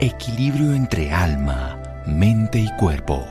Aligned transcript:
equilibrio 0.00 0.74
entre 0.74 1.10
alma, 1.10 1.76
mente 2.06 2.60
y 2.60 2.70
cuerpo. 2.76 3.26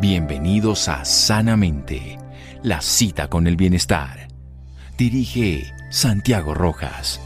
Bienvenidos 0.00 0.88
a 0.88 1.04
Sanamente, 1.04 2.18
la 2.62 2.80
cita 2.80 3.28
con 3.28 3.46
el 3.46 3.56
bienestar. 3.56 4.28
Dirige 4.96 5.70
Santiago 5.90 6.54
Rojas. 6.54 7.20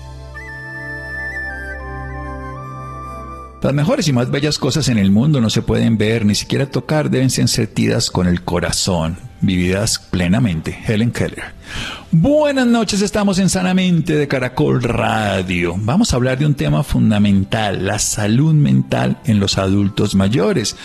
Las 3.63 3.73
mejores 3.73 4.09
y 4.09 4.13
más 4.13 4.29
bellas 4.29 4.59
cosas 4.59 4.89
en 4.89 4.99
el 4.99 5.13
mundo 5.13 5.41
no 5.41 5.49
se 5.49 5.63
pueden 5.63 5.97
ver 5.97 6.27
ni 6.27 6.35
siquiera 6.35 6.67
tocar, 6.67 7.11
deben 7.11 7.31
ser 7.31 7.47
sentidas 7.47 8.11
con 8.11 8.27
el 8.27 8.43
corazón, 8.43 9.19
vividas 9.41 10.01
plenamente. 10.01 10.77
Helen 10.85 11.13
Keller. 11.13 11.55
Buenas 12.15 12.67
noches, 12.67 13.01
estamos 13.01 13.39
en 13.39 13.49
Sanamente 13.49 14.15
de 14.15 14.29
Caracol 14.29 14.83
Radio. 14.83 15.77
Vamos 15.79 16.13
a 16.13 16.17
hablar 16.17 16.39
de 16.39 16.45
un 16.45 16.53
tema 16.53 16.83
fundamental, 16.83 17.87
la 17.87 17.99
salud 17.99 18.53
mental 18.53 19.19
en 19.25 19.41
los 19.41 19.57
adultos 19.57 20.15
mayores, 20.15 20.77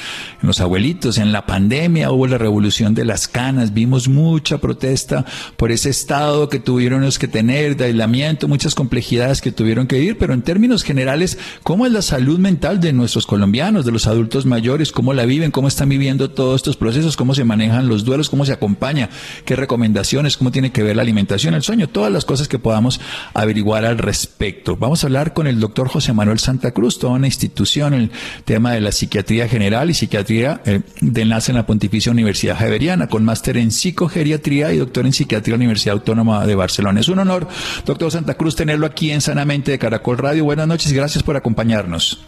en 0.42 0.48
los 0.48 0.62
abuelitos. 0.62 1.18
En 1.18 1.34
la 1.34 1.46
pandemia 1.46 2.12
hubo 2.12 2.28
la 2.28 2.38
revolución 2.38 2.96
de 2.96 3.04
las 3.04 3.28
canas, 3.28 3.74
vimos 3.74 4.08
mucha 4.08 4.60
protesta 4.60 5.26
por 5.58 5.74
ese 5.74 5.90
estado 5.90 6.48
que 6.48 6.62
tuvieron 6.62 7.06
que 7.20 7.28
tener 7.28 7.76
de 7.76 7.86
aislamiento, 7.88 8.48
muchas 8.48 8.74
complejidades 8.74 9.42
que 9.42 9.52
tuvieron 9.52 9.86
que 9.86 10.00
vivir, 10.00 10.18
pero 10.18 10.34
en 10.34 10.44
términos 10.44 10.84
generales, 10.84 11.38
¿cómo 11.62 11.86
es 11.86 11.92
la 11.92 12.04
salud 12.04 12.40
mental 12.40 12.80
de 12.80 12.94
nuestros 12.94 13.28
colombianos, 13.28 13.84
de 13.84 13.92
los 13.92 14.08
adultos 14.08 14.46
mayores? 14.46 14.94
¿Cómo 14.94 15.14
la 15.14 15.26
viven? 15.26 15.52
¿Cómo 15.52 15.68
están 15.68 15.90
viviendo 15.90 16.32
todos 16.32 16.56
estos 16.56 16.78
procesos? 16.78 17.18
¿Cómo 17.18 17.36
se 17.36 17.44
manejan 17.44 17.90
los 17.90 18.06
duelos? 18.06 18.30
¿Cómo 18.30 18.46
se 18.46 18.54
acompaña? 18.54 19.10
¿Qué 19.44 19.58
recomendaciones? 19.58 20.38
¿Cómo 20.38 20.54
tiene 20.54 20.72
que 20.72 20.84
ver 20.84 20.96
la 20.96 21.02
alimentación? 21.02 21.17
El 21.20 21.62
sueño, 21.62 21.88
todas 21.90 22.12
las 22.12 22.26
cosas 22.26 22.48
que 22.48 22.60
podamos 22.60 23.00
averiguar 23.34 23.86
al 23.86 23.98
respecto. 23.98 24.76
Vamos 24.76 25.04
a 25.04 25.08
hablar 25.08 25.34
con 25.34 25.48
el 25.48 25.60
doctor 25.60 25.88
José 25.88 26.14
Manuel 26.14 26.40
Santa 26.40 26.72
Cruz, 26.72 27.00
toda 27.00 27.14
una 27.14 27.28
institución, 27.28 27.94
el 27.94 28.12
tema 28.46 28.74
de 28.74 28.82
la 28.82 28.92
psiquiatría 28.92 29.48
general 29.48 29.90
y 29.90 29.94
psiquiatría 29.94 30.62
eh, 30.66 30.82
de 31.02 31.22
enlace 31.22 31.52
en 31.52 31.58
la 31.58 31.66
Pontificia 31.66 32.12
Universidad 32.12 32.58
Javeriana, 32.58 33.08
con 33.08 33.24
máster 33.26 33.58
en 33.58 33.72
psicogeriatría 33.72 34.74
y 34.74 34.78
doctor 34.78 35.06
en 35.06 35.14
psiquiatría 35.14 35.54
de 35.54 35.58
la 35.58 35.64
Universidad 35.64 35.94
Autónoma 35.94 36.46
de 36.46 36.56
Barcelona. 36.56 37.00
Es 37.00 37.10
un 37.10 37.20
honor, 37.20 37.48
doctor 37.86 38.12
Santa 38.12 38.36
Cruz, 38.36 38.56
tenerlo 38.56 38.86
aquí 38.86 39.12
en 39.12 39.22
Sanamente 39.22 39.72
de 39.72 39.80
Caracol 39.80 40.18
Radio. 40.18 40.44
Buenas 40.46 40.68
noches 40.68 40.92
y 40.92 40.96
gracias 40.96 41.24
por 41.24 41.36
acompañarnos. 41.36 42.26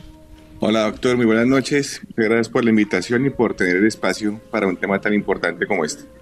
Hola 0.62 0.82
doctor, 0.82 1.16
muy 1.16 1.26
buenas 1.26 1.48
noches. 1.48 2.02
Gracias 2.18 2.50
por 2.50 2.66
la 2.66 2.72
invitación 2.72 3.26
y 3.26 3.30
por 3.30 3.54
tener 3.54 3.78
el 3.78 3.88
espacio 3.88 4.42
para 4.52 4.68
un 4.68 4.76
tema 4.76 5.00
tan 5.00 5.14
importante 5.14 5.66
como 5.66 5.86
este. 5.86 6.19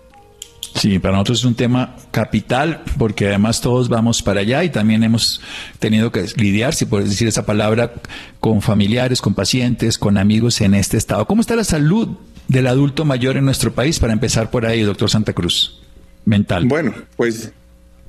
Sí, 0.76 1.00
para 1.00 1.14
nosotros 1.16 1.40
es 1.40 1.46
un 1.46 1.56
tema 1.56 1.96
capital 2.12 2.84
porque 2.98 3.28
además 3.28 3.62
todos 3.62 3.90
vamos 3.90 4.22
para 4.22 4.42
allá 4.42 4.64
y 4.64 4.70
también 4.70 5.04
hemos 5.04 5.42
tenido 5.80 6.12
que 6.12 6.26
lidiar, 6.36 6.74
si 6.74 6.86
puedes 6.86 7.10
decir 7.10 7.28
esa 7.28 7.46
palabra, 7.46 7.94
con 8.40 8.62
familiares, 8.62 9.22
con 9.22 9.34
pacientes, 9.34 9.98
con 9.98 10.18
amigos 10.18 10.62
en 10.62 10.74
este 10.74 10.98
estado. 10.98 11.26
¿Cómo 11.26 11.42
está 11.42 11.56
la 11.56 11.64
salud 11.64 12.18
del 12.48 12.68
adulto 12.68 13.06
mayor 13.06 13.38
en 13.38 13.46
nuestro 13.46 13.74
país? 13.74 14.00
Para 14.00 14.14
empezar 14.14 14.52
por 14.52 14.66
ahí, 14.66 14.82
doctor 14.82 15.10
Santa 15.10 15.34
Cruz, 15.34 15.82
mental. 16.26 16.66
Bueno, 16.66 16.94
pues 17.16 17.52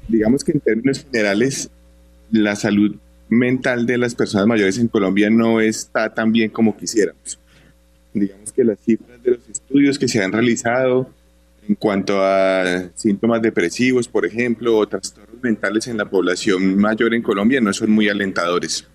digamos 0.09 0.45
que 0.45 0.53
en 0.53 0.61
términos 0.61 1.05
generales, 1.11 1.71
la 2.31 2.57
salud 2.57 2.97
mental 3.29 3.87
de 3.87 3.99
las 3.99 4.15
personas 4.15 4.47
mayores 4.47 4.79
en 4.79 4.89
Colombia 4.89 5.31
no 5.31 5.61
está 5.61 6.13
tan 6.13 6.33
bien 6.33 6.51
como 6.51 6.77
quisiéramos. 6.77 7.39
Digamos 8.15 8.53
que 8.53 8.65
las 8.65 8.79
cifras 8.81 9.23
de 9.23 9.33
los 9.33 9.49
estudios 9.51 9.99
que 9.99 10.09
se 10.09 10.23
han 10.23 10.33
realizado 10.33 11.11
en 11.69 11.75
cuanto 11.75 12.25
a 12.25 12.91
síntomas 12.95 13.43
depresivos, 13.43 14.09
por 14.09 14.25
ejemplo, 14.25 14.79
o 14.79 14.89
trastornos 14.89 15.43
mentales 15.43 15.87
en 15.87 15.99
la 15.99 16.07
población 16.07 16.79
mayor 16.79 17.15
en 17.15 17.23
Colombia, 17.23 17.61
no 17.61 17.73
son 17.73 17.91
muy 17.91 18.09
alentadores. 18.09 18.87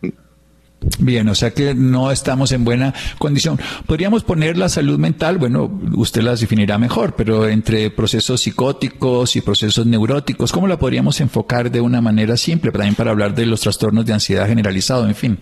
Bien, 0.99 1.29
o 1.29 1.35
sea 1.35 1.51
que 1.51 1.73
no 1.73 2.11
estamos 2.11 2.51
en 2.51 2.65
buena 2.65 2.93
condición. 3.17 3.57
Podríamos 3.85 4.23
poner 4.23 4.57
la 4.57 4.67
salud 4.67 4.99
mental, 4.99 5.37
bueno, 5.37 5.79
usted 5.95 6.21
las 6.23 6.41
definirá 6.41 6.77
mejor, 6.77 7.15
pero 7.15 7.47
entre 7.47 7.89
procesos 7.89 8.41
psicóticos 8.41 9.35
y 9.35 9.41
procesos 9.41 9.85
neuróticos, 9.85 10.51
¿cómo 10.51 10.67
la 10.67 10.77
podríamos 10.77 11.21
enfocar 11.21 11.71
de 11.71 11.79
una 11.79 12.01
manera 12.01 12.35
simple, 12.35 12.71
también 12.71 12.95
para 12.95 13.11
hablar 13.11 13.33
de 13.33 13.45
los 13.45 13.61
trastornos 13.61 14.05
de 14.05 14.13
ansiedad 14.13 14.47
generalizado, 14.47 15.07
en 15.07 15.15
fin? 15.15 15.37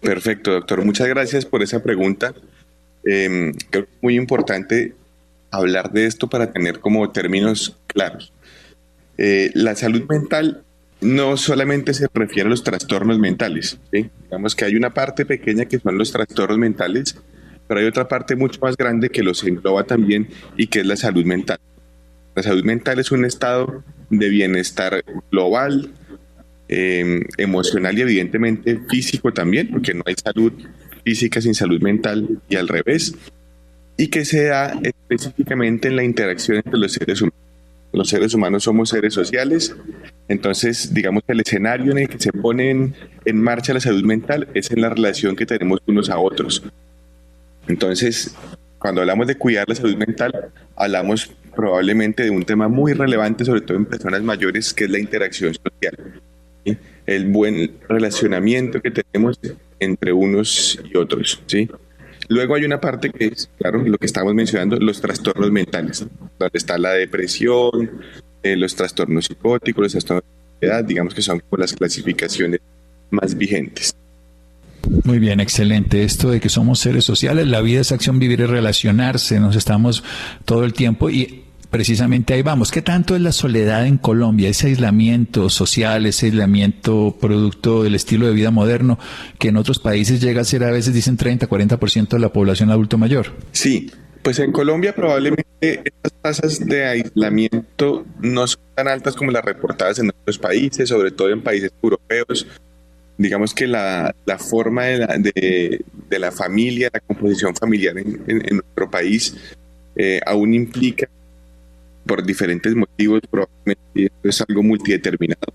Perfecto, 0.00 0.52
doctor. 0.52 0.84
Muchas 0.84 1.08
gracias 1.08 1.44
por 1.44 1.62
esa 1.62 1.82
pregunta. 1.82 2.34
Eh, 3.04 3.52
creo 3.70 3.84
que 3.86 3.90
es 3.90 4.02
muy 4.02 4.16
importante 4.16 4.94
hablar 5.52 5.92
de 5.92 6.06
esto 6.06 6.28
para 6.28 6.50
tener 6.50 6.80
como 6.80 7.08
términos 7.10 7.76
claros. 7.86 8.32
Eh, 9.18 9.50
la 9.54 9.76
salud 9.76 10.04
mental 10.08 10.64
no 11.00 11.36
solamente 11.36 11.94
se 11.94 12.08
refiere 12.12 12.46
a 12.46 12.50
los 12.50 12.64
trastornos 12.64 13.18
mentales. 13.18 13.78
Digamos 13.92 14.56
que 14.56 14.64
hay 14.64 14.74
una 14.74 14.90
parte 14.90 15.26
pequeña 15.26 15.66
que 15.66 15.78
son 15.78 15.98
los 15.98 16.10
trastornos 16.10 16.58
mentales, 16.58 17.16
pero 17.68 17.80
hay 17.80 17.86
otra 17.86 18.08
parte 18.08 18.34
mucho 18.34 18.60
más 18.62 18.76
grande 18.76 19.10
que 19.10 19.22
los 19.22 19.44
engloba 19.44 19.84
también 19.84 20.28
y 20.56 20.68
que 20.68 20.80
es 20.80 20.86
la 20.86 20.96
salud 20.96 21.24
mental. 21.24 21.58
La 22.34 22.42
salud 22.42 22.64
mental 22.64 22.98
es 22.98 23.10
un 23.12 23.24
estado 23.24 23.84
de 24.08 24.28
bienestar 24.30 25.04
global, 25.30 25.92
em, 26.68 27.20
emocional 27.36 27.98
y 27.98 28.02
evidentemente 28.02 28.80
físico 28.88 29.32
también, 29.32 29.68
porque 29.70 29.92
no 29.92 30.02
hay 30.06 30.14
salud 30.14 30.52
física 31.04 31.40
sin 31.40 31.54
salud 31.54 31.80
mental 31.82 32.40
y 32.48 32.56
al 32.56 32.68
revés 32.68 33.14
y 33.96 34.08
que 34.08 34.24
se 34.24 34.44
da 34.44 34.78
específicamente 34.82 35.88
en 35.88 35.96
la 35.96 36.04
interacción 36.04 36.58
entre 36.58 36.78
los 36.78 36.92
seres 36.92 37.20
humanos. 37.20 37.38
Los 37.92 38.08
seres 38.08 38.32
humanos 38.32 38.64
somos 38.64 38.88
seres 38.88 39.12
sociales, 39.12 39.76
entonces 40.26 40.94
digamos 40.94 41.24
que 41.26 41.34
el 41.34 41.40
escenario 41.40 41.92
en 41.92 41.98
el 41.98 42.08
que 42.08 42.18
se 42.18 42.32
pone 42.32 42.94
en, 43.24 43.42
marcha 43.42 43.74
la 43.74 43.80
salud 43.80 44.02
mental 44.02 44.48
es 44.54 44.70
en 44.70 44.80
la 44.80 44.88
relación 44.88 45.36
que 45.36 45.44
tenemos 45.44 45.80
unos 45.86 46.08
a 46.08 46.18
otros. 46.18 46.62
Entonces, 47.68 48.34
cuando 48.78 49.02
hablamos 49.02 49.26
de 49.26 49.36
cuidar 49.36 49.68
la 49.68 49.74
salud 49.74 49.96
mental, 49.96 50.32
hablamos 50.74 51.32
probablemente 51.54 52.22
de 52.22 52.30
un 52.30 52.44
tema 52.44 52.66
muy 52.68 52.94
relevante, 52.94 53.44
sobre 53.44 53.60
todo 53.60 53.76
en 53.76 53.84
personas 53.84 54.22
mayores, 54.22 54.72
que 54.72 54.84
es 54.84 54.90
la 54.90 54.98
interacción 54.98 55.52
social. 55.54 55.98
El 57.04 57.26
buen 57.30 57.72
relacionamiento 57.88 58.80
que 58.80 58.90
tenemos 58.90 59.38
entre 59.80 60.12
unos 60.12 60.80
y 60.90 60.96
otros. 60.96 61.42
¿sí? 61.46 61.68
Luego 62.32 62.54
hay 62.54 62.64
una 62.64 62.80
parte 62.80 63.10
que 63.10 63.26
es, 63.26 63.50
claro, 63.58 63.82
lo 63.84 63.98
que 63.98 64.06
estamos 64.06 64.34
mencionando, 64.34 64.76
los 64.76 65.02
trastornos 65.02 65.50
mentales, 65.50 66.06
donde 66.38 66.58
está 66.58 66.78
la 66.78 66.92
depresión, 66.92 68.00
eh, 68.42 68.56
los 68.56 68.74
trastornos 68.74 69.26
psicóticos, 69.26 69.82
los 69.82 69.92
trastornos 69.92 70.24
de 70.58 70.66
edad, 70.66 70.82
digamos 70.82 71.14
que 71.14 71.20
son 71.20 71.40
como 71.40 71.60
las 71.60 71.74
clasificaciones 71.74 72.60
más 73.10 73.36
vigentes. 73.36 73.94
Muy 75.04 75.18
bien, 75.18 75.40
excelente. 75.40 76.04
Esto 76.04 76.30
de 76.30 76.40
que 76.40 76.48
somos 76.48 76.78
seres 76.78 77.04
sociales, 77.04 77.46
la 77.46 77.60
vida 77.60 77.82
es 77.82 77.92
acción, 77.92 78.18
vivir 78.18 78.40
y 78.40 78.46
relacionarse, 78.46 79.38
nos 79.38 79.54
estamos 79.54 80.02
todo 80.46 80.64
el 80.64 80.72
tiempo 80.72 81.10
y 81.10 81.44
precisamente 81.72 82.34
ahí 82.34 82.42
vamos. 82.42 82.70
¿Qué 82.70 82.82
tanto 82.82 83.16
es 83.16 83.22
la 83.22 83.32
soledad 83.32 83.86
en 83.86 83.96
Colombia, 83.96 84.50
ese 84.50 84.68
aislamiento 84.68 85.48
social, 85.48 86.04
ese 86.04 86.26
aislamiento 86.26 87.16
producto 87.18 87.82
del 87.82 87.94
estilo 87.94 88.26
de 88.26 88.34
vida 88.34 88.50
moderno 88.50 88.98
que 89.38 89.48
en 89.48 89.56
otros 89.56 89.78
países 89.78 90.20
llega 90.20 90.42
a 90.42 90.44
ser 90.44 90.64
a 90.64 90.70
veces, 90.70 90.92
dicen 90.92 91.16
30, 91.16 91.48
40% 91.48 92.08
de 92.10 92.18
la 92.18 92.28
población 92.28 92.70
adulto 92.70 92.98
mayor? 92.98 93.32
Sí, 93.52 93.90
pues 94.22 94.38
en 94.38 94.52
Colombia 94.52 94.94
probablemente 94.94 95.46
estas 95.62 96.12
tasas 96.20 96.60
de 96.60 96.84
aislamiento 96.84 98.04
no 98.20 98.46
son 98.46 98.60
tan 98.74 98.88
altas 98.88 99.16
como 99.16 99.30
las 99.30 99.44
reportadas 99.44 99.98
en 99.98 100.10
otros 100.10 100.38
países, 100.38 100.90
sobre 100.90 101.10
todo 101.10 101.30
en 101.30 101.40
países 101.40 101.72
europeos. 101.82 102.46
Digamos 103.16 103.54
que 103.54 103.66
la, 103.66 104.14
forma 104.38 104.84
de 104.84 104.98
la, 104.98 105.16
de, 105.16 106.18
la, 106.18 106.32
familia, 106.32 106.90
la 106.92 107.00
composición 107.00 107.56
familiar 107.56 107.96
en, 107.96 108.42
nuestro 108.50 108.90
país 108.90 109.34
eh, 109.96 110.20
aún 110.26 110.52
implica 110.52 111.08
por 112.06 112.24
diferentes 112.24 112.74
motivos, 112.74 113.20
probablemente 113.30 114.12
es 114.22 114.44
algo 114.48 114.62
multideterminado, 114.62 115.52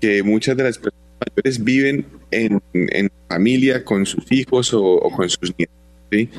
que 0.00 0.22
muchas 0.22 0.56
de 0.56 0.64
las 0.64 0.78
personas 0.78 1.04
mayores 1.26 1.64
viven 1.64 2.06
en, 2.30 2.60
familia 3.28 3.84
con 3.84 4.06
sus 4.06 4.30
hijos 4.32 4.72
o, 4.72 5.00
con 5.14 5.28
sus 5.28 5.52
nietos, 5.58 5.76
¿sí? 6.10 6.30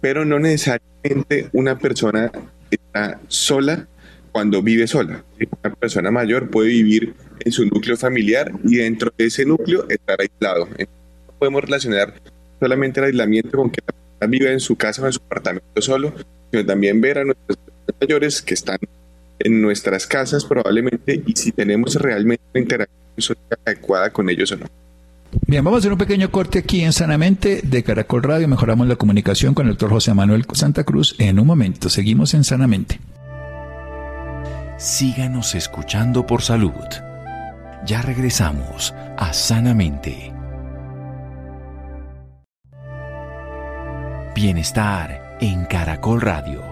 pero 0.00 0.24
no 0.24 0.38
necesariamente 0.38 1.48
una 1.52 1.78
persona 1.78 2.32
está 2.70 3.20
sola 3.28 3.86
cuando 4.32 4.62
vive 4.62 4.86
sola. 4.86 5.22
Una 5.62 5.74
persona 5.74 6.10
mayor 6.10 6.48
puede 6.48 6.68
vivir 6.68 7.14
en 7.40 7.52
su 7.52 7.66
núcleo 7.66 7.96
familiar 7.96 8.50
y 8.64 8.76
dentro 8.76 9.12
de 9.16 9.26
ese 9.26 9.44
núcleo 9.44 9.86
estar 9.88 10.20
aislado. 10.20 10.66
No 10.66 11.34
podemos 11.38 11.62
relacionar 11.62 12.14
solamente 12.58 13.00
el 13.00 13.06
aislamiento 13.06 13.58
con 13.58 13.70
que 13.70 13.80
la 13.86 13.92
persona 13.92 14.30
vive 14.30 14.52
en 14.52 14.60
su 14.60 14.76
casa 14.76 15.02
o 15.02 15.06
en 15.06 15.12
su 15.12 15.20
apartamento 15.20 15.82
solo, 15.82 16.14
sino 16.50 16.64
también 16.64 17.00
ver 17.00 17.18
a 17.18 17.24
nuestras 17.24 17.58
mayores 18.00 18.42
que 18.42 18.54
están 18.54 18.78
en 19.38 19.60
nuestras 19.60 20.06
casas 20.06 20.44
probablemente 20.44 21.22
y 21.26 21.32
si 21.32 21.52
tenemos 21.52 21.96
realmente 21.96 22.42
una 22.54 22.62
interacción 22.62 22.98
social 23.18 23.58
adecuada 23.64 24.10
con 24.10 24.28
ellos 24.30 24.52
o 24.52 24.56
no. 24.56 24.66
Bien, 25.46 25.64
vamos 25.64 25.78
a 25.78 25.80
hacer 25.80 25.92
un 25.92 25.98
pequeño 25.98 26.30
corte 26.30 26.58
aquí 26.58 26.82
en 26.82 26.92
Sanamente 26.92 27.62
de 27.62 27.82
Caracol 27.82 28.22
Radio. 28.22 28.48
Mejoramos 28.48 28.86
la 28.86 28.96
comunicación 28.96 29.54
con 29.54 29.66
el 29.66 29.72
doctor 29.72 29.90
José 29.90 30.14
Manuel 30.14 30.44
Santa 30.52 30.84
Cruz 30.84 31.16
en 31.18 31.40
un 31.40 31.46
momento. 31.46 31.88
Seguimos 31.88 32.34
en 32.34 32.44
Sanamente. 32.44 33.00
Síganos 34.76 35.54
escuchando 35.54 36.26
por 36.26 36.42
salud. 36.42 36.72
Ya 37.86 38.02
regresamos 38.02 38.94
a 39.16 39.32
Sanamente. 39.32 40.32
Bienestar 44.34 45.38
en 45.40 45.64
Caracol 45.66 46.20
Radio. 46.20 46.71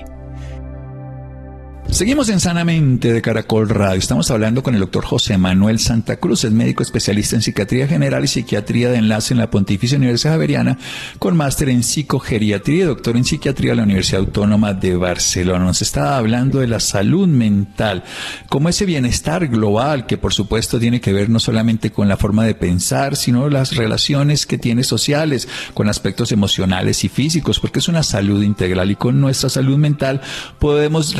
Seguimos 2.01 2.29
en 2.29 2.39
Sanamente 2.39 3.13
de 3.13 3.21
Caracol 3.21 3.69
Radio. 3.69 3.99
Estamos 3.99 4.31
hablando 4.31 4.63
con 4.63 4.73
el 4.73 4.79
doctor 4.79 5.05
José 5.05 5.37
Manuel 5.37 5.77
Santa 5.77 6.15
Cruz, 6.15 6.43
es 6.43 6.51
médico 6.51 6.81
especialista 6.81 7.35
en 7.35 7.43
psiquiatría 7.43 7.85
general 7.87 8.23
y 8.23 8.27
psiquiatría 8.27 8.89
de 8.89 8.97
enlace 8.97 9.35
en 9.35 9.37
la 9.37 9.51
Pontificia 9.51 9.99
Universidad 9.99 10.33
Javeriana, 10.33 10.79
con 11.19 11.37
máster 11.37 11.69
en 11.69 11.83
psicogeriatría 11.83 12.75
y 12.75 12.87
doctor 12.87 13.17
en 13.17 13.23
psiquiatría 13.23 13.73
de 13.73 13.75
la 13.75 13.83
Universidad 13.83 14.21
Autónoma 14.21 14.73
de 14.73 14.95
Barcelona. 14.95 15.65
Nos 15.65 15.83
estaba 15.83 16.17
hablando 16.17 16.59
de 16.59 16.65
la 16.65 16.79
salud 16.79 17.27
mental, 17.27 18.03
como 18.49 18.69
ese 18.69 18.85
bienestar 18.85 19.47
global 19.47 20.07
que 20.07 20.17
por 20.17 20.33
supuesto 20.33 20.79
tiene 20.79 21.01
que 21.01 21.13
ver 21.13 21.29
no 21.29 21.39
solamente 21.39 21.91
con 21.91 22.07
la 22.07 22.17
forma 22.17 22.45
de 22.45 22.55
pensar, 22.55 23.15
sino 23.15 23.47
las 23.47 23.75
relaciones 23.75 24.47
que 24.47 24.57
tiene 24.57 24.83
sociales, 24.83 25.47
con 25.75 25.87
aspectos 25.87 26.31
emocionales 26.31 27.03
y 27.03 27.09
físicos, 27.09 27.59
porque 27.59 27.77
es 27.77 27.87
una 27.87 28.01
salud 28.01 28.41
integral 28.41 28.89
y 28.89 28.95
con 28.95 29.21
nuestra 29.21 29.51
salud 29.51 29.77
mental 29.77 30.21
podemos 30.57 31.13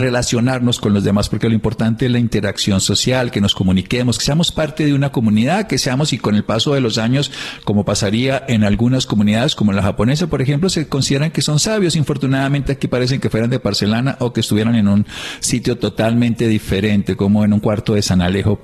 con 0.79 0.94
los 0.94 1.03
demás, 1.03 1.29
porque 1.29 1.47
lo 1.47 1.56
importante 1.56 2.06
es 2.06 2.12
la 2.12 2.19
interacción 2.19 2.81
social, 2.81 3.31
que 3.31 3.41
nos 3.41 3.56
comuniquemos, 3.56 4.18
que 4.18 4.25
seamos 4.25 4.51
parte 4.51 4.85
de 4.85 4.94
una 4.94 5.12
comunidad, 5.12 5.68
que 5.68 5.77
seamos 5.77 6.13
y 6.13 6.18
con 6.18 6.35
el 6.35 6.44
paso 6.44 6.73
de 6.73 6.81
los 6.81 6.97
años, 6.97 7.31
como 7.63 7.85
pasaría 7.85 8.44
en 8.47 8.63
algunas 8.63 9.06
comunidades, 9.06 9.56
como 9.56 9.73
la 9.73 9.81
japonesa, 9.81 10.27
por 10.27 10.41
ejemplo, 10.41 10.69
se 10.69 10.88
consideran 10.88 11.31
que 11.31 11.41
son 11.41 11.59
sabios. 11.59 11.95
Infortunadamente 11.95 12.73
aquí 12.73 12.88
parecen 12.88 13.19
que 13.19 13.29
fueran 13.29 13.50
de 13.50 13.59
Porcelana 13.59 14.18
o 14.19 14.33
que 14.33 14.41
estuvieran 14.41 14.75
en 14.75 14.88
un 14.88 15.06
sitio 15.39 15.77
totalmente 15.77 16.47
diferente, 16.47 17.15
como 17.15 17.44
en 17.44 17.53
un 17.53 17.59
cuarto 17.59 17.94
de 17.94 18.01
San 18.01 18.21
Alejo 18.21 18.62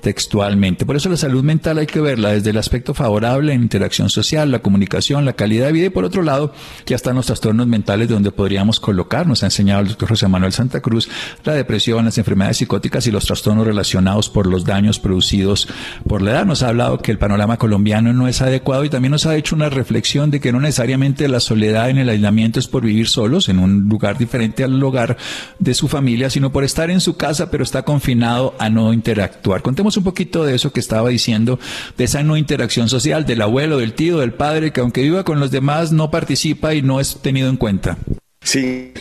textualmente. 0.00 0.86
Por 0.86 0.96
eso 0.96 1.08
la 1.08 1.16
salud 1.16 1.42
mental 1.42 1.78
hay 1.78 1.86
que 1.86 2.00
verla 2.00 2.32
desde 2.32 2.50
el 2.50 2.58
aspecto 2.58 2.94
favorable 2.94 3.52
en 3.52 3.62
interacción 3.62 4.10
social, 4.10 4.50
la 4.50 4.60
comunicación, 4.60 5.24
la 5.24 5.34
calidad 5.34 5.66
de 5.66 5.72
vida 5.72 5.86
y 5.86 5.90
por 5.90 6.04
otro 6.04 6.22
lado, 6.22 6.52
ya 6.86 6.96
están 6.96 7.16
los 7.16 7.26
trastornos 7.26 7.66
mentales 7.66 8.08
donde 8.08 8.30
podríamos 8.30 8.80
colocar, 8.80 9.26
nos 9.26 9.42
ha 9.42 9.46
enseñado 9.46 9.80
el 9.80 9.88
doctor 9.88 10.10
José 10.10 10.28
Manuel 10.28 10.52
Santa 10.52 10.80
Cruz, 10.80 11.08
la 11.48 11.54
depresión, 11.54 12.04
las 12.04 12.18
enfermedades 12.18 12.58
psicóticas 12.58 13.06
y 13.06 13.10
los 13.10 13.24
trastornos 13.24 13.66
relacionados 13.66 14.28
por 14.28 14.46
los 14.46 14.64
daños 14.64 14.98
producidos 14.98 15.66
por 16.06 16.22
la 16.22 16.32
edad. 16.32 16.46
Nos 16.46 16.62
ha 16.62 16.68
hablado 16.68 16.98
que 16.98 17.10
el 17.10 17.18
panorama 17.18 17.56
colombiano 17.56 18.12
no 18.12 18.28
es 18.28 18.42
adecuado 18.42 18.84
y 18.84 18.90
también 18.90 19.12
nos 19.12 19.26
ha 19.26 19.34
hecho 19.34 19.56
una 19.56 19.70
reflexión 19.70 20.30
de 20.30 20.40
que 20.40 20.52
no 20.52 20.60
necesariamente 20.60 21.26
la 21.26 21.40
soledad 21.40 21.90
en 21.90 21.98
el 21.98 22.08
aislamiento 22.10 22.60
es 22.60 22.68
por 22.68 22.84
vivir 22.84 23.08
solos 23.08 23.48
en 23.48 23.58
un 23.58 23.88
lugar 23.88 24.18
diferente 24.18 24.62
al 24.62 24.82
hogar 24.82 25.16
de 25.58 25.74
su 25.74 25.88
familia, 25.88 26.30
sino 26.30 26.52
por 26.52 26.64
estar 26.64 26.90
en 26.90 27.00
su 27.00 27.16
casa 27.16 27.50
pero 27.50 27.64
está 27.64 27.82
confinado 27.82 28.54
a 28.58 28.68
no 28.68 28.92
interactuar. 28.92 29.62
Contemos 29.62 29.96
un 29.96 30.04
poquito 30.04 30.44
de 30.44 30.54
eso 30.54 30.72
que 30.72 30.80
estaba 30.80 31.08
diciendo, 31.08 31.58
de 31.96 32.04
esa 32.04 32.22
no 32.22 32.36
interacción 32.36 32.88
social 32.88 33.24
del 33.24 33.42
abuelo, 33.42 33.78
del 33.78 33.94
tío, 33.94 34.18
del 34.18 34.34
padre, 34.34 34.72
que 34.72 34.80
aunque 34.80 35.02
viva 35.02 35.24
con 35.24 35.40
los 35.40 35.50
demás 35.50 35.92
no 35.92 36.10
participa 36.10 36.74
y 36.74 36.82
no 36.82 37.00
es 37.00 37.20
tenido 37.22 37.48
en 37.48 37.56
cuenta. 37.56 37.96
Sí, 38.42 38.92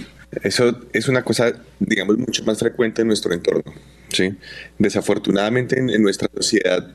eso 0.43 0.79
es 0.93 1.07
una 1.07 1.23
cosa, 1.23 1.53
digamos, 1.79 2.17
mucho 2.17 2.43
más 2.43 2.59
frecuente 2.59 3.01
en 3.01 3.07
nuestro 3.07 3.33
entorno. 3.33 3.73
¿sí? 4.09 4.35
Desafortunadamente 4.77 5.79
en, 5.79 6.01
nuestra 6.01 6.29
sociedad 6.33 6.93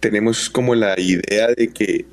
tenemos 0.00 0.48
como 0.48 0.74
la 0.74 0.98
idea 0.98 1.48
de 1.48 1.68
que 1.68 2.06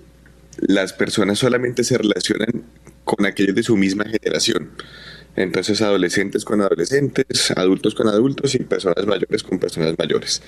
las 0.58 0.94
personas 0.94 1.40
solamente 1.40 1.84
se 1.84 1.98
relacionan 1.98 2.64
con 3.04 3.26
aquellos 3.26 3.56
de 3.56 3.64
su 3.64 3.78
misma 3.78 4.06
generación. 4.06 4.72
Entonces, 5.36 5.82
adolescentes 5.82 6.46
con 6.46 6.62
adolescentes, 6.62 7.52
adultos 7.52 7.94
con 7.94 8.08
adultos 8.08 8.56
y 8.56 8.60
personas 8.60 9.06
mayores 9.06 9.44
con 9.44 9.60
personas 9.60 9.96
mayores. 9.98 10.42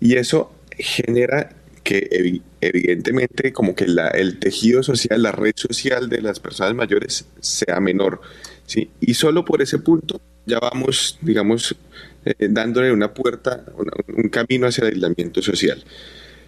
Y 0.00 0.16
eso 0.16 0.52
genera 0.76 1.50
que 1.82 2.42
evidentemente 2.60 3.52
como 3.52 3.74
que 3.74 3.86
el 3.86 4.38
tejido 4.38 4.82
social, 4.82 5.22
la 5.22 5.32
red 5.32 5.54
social 5.56 6.10
de 6.10 6.20
las 6.20 6.38
personas 6.38 6.74
mayores 6.74 7.24
sea 7.40 7.80
menor. 7.80 8.20
¿Sí? 8.68 8.90
Y 9.00 9.14
solo 9.14 9.44
por 9.44 9.60
ese 9.62 9.78
punto 9.78 10.20
ya 10.46 10.60
vamos, 10.60 11.18
digamos, 11.20 11.74
eh, 12.24 12.48
dándole 12.48 12.92
una 12.92 13.12
puerta, 13.12 13.64
un 14.08 14.28
camino 14.28 14.66
hacia 14.66 14.82
el 14.82 14.94
aislamiento 14.94 15.42
social. 15.42 15.82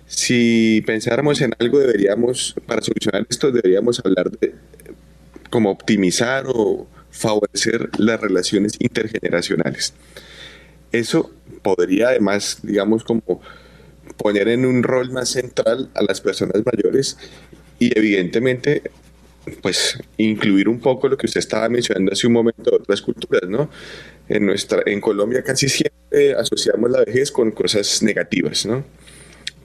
Si 0.06 0.82
pensáramos 0.86 1.40
en 1.40 1.54
algo, 1.58 1.78
deberíamos, 1.78 2.54
para 2.66 2.82
solucionar 2.82 3.26
esto, 3.28 3.50
deberíamos 3.50 4.00
hablar 4.04 4.30
de 4.30 4.54
cómo 5.50 5.70
optimizar 5.70 6.44
o 6.48 6.86
favorecer 7.10 7.90
las 7.98 8.20
relaciones 8.20 8.74
intergeneracionales. 8.78 9.94
Eso 10.92 11.30
podría 11.62 12.08
además, 12.08 12.60
digamos, 12.62 13.04
como 13.04 13.40
poner 14.16 14.48
en 14.48 14.66
un 14.66 14.82
rol 14.82 15.10
más 15.10 15.30
central 15.30 15.90
a 15.94 16.02
las 16.02 16.20
personas 16.20 16.62
mayores 16.64 17.16
y 17.78 17.96
evidentemente 17.96 18.82
pues 19.62 19.98
incluir 20.16 20.68
un 20.68 20.80
poco 20.80 21.08
lo 21.08 21.16
que 21.16 21.26
usted 21.26 21.38
estaba 21.38 21.68
mencionando 21.68 22.12
hace 22.12 22.26
un 22.26 22.32
momento 22.32 22.70
de 22.70 22.76
otras 22.76 23.02
culturas, 23.02 23.48
¿no? 23.48 23.70
En, 24.28 24.46
nuestra, 24.46 24.82
en 24.86 25.00
Colombia 25.00 25.42
casi 25.42 25.68
siempre 25.68 26.34
asociamos 26.34 26.90
la 26.90 27.04
vejez 27.04 27.32
con 27.32 27.50
cosas 27.50 28.02
negativas, 28.02 28.66
¿no? 28.66 28.84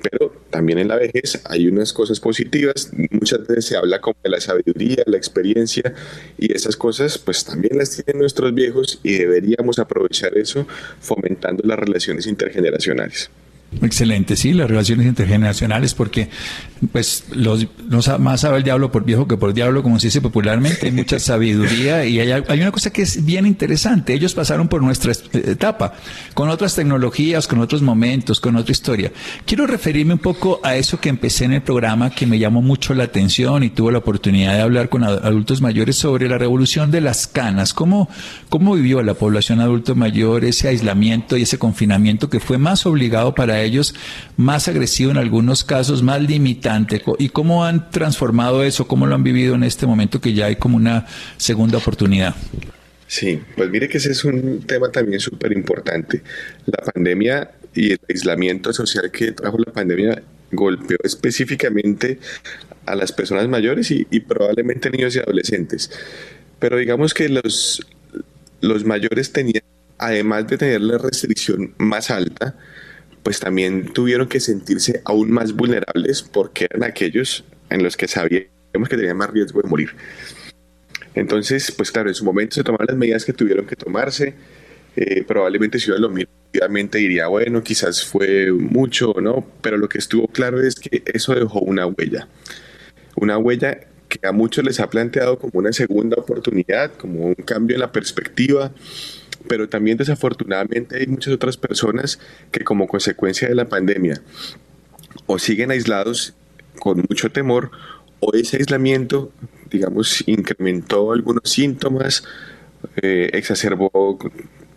Pero 0.02 0.32
también 0.50 0.78
en 0.80 0.88
la 0.88 0.98
vejez 0.98 1.42
hay 1.46 1.68
unas 1.68 1.92
cosas 1.92 2.20
positivas, 2.20 2.92
muchas 3.10 3.48
veces 3.48 3.66
se 3.66 3.78
habla 3.78 4.02
como 4.02 4.18
de 4.24 4.30
la 4.30 4.40
sabiduría, 4.40 5.04
la 5.08 5.18
experiencia, 5.18 5.94
y 6.38 6.54
esas 6.54 6.76
cosas 6.76 7.18
pues 7.18 7.44
también 7.44 7.78
las 7.78 7.92
tienen 7.92 8.20
nuestros 8.20 8.54
viejos 8.54 9.00
y 9.04 9.14
deberíamos 9.14 9.80
aprovechar 9.80 10.38
eso 10.38 10.68
fomentando 11.00 11.64
las 11.66 11.80
relaciones 11.80 12.28
intergeneracionales. 12.28 13.30
Excelente, 13.82 14.36
sí, 14.36 14.54
las 14.54 14.70
relaciones 14.70 15.08
intergeneracionales, 15.08 15.94
porque 15.94 16.30
pues 16.92 17.26
los, 17.32 17.68
más 18.20 18.42
sabe 18.42 18.58
el 18.58 18.64
diablo 18.64 18.92
por 18.92 19.06
viejo 19.06 19.28
que 19.28 19.38
por 19.38 19.54
diablo, 19.54 19.84
como 19.84 20.00
se 20.00 20.08
dice 20.08 20.22
popularmente, 20.22 20.86
hay 20.88 20.92
mucha 20.92 21.20
sabiduría 21.20 22.06
y 22.06 22.20
hay, 22.20 22.32
hay, 22.32 22.62
una 22.62 22.72
cosa 22.72 22.92
que 22.92 23.02
es 23.02 23.26
bien 23.26 23.46
interesante, 23.46 24.14
ellos 24.14 24.34
pasaron 24.34 24.68
por 24.68 24.82
nuestra 24.82 25.14
etapa, 25.34 25.94
con 26.34 26.50
otras 26.50 26.76
tecnologías, 26.76 27.48
con 27.48 27.60
otros 27.60 27.82
momentos, 27.82 28.40
con 28.40 28.56
otra 28.56 28.72
historia. 28.72 29.12
Quiero 29.46 29.68
referirme 29.68 30.14
un 30.14 30.20
poco 30.20 30.60
a 30.64 30.76
eso 30.76 31.00
que 31.00 31.10
empecé 31.10 31.46
en 31.46 31.54
el 31.54 31.62
programa, 31.62 32.10
que 32.10 32.26
me 32.26 32.40
llamó 32.40 32.62
mucho 32.62 32.94
la 32.94 33.06
atención 33.06 33.64
y 33.64 33.70
tuve 33.70 33.92
la 33.92 34.00
oportunidad 34.00 34.54
de 34.54 34.62
hablar 34.62 34.90
con 34.90 35.04
adultos 35.04 35.62
mayores 35.62 35.96
sobre 35.96 36.28
la 36.30 36.38
revolución 36.38 36.92
de 36.92 37.02
las 37.02 37.28
canas, 37.28 37.74
cómo, 37.74 38.10
cómo 38.50 38.76
vivió 38.76 39.02
la 39.02 39.14
población 39.14 39.60
adulto 39.60 39.96
mayor 39.96 40.46
ese 40.46 40.68
aislamiento 40.68 41.38
y 41.38 41.44
ese 41.44 41.58
confinamiento 41.58 42.30
que 42.30 42.40
fue 42.40 42.58
más 42.58 42.86
obligado 42.86 43.34
para 43.34 43.62
ellos, 43.62 43.65
más 44.38 44.68
agresivo 44.68 45.12
en 45.12 45.18
algunos 45.18 45.64
casos, 45.64 46.04
más 46.04 46.22
limitante. 46.22 47.02
¿Y 47.20 47.30
cómo 47.30 47.66
han 47.66 47.90
transformado 47.90 48.64
eso? 48.64 48.88
¿Cómo 48.88 49.06
lo 49.06 49.16
han 49.16 49.24
vivido 49.24 49.56
en 49.56 49.64
este 49.64 49.86
momento 49.86 50.22
que 50.22 50.34
ya 50.34 50.48
hay 50.48 50.56
como 50.56 50.78
una 50.78 51.06
segunda 51.38 51.78
oportunidad? 51.78 52.36
Sí, 53.08 53.42
pues 53.56 53.70
mire 53.70 53.88
que 53.88 53.98
ese 53.98 54.12
es 54.12 54.26
un 54.26 54.64
tema 54.66 54.90
también 54.90 55.20
súper 55.20 55.52
importante. 55.52 56.22
La 56.66 56.92
pandemia 56.92 57.52
y 57.74 57.92
el 57.92 58.00
aislamiento 58.10 58.74
social 58.74 59.12
que 59.12 59.32
trajo 59.32 59.58
la 59.60 59.72
pandemia 59.72 60.24
golpeó 60.52 60.98
específicamente 61.04 62.20
a 62.86 62.96
las 62.96 63.12
personas 63.12 63.48
mayores 63.48 63.92
y, 63.92 64.08
y 64.10 64.22
probablemente 64.22 64.90
niños 64.90 65.16
y 65.16 65.20
adolescentes. 65.20 65.92
Pero 66.60 66.78
digamos 66.78 67.14
que 67.14 67.30
los, 67.30 67.86
los 68.62 68.86
mayores 68.86 69.32
tenían, 69.32 69.64
además 69.98 70.48
de 70.48 70.58
tener 70.58 70.82
la 70.82 70.98
restricción 70.98 71.74
más 71.78 72.10
alta, 72.10 72.56
pues 73.26 73.40
también 73.40 73.92
tuvieron 73.92 74.28
que 74.28 74.40
sentirse 74.40 75.02
aún 75.04 75.32
más 75.32 75.54
vulnerables 75.54 76.22
porque 76.22 76.66
eran 76.66 76.84
aquellos 76.84 77.44
en 77.72 77.82
los 77.82 77.98
que 77.98 78.08
sabíamos 78.08 78.88
que 78.88 78.98
tenían 78.98 79.18
más 79.18 79.32
riesgo 79.32 79.64
de 79.64 79.68
morir. 79.68 79.90
Entonces, 81.16 81.72
pues 81.72 81.92
claro, 81.92 82.08
en 82.08 82.14
su 82.14 82.24
momento 82.24 82.54
se 82.54 82.64
tomaron 82.64 82.86
las 82.88 82.98
medidas 82.98 83.26
que 83.26 83.34
tuvieron 83.34 83.66
que 83.66 83.76
tomarse. 83.76 84.36
Eh, 84.96 85.24
probablemente 85.24 85.80
si 85.80 85.90
uno 85.90 86.02
lo 86.02 86.10
mira, 86.10 86.30
diría, 86.92 87.26
bueno, 87.26 87.64
quizás 87.64 88.06
fue 88.06 88.52
mucho 88.52 89.10
o 89.10 89.22
no, 89.22 89.44
pero 89.60 89.78
lo 89.78 89.90
que 89.90 89.98
estuvo 89.98 90.28
claro 90.28 90.62
es 90.62 90.76
que 90.76 91.02
eso 91.12 91.34
dejó 91.34 91.62
una 91.62 91.88
huella. 91.88 92.28
Una 93.16 93.40
huella 93.40 93.80
que 94.08 94.20
a 94.28 94.34
muchos 94.34 94.64
les 94.64 94.80
ha 94.80 94.88
planteado 94.92 95.40
como 95.40 95.54
una 95.56 95.74
segunda 95.74 96.16
oportunidad, 96.16 96.94
como 96.94 97.26
un 97.26 97.34
cambio 97.34 97.76
en 97.76 97.82
la 97.82 97.92
perspectiva, 97.92 98.72
pero 99.48 99.70
también 99.70 99.98
desafortunadamente 99.98 100.98
hay 100.98 101.08
muchas 101.08 101.34
otras 101.34 101.58
personas 101.58 102.20
que 102.52 102.64
como 102.64 102.88
consecuencia 102.88 103.48
de 103.48 103.56
la 103.56 103.66
pandemia 103.66 104.22
o 105.26 105.40
siguen 105.40 105.72
aislados 105.72 106.34
con 106.80 107.04
mucho 107.10 107.32
temor 107.32 107.72
o 108.20 108.34
ese 108.34 108.58
aislamiento, 108.58 109.32
digamos, 109.70 110.24
incrementó 110.28 111.12
algunos 111.12 111.50
síntomas, 111.50 112.24
eh, 113.02 113.30
exacerbó 113.34 114.18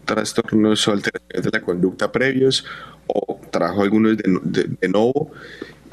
trastornos 0.04 0.88
o 0.88 0.92
alteraciones 0.92 1.44
de 1.44 1.50
la 1.52 1.60
conducta 1.60 2.10
previos 2.10 2.64
o 3.06 3.40
trajo 3.50 3.82
algunos 3.82 4.16
de, 4.16 4.88
nuevo 4.88 5.30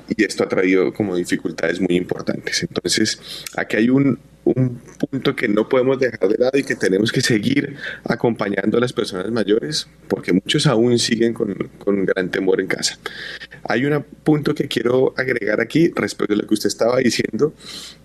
y 0.09 0.23
esto 0.23 0.43
ha 0.43 0.49
traído 0.49 0.93
como 0.93 1.15
dificultades 1.15 1.79
muy 1.79 1.95
importantes. 1.95 2.63
Entonces, 2.63 3.19
aquí 3.55 3.77
hay 3.77 3.89
un, 3.89 4.19
un 4.45 4.79
punto 5.09 5.35
que 5.35 5.47
no 5.47 5.67
podemos 5.67 5.99
dejar 5.99 6.29
de 6.29 6.37
lado 6.37 6.57
y 6.57 6.63
que 6.63 6.75
tenemos 6.75 7.11
que 7.11 7.21
seguir 7.21 7.75
acompañando 8.03 8.77
a 8.77 8.81
las 8.81 8.93
personas 8.93 9.31
mayores, 9.31 9.87
porque 10.07 10.33
muchos 10.33 10.67
aún 10.67 10.99
siguen 10.99 11.33
con, 11.33 11.53
con 11.79 12.05
gran 12.05 12.29
temor 12.29 12.61
en 12.61 12.67
casa. 12.67 12.97
Hay 13.63 13.85
un 13.85 14.03
punto 14.23 14.53
que 14.53 14.67
quiero 14.67 15.13
agregar 15.17 15.61
aquí 15.61 15.91
respecto 15.95 16.33
a 16.33 16.37
lo 16.37 16.47
que 16.47 16.53
usted 16.53 16.67
estaba 16.67 16.97
diciendo, 16.97 17.53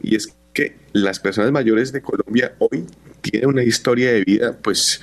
y 0.03 0.17
es 0.17 0.35
que 0.55 0.77
las 0.93 1.21
personas 1.21 1.53
mayores 1.53 1.93
de 1.93 2.01
Colombia 2.01 2.55
hoy 2.59 2.85
tienen 3.21 3.49
una 3.49 3.63
historia 3.63 4.13
de 4.13 4.25
vida, 4.25 4.59
pues, 4.63 5.01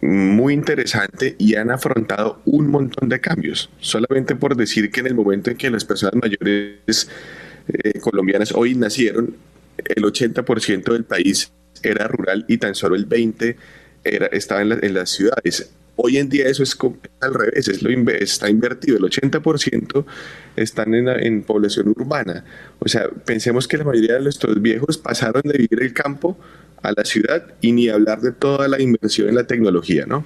muy 0.00 0.52
interesante 0.52 1.34
y 1.38 1.54
han 1.54 1.70
afrontado 1.70 2.40
un 2.44 2.68
montón 2.68 3.08
de 3.08 3.20
cambios. 3.20 3.70
Solamente 3.80 4.36
por 4.36 4.56
decir 4.56 4.90
que 4.90 5.00
en 5.00 5.06
el 5.06 5.14
momento 5.14 5.50
en 5.50 5.56
que 5.56 5.70
las 5.70 5.84
personas 5.84 6.16
mayores 6.20 7.08
eh, 7.68 7.98
colombianas 8.00 8.52
hoy 8.52 8.74
nacieron, 8.74 9.34
el 9.78 10.04
80% 10.04 10.92
del 10.92 11.04
país 11.04 11.52
era 11.82 12.06
rural 12.06 12.44
y 12.48 12.58
tan 12.58 12.74
solo 12.74 12.94
el 12.96 13.08
20% 13.08 13.56
era, 14.04 14.26
estaba 14.26 14.60
en, 14.60 14.94
las 14.94 15.10
ciudades. 15.10 15.70
Hoy 15.96 16.18
en 16.18 16.28
día 16.28 16.46
eso 16.48 16.62
es 16.62 16.76
al 17.20 17.32
revés, 17.32 17.68
es 17.68 17.82
lo 17.82 17.88
está 18.10 18.50
invertido, 18.50 18.98
el 18.98 19.04
80% 19.04 20.04
están 20.56 20.92
en, 20.92 21.08
en, 21.08 21.42
población 21.42 21.88
urbana. 21.88 22.44
O 22.80 22.88
sea, 22.88 23.08
pensemos 23.08 23.66
que 23.66 23.78
la 23.78 23.84
mayoría 23.84 24.14
de 24.14 24.20
nuestros 24.20 24.60
viejos 24.60 24.98
pasaron 24.98 25.42
de 25.44 25.56
vivir 25.56 25.82
el 25.82 25.94
campo 25.94 26.36
a 26.84 26.92
la 26.96 27.04
ciudad 27.04 27.42
y 27.60 27.72
ni 27.72 27.88
hablar 27.88 28.20
de 28.20 28.32
toda 28.32 28.68
la 28.68 28.80
inversión 28.80 29.28
en 29.28 29.34
la 29.34 29.44
tecnología, 29.44 30.04
¿no? 30.06 30.24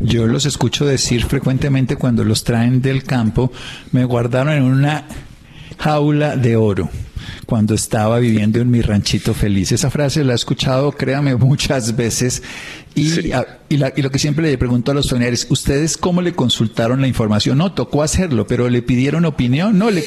Yo 0.00 0.26
los 0.26 0.46
escucho 0.46 0.86
decir 0.86 1.24
frecuentemente 1.24 1.96
cuando 1.96 2.24
los 2.24 2.44
traen 2.44 2.82
del 2.82 3.04
campo, 3.04 3.52
me 3.92 4.04
guardaron 4.04 4.52
en 4.52 4.62
una 4.62 5.04
jaula 5.78 6.36
de 6.36 6.56
oro 6.56 6.90
cuando 7.46 7.74
estaba 7.74 8.18
viviendo 8.18 8.60
en 8.60 8.70
mi 8.70 8.80
ranchito 8.80 9.34
feliz. 9.34 9.72
Esa 9.72 9.90
frase 9.90 10.24
la 10.24 10.32
he 10.32 10.36
escuchado, 10.36 10.92
créame, 10.92 11.34
muchas 11.36 11.96
veces. 11.96 12.42
Y, 12.94 13.67
y, 13.70 13.76
lo 13.76 14.10
que 14.10 14.18
siempre 14.18 14.50
le 14.50 14.56
pregunto 14.56 14.92
a 14.92 14.94
los 14.94 15.10
familiares, 15.10 15.46
¿ustedes 15.50 15.98
cómo 15.98 16.22
le 16.22 16.32
consultaron 16.32 17.02
la 17.02 17.06
información? 17.06 17.58
No, 17.58 17.72
tocó 17.72 18.02
hacerlo, 18.02 18.46
pero 18.46 18.70
le 18.70 18.80
pidieron 18.80 19.26
opinión. 19.26 19.76
No, 19.76 19.90
le, 19.90 20.04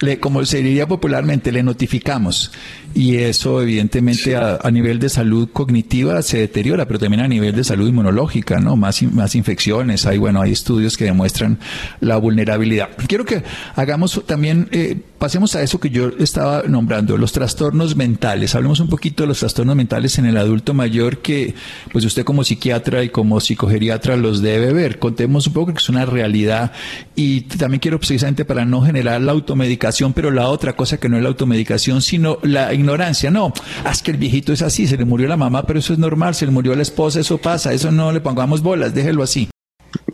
le, 0.00 0.20
como 0.20 0.44
se 0.44 0.58
diría 0.58 0.86
popularmente, 0.86 1.50
le 1.50 1.62
notificamos. 1.62 2.52
Y 2.94 3.16
eso, 3.16 3.62
evidentemente, 3.62 4.36
a, 4.36 4.70
nivel 4.70 4.98
de 4.98 5.08
salud 5.08 5.48
cognitiva 5.50 6.20
se 6.20 6.38
deteriora, 6.38 6.86
pero 6.86 6.98
también 6.98 7.22
a 7.22 7.28
nivel 7.28 7.56
de 7.56 7.64
salud 7.64 7.88
inmunológica, 7.88 8.60
¿no? 8.60 8.76
Más, 8.76 9.02
más 9.02 9.34
infecciones. 9.34 10.04
Hay, 10.04 10.18
bueno, 10.18 10.42
hay 10.42 10.52
estudios 10.52 10.98
que 10.98 11.06
demuestran 11.06 11.58
la 12.00 12.18
vulnerabilidad. 12.18 12.90
Quiero 13.08 13.24
que 13.24 13.42
hagamos 13.76 14.22
también, 14.26 14.68
eh, 14.72 15.00
pasemos 15.18 15.56
a 15.56 15.62
eso 15.62 15.80
que 15.80 15.88
yo 15.88 16.10
estaba 16.18 16.64
nombrando, 16.68 17.16
los 17.16 17.32
trastornos 17.32 17.96
mentales. 17.96 18.54
Hablemos 18.54 18.78
un 18.80 18.88
poquito 18.88 19.22
de 19.22 19.28
los 19.28 19.40
trastornos 19.40 19.74
mentales 19.74 20.18
en 20.18 20.26
el 20.26 20.36
adulto 20.36 20.74
mayor 20.74 21.18
que, 21.18 21.54
pues 21.92 22.04
usted 22.04 22.24
como 22.24 22.44
psiquiatra 22.44 22.73
y 23.02 23.08
como 23.08 23.40
psicogeriatra 23.40 24.16
los 24.16 24.42
debe 24.42 24.72
ver. 24.72 24.98
Contemos 24.98 25.46
un 25.46 25.52
poco 25.52 25.72
que 25.72 25.78
es 25.78 25.88
una 25.88 26.06
realidad 26.06 26.72
y 27.14 27.42
también 27.42 27.80
quiero 27.80 27.98
precisamente 27.98 28.44
para 28.44 28.64
no 28.64 28.82
generar 28.82 29.20
la 29.20 29.32
automedicación, 29.32 30.12
pero 30.12 30.30
la 30.30 30.48
otra 30.48 30.74
cosa 30.74 30.98
que 30.98 31.08
no 31.08 31.16
es 31.16 31.22
la 31.22 31.28
automedicación, 31.28 32.02
sino 32.02 32.38
la 32.42 32.72
ignorancia. 32.74 33.30
No, 33.30 33.52
es 33.90 34.02
que 34.02 34.10
el 34.10 34.16
viejito 34.16 34.52
es 34.52 34.62
así, 34.62 34.86
se 34.86 34.96
le 34.96 35.04
murió 35.04 35.28
la 35.28 35.36
mamá, 35.36 35.64
pero 35.66 35.78
eso 35.78 35.92
es 35.92 35.98
normal, 35.98 36.34
se 36.34 36.46
le 36.46 36.52
murió 36.52 36.74
la 36.74 36.82
esposa, 36.82 37.20
eso 37.20 37.38
pasa, 37.38 37.72
eso 37.72 37.90
no 37.90 38.12
le 38.12 38.20
pongamos 38.20 38.62
bolas, 38.62 38.94
déjelo 38.94 39.22
así. 39.22 39.48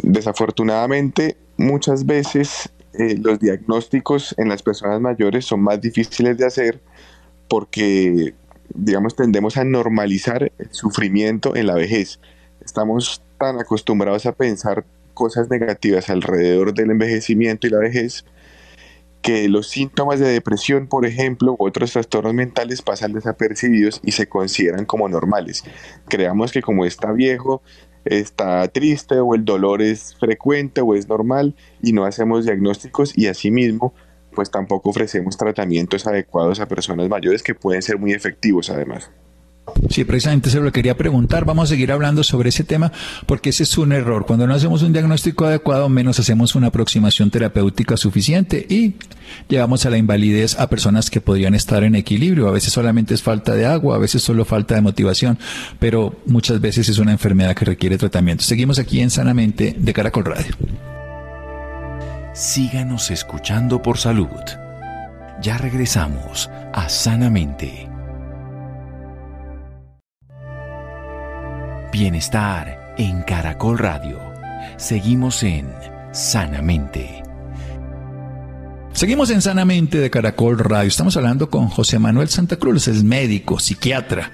Desafortunadamente, 0.02 1.36
muchas 1.56 2.04
veces 2.04 2.70
eh, 2.92 3.16
los 3.18 3.38
diagnósticos 3.38 4.34
en 4.36 4.48
las 4.48 4.62
personas 4.62 5.00
mayores 5.00 5.44
son 5.44 5.60
más 5.60 5.80
difíciles 5.80 6.36
de 6.36 6.46
hacer 6.46 6.80
porque, 7.48 8.34
digamos, 8.74 9.16
tendemos 9.16 9.56
a 9.56 9.64
normalizar 9.64 10.52
el 10.58 10.72
sufrimiento 10.72 11.56
en 11.56 11.66
la 11.66 11.74
vejez. 11.74 12.20
Estamos 12.70 13.20
tan 13.36 13.58
acostumbrados 13.58 14.26
a 14.26 14.32
pensar 14.32 14.84
cosas 15.12 15.50
negativas 15.50 16.08
alrededor 16.08 16.72
del 16.72 16.92
envejecimiento 16.92 17.66
y 17.66 17.70
la 17.70 17.80
vejez 17.80 18.24
que 19.22 19.48
los 19.48 19.66
síntomas 19.66 20.20
de 20.20 20.28
depresión, 20.28 20.86
por 20.86 21.04
ejemplo, 21.04 21.56
u 21.58 21.66
otros 21.66 21.90
trastornos 21.90 22.32
mentales 22.32 22.80
pasan 22.80 23.12
desapercibidos 23.12 24.00
y 24.04 24.12
se 24.12 24.28
consideran 24.28 24.84
como 24.84 25.08
normales. 25.08 25.64
Creamos 26.06 26.52
que 26.52 26.62
como 26.62 26.84
está 26.84 27.10
viejo, 27.10 27.60
está 28.04 28.68
triste 28.68 29.18
o 29.18 29.34
el 29.34 29.44
dolor 29.44 29.82
es 29.82 30.14
frecuente 30.14 30.80
o 30.80 30.94
es 30.94 31.08
normal 31.08 31.56
y 31.82 31.92
no 31.92 32.04
hacemos 32.04 32.44
diagnósticos 32.44 33.18
y 33.18 33.26
asimismo 33.26 33.94
pues 34.32 34.48
tampoco 34.48 34.90
ofrecemos 34.90 35.36
tratamientos 35.36 36.06
adecuados 36.06 36.60
a 36.60 36.68
personas 36.68 37.08
mayores 37.08 37.42
que 37.42 37.56
pueden 37.56 37.82
ser 37.82 37.98
muy 37.98 38.12
efectivos 38.12 38.70
además. 38.70 39.10
Sí, 39.88 40.04
precisamente 40.04 40.50
se 40.50 40.60
lo 40.60 40.72
quería 40.72 40.96
preguntar. 40.96 41.44
Vamos 41.44 41.64
a 41.64 41.74
seguir 41.74 41.92
hablando 41.92 42.22
sobre 42.22 42.50
ese 42.50 42.64
tema 42.64 42.92
porque 43.26 43.50
ese 43.50 43.64
es 43.64 43.78
un 43.78 43.92
error. 43.92 44.26
Cuando 44.26 44.46
no 44.46 44.54
hacemos 44.54 44.82
un 44.82 44.92
diagnóstico 44.92 45.44
adecuado, 45.44 45.88
menos 45.88 46.18
hacemos 46.18 46.54
una 46.54 46.68
aproximación 46.68 47.30
terapéutica 47.30 47.96
suficiente 47.96 48.66
y 48.68 48.94
llevamos 49.48 49.86
a 49.86 49.90
la 49.90 49.98
invalidez 49.98 50.58
a 50.58 50.68
personas 50.68 51.10
que 51.10 51.20
podrían 51.20 51.54
estar 51.54 51.84
en 51.84 51.94
equilibrio. 51.94 52.48
A 52.48 52.52
veces 52.52 52.72
solamente 52.72 53.14
es 53.14 53.22
falta 53.22 53.54
de 53.54 53.66
agua, 53.66 53.96
a 53.96 53.98
veces 53.98 54.22
solo 54.22 54.44
falta 54.44 54.74
de 54.74 54.80
motivación, 54.80 55.38
pero 55.78 56.14
muchas 56.26 56.60
veces 56.60 56.88
es 56.88 56.98
una 56.98 57.12
enfermedad 57.12 57.54
que 57.54 57.64
requiere 57.64 57.98
tratamiento. 57.98 58.44
Seguimos 58.44 58.78
aquí 58.78 59.00
en 59.00 59.10
Sanamente 59.10 59.74
de 59.78 59.92
Caracol 59.92 60.24
Radio. 60.24 60.54
Síganos 62.32 63.10
escuchando 63.10 63.82
por 63.82 63.98
salud. 63.98 64.28
Ya 65.42 65.58
regresamos 65.58 66.48
a 66.72 66.88
Sanamente. 66.88 67.89
Bienestar 71.92 72.94
en 72.98 73.22
Caracol 73.22 73.76
Radio. 73.76 74.20
Seguimos 74.76 75.42
en 75.42 75.68
Sanamente. 76.12 77.24
Seguimos 78.92 79.30
en 79.30 79.42
Sanamente 79.42 79.98
de 79.98 80.08
Caracol 80.08 80.58
Radio. 80.58 80.86
Estamos 80.86 81.16
hablando 81.16 81.50
con 81.50 81.68
José 81.68 81.98
Manuel 81.98 82.28
Santa 82.28 82.56
Cruz, 82.56 82.86
es 82.86 83.02
médico, 83.02 83.58
psiquiatra 83.58 84.30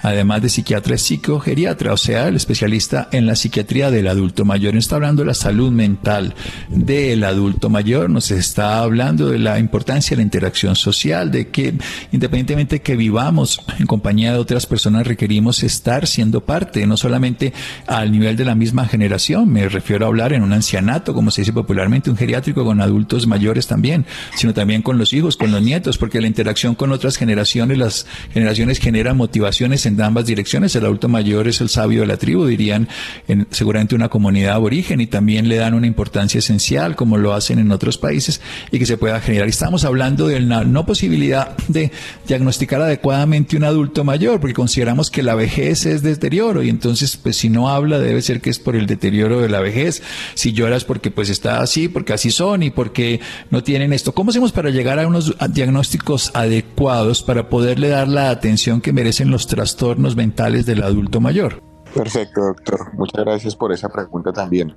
además 0.00 0.42
de 0.42 0.48
psiquiatra, 0.48 0.94
es 0.94 1.02
psicogeriatra, 1.02 1.92
o 1.92 1.96
sea, 1.96 2.28
el 2.28 2.36
especialista 2.36 3.08
en 3.12 3.26
la 3.26 3.36
psiquiatría 3.36 3.90
del 3.90 4.08
adulto 4.08 4.44
mayor. 4.44 4.74
Nos 4.74 4.84
está 4.84 4.96
hablando 4.96 5.22
de 5.22 5.26
la 5.26 5.34
salud 5.34 5.70
mental 5.70 6.34
del 6.68 7.24
adulto 7.24 7.70
mayor, 7.70 8.10
nos 8.10 8.30
está 8.30 8.78
hablando 8.80 9.28
de 9.28 9.38
la 9.38 9.58
importancia 9.58 10.10
de 10.10 10.16
la 10.16 10.22
interacción 10.22 10.76
social, 10.76 11.30
de 11.30 11.48
que 11.48 11.74
independientemente 12.12 12.80
que 12.80 12.96
vivamos 12.96 13.60
en 13.78 13.86
compañía 13.86 14.32
de 14.32 14.38
otras 14.38 14.66
personas, 14.66 15.06
requerimos 15.06 15.62
estar 15.62 16.06
siendo 16.06 16.44
parte, 16.44 16.86
no 16.86 16.96
solamente 16.96 17.52
al 17.86 18.12
nivel 18.12 18.36
de 18.36 18.44
la 18.44 18.54
misma 18.54 18.86
generación, 18.86 19.48
me 19.48 19.68
refiero 19.68 20.04
a 20.04 20.08
hablar 20.08 20.32
en 20.32 20.42
un 20.42 20.52
ancianato, 20.52 21.14
como 21.14 21.30
se 21.30 21.42
dice 21.42 21.52
popularmente, 21.52 22.10
un 22.10 22.16
geriátrico 22.16 22.64
con 22.64 22.80
adultos 22.80 23.26
mayores 23.26 23.66
también, 23.66 24.06
sino 24.34 24.54
también 24.54 24.82
con 24.82 24.98
los 24.98 25.12
hijos, 25.12 25.36
con 25.36 25.52
los 25.52 25.62
nietos, 25.62 25.98
porque 25.98 26.20
la 26.20 26.26
interacción 26.26 26.74
con 26.74 26.92
otras 26.92 27.16
generaciones, 27.16 27.78
las 27.78 28.06
generaciones 28.32 28.78
generan 28.78 29.16
motivaciones 29.16 29.85
en 29.86 30.00
ambas 30.00 30.26
direcciones. 30.26 30.74
El 30.76 30.84
adulto 30.84 31.08
mayor 31.08 31.48
es 31.48 31.60
el 31.60 31.68
sabio 31.68 32.02
de 32.02 32.06
la 32.06 32.16
tribu, 32.16 32.46
dirían 32.46 32.88
en 33.28 33.46
seguramente 33.50 33.94
una 33.94 34.08
comunidad 34.08 34.54
aborigen 34.54 35.00
y 35.00 35.06
también 35.06 35.48
le 35.48 35.56
dan 35.56 35.74
una 35.74 35.86
importancia 35.86 36.38
esencial 36.38 36.96
como 36.96 37.16
lo 37.16 37.32
hacen 37.34 37.58
en 37.58 37.72
otros 37.72 37.98
países 37.98 38.40
y 38.70 38.78
que 38.78 38.86
se 38.86 38.98
pueda 38.98 39.20
generar. 39.20 39.48
Estamos 39.48 39.84
hablando 39.84 40.26
de 40.28 40.40
la 40.40 40.64
no 40.64 40.84
posibilidad 40.84 41.56
de 41.68 41.92
diagnosticar 42.26 42.82
adecuadamente 42.82 43.56
un 43.56 43.64
adulto 43.64 44.04
mayor 44.04 44.40
porque 44.40 44.54
consideramos 44.54 45.10
que 45.10 45.22
la 45.22 45.34
vejez 45.34 45.86
es 45.86 46.02
deterioro 46.02 46.62
y 46.62 46.68
entonces 46.68 47.16
pues 47.16 47.36
si 47.36 47.48
no 47.48 47.68
habla 47.68 47.98
debe 47.98 48.22
ser 48.22 48.40
que 48.40 48.50
es 48.50 48.58
por 48.58 48.76
el 48.76 48.86
deterioro 48.86 49.40
de 49.40 49.48
la 49.48 49.60
vejez. 49.60 50.02
Si 50.34 50.52
lloras 50.52 50.84
porque 50.84 51.10
pues 51.10 51.30
está 51.30 51.60
así, 51.60 51.88
porque 51.88 52.12
así 52.12 52.30
son 52.30 52.62
y 52.62 52.70
porque 52.70 53.20
no 53.50 53.62
tienen 53.62 53.92
esto. 53.92 54.12
¿Cómo 54.12 54.30
hacemos 54.30 54.52
para 54.52 54.70
llegar 54.70 54.98
a 54.98 55.06
unos 55.06 55.34
diagnósticos 55.50 56.30
adecuados 56.34 57.22
para 57.22 57.48
poderle 57.48 57.88
dar 57.88 58.08
la 58.08 58.30
atención 58.30 58.80
que 58.80 58.92
merecen 58.92 59.30
los 59.30 59.46
trastornos 59.46 59.75
trastornos 59.76 60.16
mentales 60.16 60.64
del 60.64 60.82
adulto 60.82 61.20
mayor? 61.20 61.62
Perfecto, 61.94 62.40
doctor. 62.40 62.94
Muchas 62.94 63.24
gracias 63.26 63.56
por 63.56 63.72
esa 63.72 63.90
pregunta 63.90 64.32
también. 64.32 64.74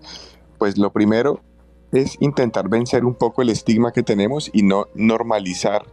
Pues 0.57 0.77
lo 0.77 0.91
primero 0.91 1.39
es 1.93 2.17
intentar 2.19 2.67
vencer 2.67 3.05
un 3.05 3.15
poco 3.15 3.41
el 3.41 3.49
estigma 3.49 3.93
que 3.93 4.03
tenemos 4.03 4.49
y 4.51 4.63
no 4.63 4.87
normalizar, 4.95 5.83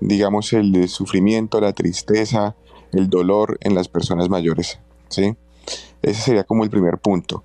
digamos, 0.00 0.52
el 0.54 0.88
sufrimiento, 0.88 1.60
la 1.60 1.72
tristeza, 1.72 2.56
el 2.92 3.08
dolor 3.08 3.58
en 3.60 3.76
las 3.76 3.86
personas 3.86 4.28
mayores. 4.28 4.80
¿sí? 5.08 5.36
Ese 6.02 6.20
sería 6.20 6.42
como 6.42 6.64
el 6.64 6.70
primer 6.70 6.98
punto. 6.98 7.44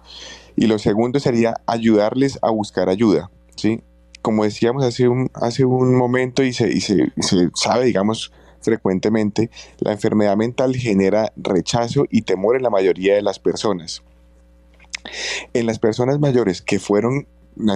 Y 0.55 0.65
lo 0.65 0.79
segundo 0.79 1.19
sería 1.19 1.61
ayudarles 1.67 2.39
a 2.41 2.49
buscar 2.49 2.89
ayuda. 2.89 3.29
¿sí? 3.55 3.83
Como 4.23 4.45
decíamos 4.45 4.83
hace 4.83 5.07
un, 5.07 5.29
hace 5.35 5.63
un 5.63 5.95
momento 5.95 6.41
y 6.41 6.53
se, 6.53 6.73
y 6.73 6.81
se, 6.81 7.11
se 7.19 7.51
sabe, 7.53 7.85
digamos, 7.85 8.31
frecuentemente, 8.67 9.49
la 9.79 9.93
enfermedad 9.93 10.35
mental 10.35 10.75
genera 10.75 11.31
rechazo 11.37 12.05
y 12.09 12.23
temor 12.23 12.57
en 12.57 12.63
la 12.63 12.69
mayoría 12.69 13.15
de 13.15 13.21
las 13.21 13.39
personas. 13.39 14.03
En 15.53 15.65
las 15.65 15.79
personas 15.79 16.19
mayores 16.19 16.61
que 16.61 16.79
fueron 16.79 17.27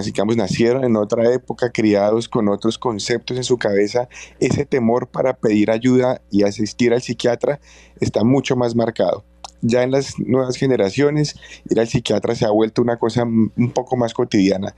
digamos, 0.04 0.36
nacieron 0.36 0.84
en 0.84 0.96
otra 0.96 1.32
época, 1.32 1.70
criados 1.72 2.28
con 2.28 2.48
otros 2.48 2.78
conceptos 2.78 3.36
en 3.38 3.44
su 3.44 3.56
cabeza, 3.56 4.08
ese 4.38 4.66
temor 4.66 5.08
para 5.08 5.32
pedir 5.32 5.70
ayuda 5.70 6.20
y 6.30 6.44
asistir 6.44 6.92
al 6.92 7.02
psiquiatra 7.02 7.58
está 7.98 8.22
mucho 8.22 8.54
más 8.54 8.76
marcado. 8.76 9.24
Ya 9.60 9.82
en 9.82 9.90
las 9.90 10.18
nuevas 10.18 10.56
generaciones, 10.56 11.36
ir 11.70 11.80
al 11.80 11.88
psiquiatra 11.88 12.34
se 12.34 12.44
ha 12.44 12.50
vuelto 12.50 12.82
una 12.82 12.98
cosa 12.98 13.24
un 13.24 13.72
poco 13.72 13.96
más 13.96 14.12
cotidiana. 14.12 14.74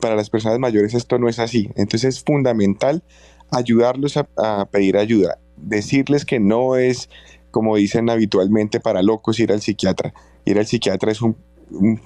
Para 0.00 0.16
las 0.16 0.30
personas 0.30 0.58
mayores 0.58 0.94
esto 0.94 1.18
no 1.18 1.28
es 1.28 1.38
así. 1.38 1.70
Entonces 1.76 2.16
es 2.16 2.24
fundamental 2.24 3.02
ayudarlos 3.50 4.16
a, 4.16 4.66
pedir 4.70 4.96
ayuda, 4.96 5.38
decirles 5.60 6.24
que 6.24 6.40
no 6.40 6.76
es, 6.76 7.08
como 7.50 7.76
dicen 7.76 8.10
habitualmente, 8.10 8.80
para 8.80 9.02
locos 9.02 9.40
ir 9.40 9.52
al 9.52 9.60
psiquiatra. 9.60 10.14
Ir 10.44 10.58
al 10.58 10.66
psiquiatra 10.66 11.12
es 11.12 11.22
un 11.22 11.36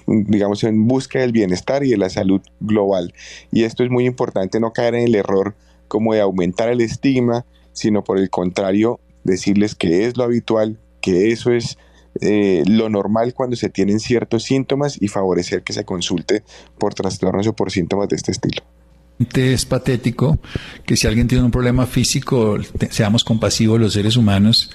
digamos, 0.07 0.63
en 0.63 0.87
busca 0.87 1.19
del 1.19 1.31
bienestar 1.31 1.83
y 1.83 1.89
de 1.89 1.97
la 1.97 2.09
salud 2.09 2.41
global. 2.59 3.13
Y 3.51 3.63
esto 3.63 3.83
es 3.83 3.89
muy 3.89 4.05
importante, 4.05 4.59
no 4.59 4.73
caer 4.73 4.95
en 4.95 5.07
el 5.07 5.15
error 5.15 5.55
como 5.87 6.13
de 6.13 6.21
aumentar 6.21 6.69
el 6.69 6.81
estigma, 6.81 7.45
sino 7.71 8.03
por 8.03 8.17
el 8.17 8.29
contrario, 8.29 8.99
decirles 9.23 9.75
que 9.75 10.05
es 10.05 10.17
lo 10.17 10.23
habitual, 10.23 10.79
que 11.01 11.31
eso 11.31 11.51
es 11.51 11.77
eh, 12.21 12.63
lo 12.67 12.89
normal 12.89 13.33
cuando 13.33 13.55
se 13.55 13.69
tienen 13.69 13.99
ciertos 13.99 14.43
síntomas 14.43 15.01
y 15.01 15.07
favorecer 15.07 15.63
que 15.63 15.73
se 15.73 15.85
consulte 15.85 16.43
por 16.77 16.93
trastornos 16.93 17.47
o 17.47 17.53
por 17.53 17.71
síntomas 17.71 18.09
de 18.09 18.15
este 18.15 18.31
estilo. 18.31 18.63
Es 19.33 19.65
patético 19.65 20.39
que 20.85 20.97
si 20.97 21.07
alguien 21.07 21.27
tiene 21.27 21.43
un 21.43 21.51
problema 21.51 21.85
físico, 21.85 22.57
seamos 22.89 23.23
compasivos 23.23 23.79
los 23.79 23.93
seres 23.93 24.17
humanos 24.17 24.71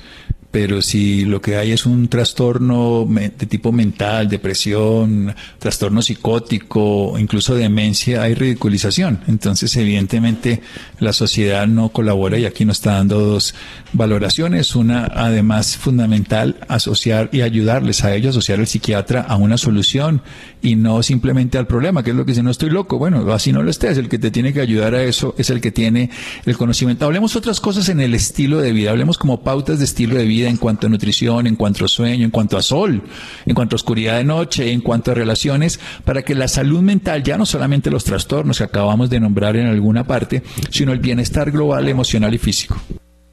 pero 0.50 0.80
si 0.80 1.26
lo 1.26 1.42
que 1.42 1.56
hay 1.56 1.72
es 1.72 1.84
un 1.84 2.08
trastorno 2.08 3.06
de 3.06 3.28
tipo 3.30 3.70
mental, 3.70 4.28
depresión, 4.28 5.34
trastorno 5.58 6.00
psicótico, 6.00 7.18
incluso 7.18 7.54
demencia, 7.54 8.22
hay 8.22 8.34
ridiculización. 8.34 9.20
Entonces, 9.28 9.76
evidentemente, 9.76 10.62
la 11.00 11.12
sociedad 11.12 11.66
no 11.66 11.90
colabora 11.90 12.38
y 12.38 12.46
aquí 12.46 12.64
nos 12.64 12.78
está 12.78 12.94
dando 12.94 13.20
dos 13.20 13.54
valoraciones. 13.92 14.74
Una, 14.74 15.04
además, 15.04 15.76
fundamental, 15.76 16.56
asociar 16.68 17.28
y 17.30 17.42
ayudarles 17.42 18.04
a 18.04 18.14
ellos, 18.14 18.30
asociar 18.30 18.58
al 18.58 18.66
psiquiatra 18.66 19.20
a 19.20 19.36
una 19.36 19.58
solución 19.58 20.22
y 20.62 20.76
no 20.76 21.02
simplemente 21.02 21.58
al 21.58 21.66
problema, 21.66 22.02
que 22.02 22.10
es 22.10 22.16
lo 22.16 22.24
que 22.24 22.32
dice, 22.32 22.42
no 22.42 22.50
estoy 22.50 22.70
loco. 22.70 22.96
Bueno, 22.96 23.30
así 23.34 23.52
no 23.52 23.62
lo 23.62 23.70
estés. 23.70 23.98
El 23.98 24.08
que 24.08 24.18
te 24.18 24.30
tiene 24.30 24.54
que 24.54 24.62
ayudar 24.62 24.94
a 24.94 25.02
eso 25.02 25.34
es 25.36 25.50
el 25.50 25.60
que 25.60 25.72
tiene 25.72 26.08
el 26.46 26.56
conocimiento. 26.56 27.04
Hablemos 27.04 27.36
otras 27.36 27.60
cosas 27.60 27.90
en 27.90 28.00
el 28.00 28.14
estilo 28.14 28.60
de 28.60 28.72
vida. 28.72 28.90
Hablemos 28.90 29.18
como 29.18 29.42
pautas 29.42 29.78
de 29.78 29.84
estilo 29.84 30.16
de 30.16 30.24
vida 30.24 30.37
en 30.46 30.56
cuanto 30.56 30.86
a 30.86 30.90
nutrición, 30.90 31.46
en 31.46 31.56
cuanto 31.56 31.84
a 31.84 31.88
sueño, 31.88 32.24
en 32.24 32.30
cuanto 32.30 32.56
a 32.56 32.62
sol, 32.62 33.02
en 33.46 33.54
cuanto 33.54 33.74
a 33.74 33.78
oscuridad 33.78 34.18
de 34.18 34.24
noche, 34.24 34.70
en 34.70 34.80
cuanto 34.80 35.10
a 35.10 35.14
relaciones, 35.14 35.80
para 36.04 36.22
que 36.22 36.34
la 36.34 36.48
salud 36.48 36.80
mental, 36.82 37.22
ya 37.22 37.36
no 37.36 37.46
solamente 37.46 37.90
los 37.90 38.04
trastornos 38.04 38.58
que 38.58 38.64
acabamos 38.64 39.10
de 39.10 39.20
nombrar 39.20 39.56
en 39.56 39.66
alguna 39.66 40.04
parte, 40.04 40.42
sino 40.70 40.92
el 40.92 41.00
bienestar 41.00 41.50
global, 41.50 41.88
emocional 41.88 42.34
y 42.34 42.38
físico. 42.38 42.76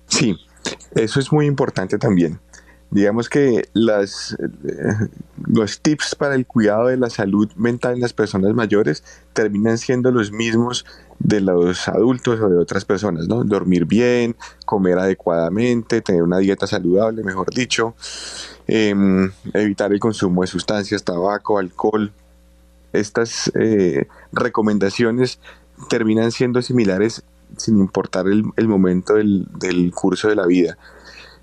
Sí, 0.07 0.35
eso 0.95 1.19
es 1.19 1.31
muy 1.31 1.45
importante 1.45 1.97
también. 1.97 2.39
Digamos 2.95 3.27
que 3.27 3.67
las, 3.73 4.37
eh, 4.39 5.09
los 5.45 5.81
tips 5.81 6.15
para 6.15 6.33
el 6.33 6.47
cuidado 6.47 6.87
de 6.87 6.95
la 6.95 7.09
salud 7.09 7.51
mental 7.57 7.95
en 7.95 7.99
las 7.99 8.13
personas 8.13 8.53
mayores 8.53 9.03
terminan 9.33 9.77
siendo 9.77 10.11
los 10.11 10.31
mismos 10.31 10.85
de 11.19 11.41
los 11.41 11.89
adultos 11.89 12.39
o 12.39 12.47
de 12.47 12.57
otras 12.57 12.85
personas, 12.85 13.27
¿no? 13.27 13.43
Dormir 13.43 13.83
bien, 13.83 14.37
comer 14.65 14.97
adecuadamente, 14.97 15.99
tener 15.99 16.23
una 16.23 16.37
dieta 16.37 16.67
saludable, 16.67 17.21
mejor 17.21 17.53
dicho, 17.53 17.95
em, 18.65 19.29
evitar 19.53 19.91
el 19.91 19.99
consumo 19.99 20.43
de 20.43 20.47
sustancias, 20.47 21.03
tabaco, 21.03 21.57
alcohol. 21.57 22.13
Estas 22.93 23.51
eh, 23.55 24.07
recomendaciones 24.31 25.39
terminan 25.89 26.31
siendo 26.31 26.61
similares 26.61 27.23
sin 27.57 27.77
importar 27.77 28.27
el, 28.27 28.67
momento 28.69 29.15
del, 29.15 29.47
del 29.59 29.91
curso 29.91 30.29
de 30.29 30.35
la 30.35 30.45
vida. 30.45 30.77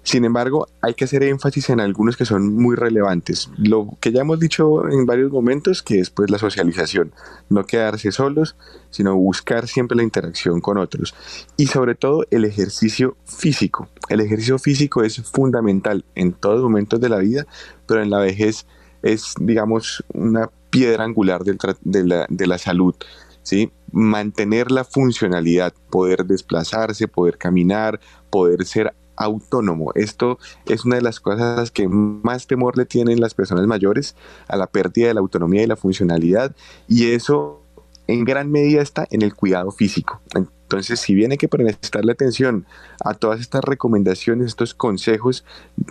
Sin 0.04 0.25
embargo, 0.25 0.66
hay 0.80 0.94
que 0.94 1.04
hacer 1.04 1.23
énfasis 1.23 1.71
en 1.71 1.80
algunos 1.80 2.16
que 2.16 2.25
son 2.25 2.54
muy 2.54 2.75
relevantes. 2.75 3.50
Lo 3.56 3.97
que 4.00 4.11
ya 4.11 4.23
hemos 4.23 4.40
dicho 4.40 4.88
en 4.88 5.06
varios 5.06 5.30
momentos, 5.30 5.82
que 5.82 6.00
es 6.00 6.11
pues 6.11 6.28
la 6.28 6.38
socialización, 6.38 7.12
no 7.49 7.64
quedarse 7.64 8.11
solos, 8.11 8.56
sino 8.90 9.14
buscar 9.14 9.68
siempre 9.68 9.97
la 9.97 10.02
interacción 10.02 10.61
con 10.61 10.76
otros. 10.78 11.14
Y 11.56 11.68
sobre 11.68 11.94
todo 11.94 12.24
el 12.31 12.44
ejercicio 12.44 13.16
físico. 13.24 13.88
El 14.09 14.20
ejercicio 14.20 14.59
físico 14.59 15.05
es 15.05 15.22
fundamental 15.22 16.05
en 16.16 16.33
todos 16.33 16.57
los 16.57 16.64
momentos 16.64 17.00
de 17.00 17.09
la 17.09 17.18
vida, 17.18 17.46
pero 17.87 18.03
en 18.03 18.11
la 18.11 18.18
vejez 18.18 18.66
es, 19.03 19.35
digamos, 19.38 20.05
una 20.12 20.50
piedra 20.70 21.05
angular 21.05 21.42
de, 21.44 22.05
la, 22.05 22.27
de 22.29 22.46
la 22.48 22.59
salud. 22.59 22.94
¿sí? 23.42 23.70
Mantener 23.92 24.70
la 24.72 24.85
funcionalidad, 24.85 25.72
poder 25.90 26.24
desplazarse, 26.24 27.07
poder 27.07 27.38
caminar, 27.38 28.00
poder 28.31 28.64
ser 28.64 28.94
autónomo. 29.22 29.92
Esto 29.94 30.38
es 30.66 30.85
una 30.85 30.96
de 30.96 31.02
las 31.02 31.20
cosas 31.20 31.70
que 31.70 31.88
más 31.88 32.46
temor 32.46 32.76
le 32.76 32.87
tienen 32.87 33.20
las 33.20 33.35
personas 33.35 33.66
mayores 33.66 34.16
a 34.48 34.56
la 34.56 34.66
pérdida 34.66 35.08
de 35.08 35.14
la 35.14 35.20
autonomía 35.20 35.62
y 35.62 35.66
la 35.66 35.76
funcionalidad 35.76 36.54
y 36.88 37.11
eso 37.12 37.62
en 38.06 38.24
gran 38.24 38.50
medida 38.50 38.82
está 38.82 39.06
en 39.11 39.22
el 39.22 39.35
cuidado 39.35 39.70
físico. 39.70 40.20
Entonces, 40.35 41.00
si 41.00 41.14
bien 41.14 41.37
que 41.37 41.48
prestarle 41.48 42.12
atención 42.12 42.66
a 43.04 43.14
todas 43.14 43.40
estas 43.40 43.62
recomendaciones, 43.62 44.48
estos 44.48 44.74
consejos 44.74 45.44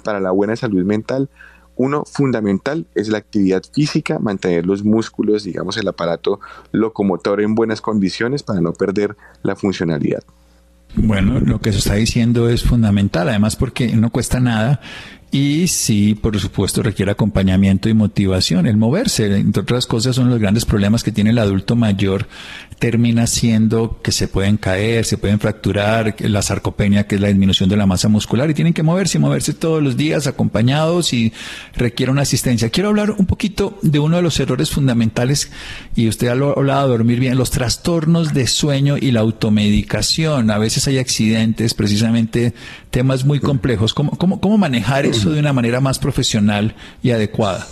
para 0.03 0.19
la 0.19 0.31
buena 0.31 0.55
salud 0.55 0.83
mental, 0.83 1.29
uno 1.75 2.03
fundamental 2.05 2.85
es 2.95 3.09
la 3.09 3.17
actividad 3.17 3.63
física, 3.71 4.19
mantener 4.19 4.65
los 4.65 4.83
músculos, 4.83 5.43
digamos, 5.43 5.77
el 5.77 5.87
aparato 5.87 6.39
locomotor 6.71 7.41
en 7.41 7.55
buenas 7.55 7.81
condiciones 7.81 8.43
para 8.43 8.61
no 8.61 8.73
perder 8.73 9.15
la 9.41 9.55
funcionalidad. 9.55 10.23
Bueno, 10.95 11.39
lo 11.39 11.59
que 11.59 11.71
se 11.71 11.79
está 11.79 11.95
diciendo 11.95 12.49
es 12.49 12.63
fundamental, 12.63 13.29
además 13.29 13.55
porque 13.55 13.95
no 13.95 14.09
cuesta 14.09 14.39
nada 14.39 14.81
y 15.31 15.67
sí, 15.67 16.13
por 16.13 16.37
supuesto, 16.37 16.83
requiere 16.83 17.11
acompañamiento 17.11 17.87
y 17.87 17.93
motivación. 17.93 18.67
El 18.67 18.75
moverse, 18.75 19.33
entre 19.37 19.61
otras 19.61 19.85
cosas, 19.85 20.17
son 20.17 20.29
los 20.29 20.39
grandes 20.39 20.65
problemas 20.65 21.03
que 21.03 21.13
tiene 21.13 21.29
el 21.29 21.37
adulto 21.37 21.77
mayor. 21.77 22.27
Termina 22.81 23.27
siendo 23.27 23.99
que 24.01 24.11
se 24.11 24.27
pueden 24.27 24.57
caer, 24.57 25.05
se 25.05 25.19
pueden 25.19 25.39
fracturar, 25.39 26.15
la 26.17 26.41
sarcopenia, 26.41 27.05
que 27.05 27.13
es 27.13 27.21
la 27.21 27.27
disminución 27.27 27.69
de 27.69 27.77
la 27.77 27.85
masa 27.85 28.09
muscular, 28.09 28.49
y 28.49 28.55
tienen 28.55 28.73
que 28.73 28.81
moverse 28.81 29.19
y 29.19 29.21
moverse 29.21 29.53
todos 29.53 29.83
los 29.83 29.97
días 29.97 30.25
acompañados 30.25 31.13
y 31.13 31.31
requiere 31.75 32.11
una 32.11 32.23
asistencia. 32.23 32.71
Quiero 32.71 32.89
hablar 32.89 33.11
un 33.11 33.27
poquito 33.27 33.77
de 33.83 33.99
uno 33.99 34.15
de 34.15 34.23
los 34.23 34.39
errores 34.39 34.71
fundamentales, 34.71 35.51
y 35.95 36.07
usted 36.07 36.29
ha 36.29 36.31
hablado 36.31 36.87
de 36.87 36.97
dormir 36.97 37.19
bien, 37.19 37.37
los 37.37 37.51
trastornos 37.51 38.33
de 38.33 38.47
sueño 38.47 38.97
y 38.97 39.11
la 39.11 39.19
automedicación. 39.19 40.49
A 40.49 40.57
veces 40.57 40.87
hay 40.87 40.97
accidentes, 40.97 41.75
precisamente 41.75 42.55
temas 42.89 43.25
muy 43.25 43.39
complejos. 43.39 43.93
¿Cómo, 43.93 44.17
cómo, 44.17 44.41
cómo 44.41 44.57
manejar 44.57 45.05
eso? 45.05 45.29
de 45.29 45.39
una 45.39 45.53
manera 45.53 45.81
más 45.81 45.99
profesional 45.99 46.75
y 47.03 47.11
adecuada? 47.11 47.67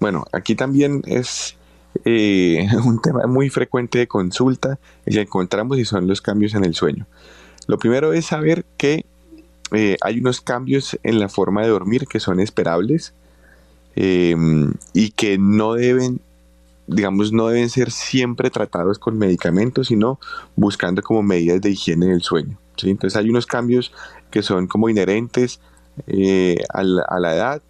Bueno, 0.00 0.24
aquí 0.32 0.56
también 0.56 1.02
es 1.06 1.57
eh, 2.04 2.66
un 2.84 3.00
tema 3.00 3.26
muy 3.26 3.50
frecuente 3.50 3.98
de 3.98 4.08
consulta 4.08 4.78
y 5.06 5.18
encontramos 5.18 5.78
y 5.78 5.84
son 5.84 6.06
los 6.06 6.20
cambios 6.20 6.54
en 6.54 6.64
el 6.64 6.74
sueño. 6.74 7.06
Lo 7.66 7.78
primero 7.78 8.12
es 8.12 8.26
saber 8.26 8.64
que 8.76 9.04
eh, 9.72 9.96
hay 10.00 10.20
unos 10.20 10.40
cambios 10.40 10.98
en 11.02 11.18
la 11.18 11.28
forma 11.28 11.62
de 11.62 11.68
dormir 11.68 12.06
que 12.06 12.20
son 12.20 12.40
esperables 12.40 13.12
em, 13.96 14.72
y 14.94 15.10
que 15.10 15.36
no 15.36 15.74
deben, 15.74 16.20
digamos, 16.86 17.32
no 17.32 17.48
deben 17.48 17.68
ser 17.68 17.90
siempre 17.90 18.50
tratados 18.50 18.98
con 18.98 19.18
medicamentos, 19.18 19.88
sino 19.88 20.18
buscando 20.56 21.02
como 21.02 21.22
medidas 21.22 21.60
de 21.60 21.70
higiene 21.70 22.06
del 22.06 22.22
sueño. 22.22 22.58
Entonces 22.82 23.16
hay 23.16 23.28
unos 23.28 23.46
cambios 23.46 23.92
que 24.30 24.42
son 24.42 24.66
como 24.66 24.88
inherentes 24.88 25.60
eh, 26.06 26.56
a, 26.72 26.82
la, 26.82 27.34
edad 27.34 27.62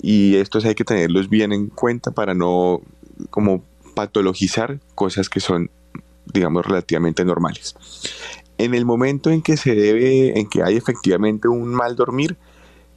y 0.00 0.36
estos 0.36 0.64
hay 0.64 0.74
que 0.74 0.84
tenerlos 0.84 1.28
bien 1.28 1.52
en 1.52 1.66
cuenta 1.66 2.12
para 2.12 2.32
no 2.34 2.80
como 3.28 3.64
patologizar 3.94 4.80
cosas 4.94 5.28
que 5.28 5.40
son 5.40 5.70
digamos 6.32 6.64
relativamente 6.64 7.24
normales. 7.24 7.74
En 8.58 8.74
el 8.74 8.84
momento 8.84 9.30
en 9.30 9.42
que 9.42 9.56
se 9.56 9.74
debe, 9.74 10.38
en 10.38 10.48
que 10.48 10.62
hay 10.62 10.76
efectivamente 10.76 11.48
un 11.48 11.68
mal 11.74 11.96
dormir, 11.96 12.36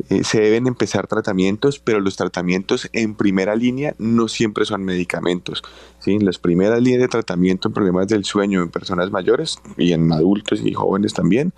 eh, 0.10 0.24
se 0.24 0.42
deben 0.42 0.68
empezar 0.68 1.08
tratamientos, 1.08 1.80
pero 1.80 2.02
los 2.02 2.18
tratamientos 2.18 2.90
en 2.94 3.16
primera 3.16 3.56
línea 3.56 3.96
no 3.98 4.28
siempre 4.28 4.66
son 4.66 4.84
medicamentos. 4.84 5.62
¿sí? 6.00 6.20
Las 6.20 6.40
primeras 6.40 6.82
líneas 6.82 7.02
de 7.02 7.08
tratamiento 7.08 7.70
en 7.70 7.74
problemas 7.74 8.08
del 8.08 8.26
sueño 8.26 8.62
en 8.62 8.70
personas 8.70 9.12
mayores 9.12 9.60
y 9.78 9.94
en 9.94 10.12
adultos 10.12 10.62
y 10.64 10.74
jóvenes 10.74 11.14
también 11.14 11.54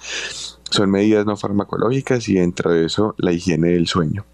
son 0.70 0.92
medidas 0.92 1.26
no 1.26 1.38
farmacológicas 1.38 2.28
y 2.30 2.36
dentro 2.36 2.72
de 2.72 2.86
eso 2.86 3.16
la 3.18 3.32
higiene 3.32 3.70
del 3.70 3.88
sueño. 3.88 4.26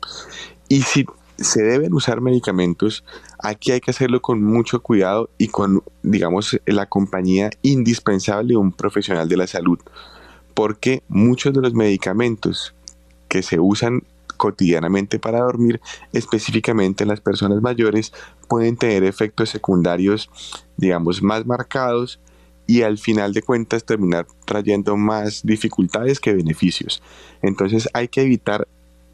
Y 0.67 0.82
si 0.82 1.06
se 1.43 1.63
deben 1.63 1.93
usar 1.93 2.21
medicamentos, 2.21 3.04
aquí 3.39 3.71
hay 3.71 3.82
que 3.82 3.91
hacerlo 3.91 4.21
con 4.21 4.43
mucho 4.43 4.82
cuidado 4.82 5.30
y 5.38 5.47
con, 5.47 5.84
digamos, 6.04 6.60
la 6.65 6.86
compañía 6.86 7.49
indispensable 7.62 8.49
de 8.49 8.58
un 8.58 8.71
profesional 8.71 9.27
de 9.27 9.38
la 9.38 9.47
salud, 9.47 9.80
porque 10.54 11.04
muchos 11.08 11.54
de 11.54 11.62
los 11.62 11.73
medicamentos 11.73 12.73
que 13.27 13.43
se 13.43 13.60
usan 13.60 14.04
cotidianamente 14.38 15.19
para 15.19 15.41
dormir, 15.41 15.80
específicamente 16.13 17.04
en 17.04 17.10
las 17.10 17.21
personas 17.21 17.62
mayores, 17.62 18.12
pueden 18.47 18.75
tener 18.75 19.04
efectos 19.04 19.49
secundarios, 19.49 20.30
digamos, 20.77 21.21
más 21.21 21.45
marcados 21.45 22.19
y 22.65 22.82
al 22.82 22.97
final 22.97 23.34
de 23.34 23.41
cuentas 23.41 23.84
terminar 23.84 24.25
trayendo 24.45 24.97
más 24.97 25.41
dificultades 25.43 26.19
que 26.19 26.34
beneficios. 26.34 27.04
Entonces 27.41 27.88
hay 27.93 28.08
que 28.08 28.21
evitar 28.21 28.67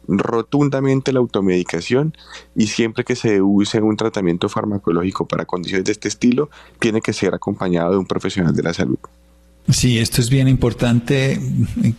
rotundamente 0.08 1.12
la 1.12 1.20
automedicación 1.20 2.16
y 2.56 2.68
siempre 2.68 3.04
que 3.04 3.14
se 3.14 3.42
use 3.42 3.80
un 3.80 3.96
tratamiento 3.96 4.48
farmacológico 4.48 5.28
para 5.28 5.44
condiciones 5.44 5.84
de 5.84 5.92
este 5.92 6.08
estilo, 6.08 6.50
tiene 6.80 7.00
que 7.00 7.12
ser 7.12 7.34
acompañado 7.34 7.92
de 7.92 7.98
un 7.98 8.06
profesional 8.06 8.54
de 8.54 8.62
la 8.62 8.74
salud. 8.74 8.98
Sí, 9.70 9.98
esto 9.98 10.22
es 10.22 10.30
bien 10.30 10.48
importante 10.48 11.38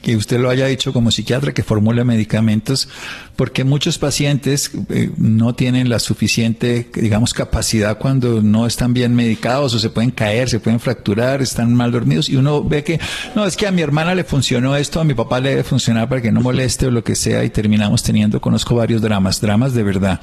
que 0.02 0.16
usted 0.16 0.40
lo 0.40 0.50
haya 0.50 0.66
dicho 0.66 0.92
como 0.92 1.12
psiquiatra, 1.12 1.54
que 1.54 1.62
formule 1.62 2.04
medicamentos, 2.04 2.90
porque 3.36 3.64
muchos 3.64 4.00
pacientes 4.00 4.72
eh, 4.90 5.12
no 5.18 5.54
tienen 5.54 5.88
la 5.88 6.00
suficiente, 6.00 6.90
digamos, 6.96 7.36
capacidad 7.36 8.00
cuando 8.00 8.42
no 8.42 8.66
están 8.66 8.96
bien 8.96 9.14
medicados 9.14 9.76
o 9.76 9.80
se 9.80 9.92
pueden 9.92 10.10
caer, 10.10 10.50
se 10.50 10.60
pueden 10.60 10.80
fracturar, 10.80 11.44
están 11.44 11.76
mal 11.76 11.92
dormidos 11.92 12.28
y 12.28 12.38
uno 12.38 12.64
ve 12.64 12.84
que, 12.84 13.00
no, 13.36 13.46
es 13.46 13.56
que 13.56 13.68
a 13.68 13.72
mi 13.72 13.84
hermana 13.84 14.16
le 14.16 14.24
funcionó 14.24 14.76
esto, 14.76 15.00
a 15.00 15.04
mi 15.04 15.14
papá 15.14 15.40
le 15.40 15.52
debe 15.52 15.64
funcionar 15.64 16.10
para 16.10 16.24
que 16.24 16.32
no 16.32 16.42
moleste 16.42 16.88
o 16.88 16.92
lo 16.92 17.04
que 17.04 17.14
sea 17.14 17.44
y 17.44 17.52
terminamos 17.52 18.02
teniendo, 18.02 18.42
conozco 18.42 18.74
varios 18.74 19.00
dramas, 19.00 19.42
dramas 19.42 19.76
de 19.76 19.84
verdad, 19.84 20.22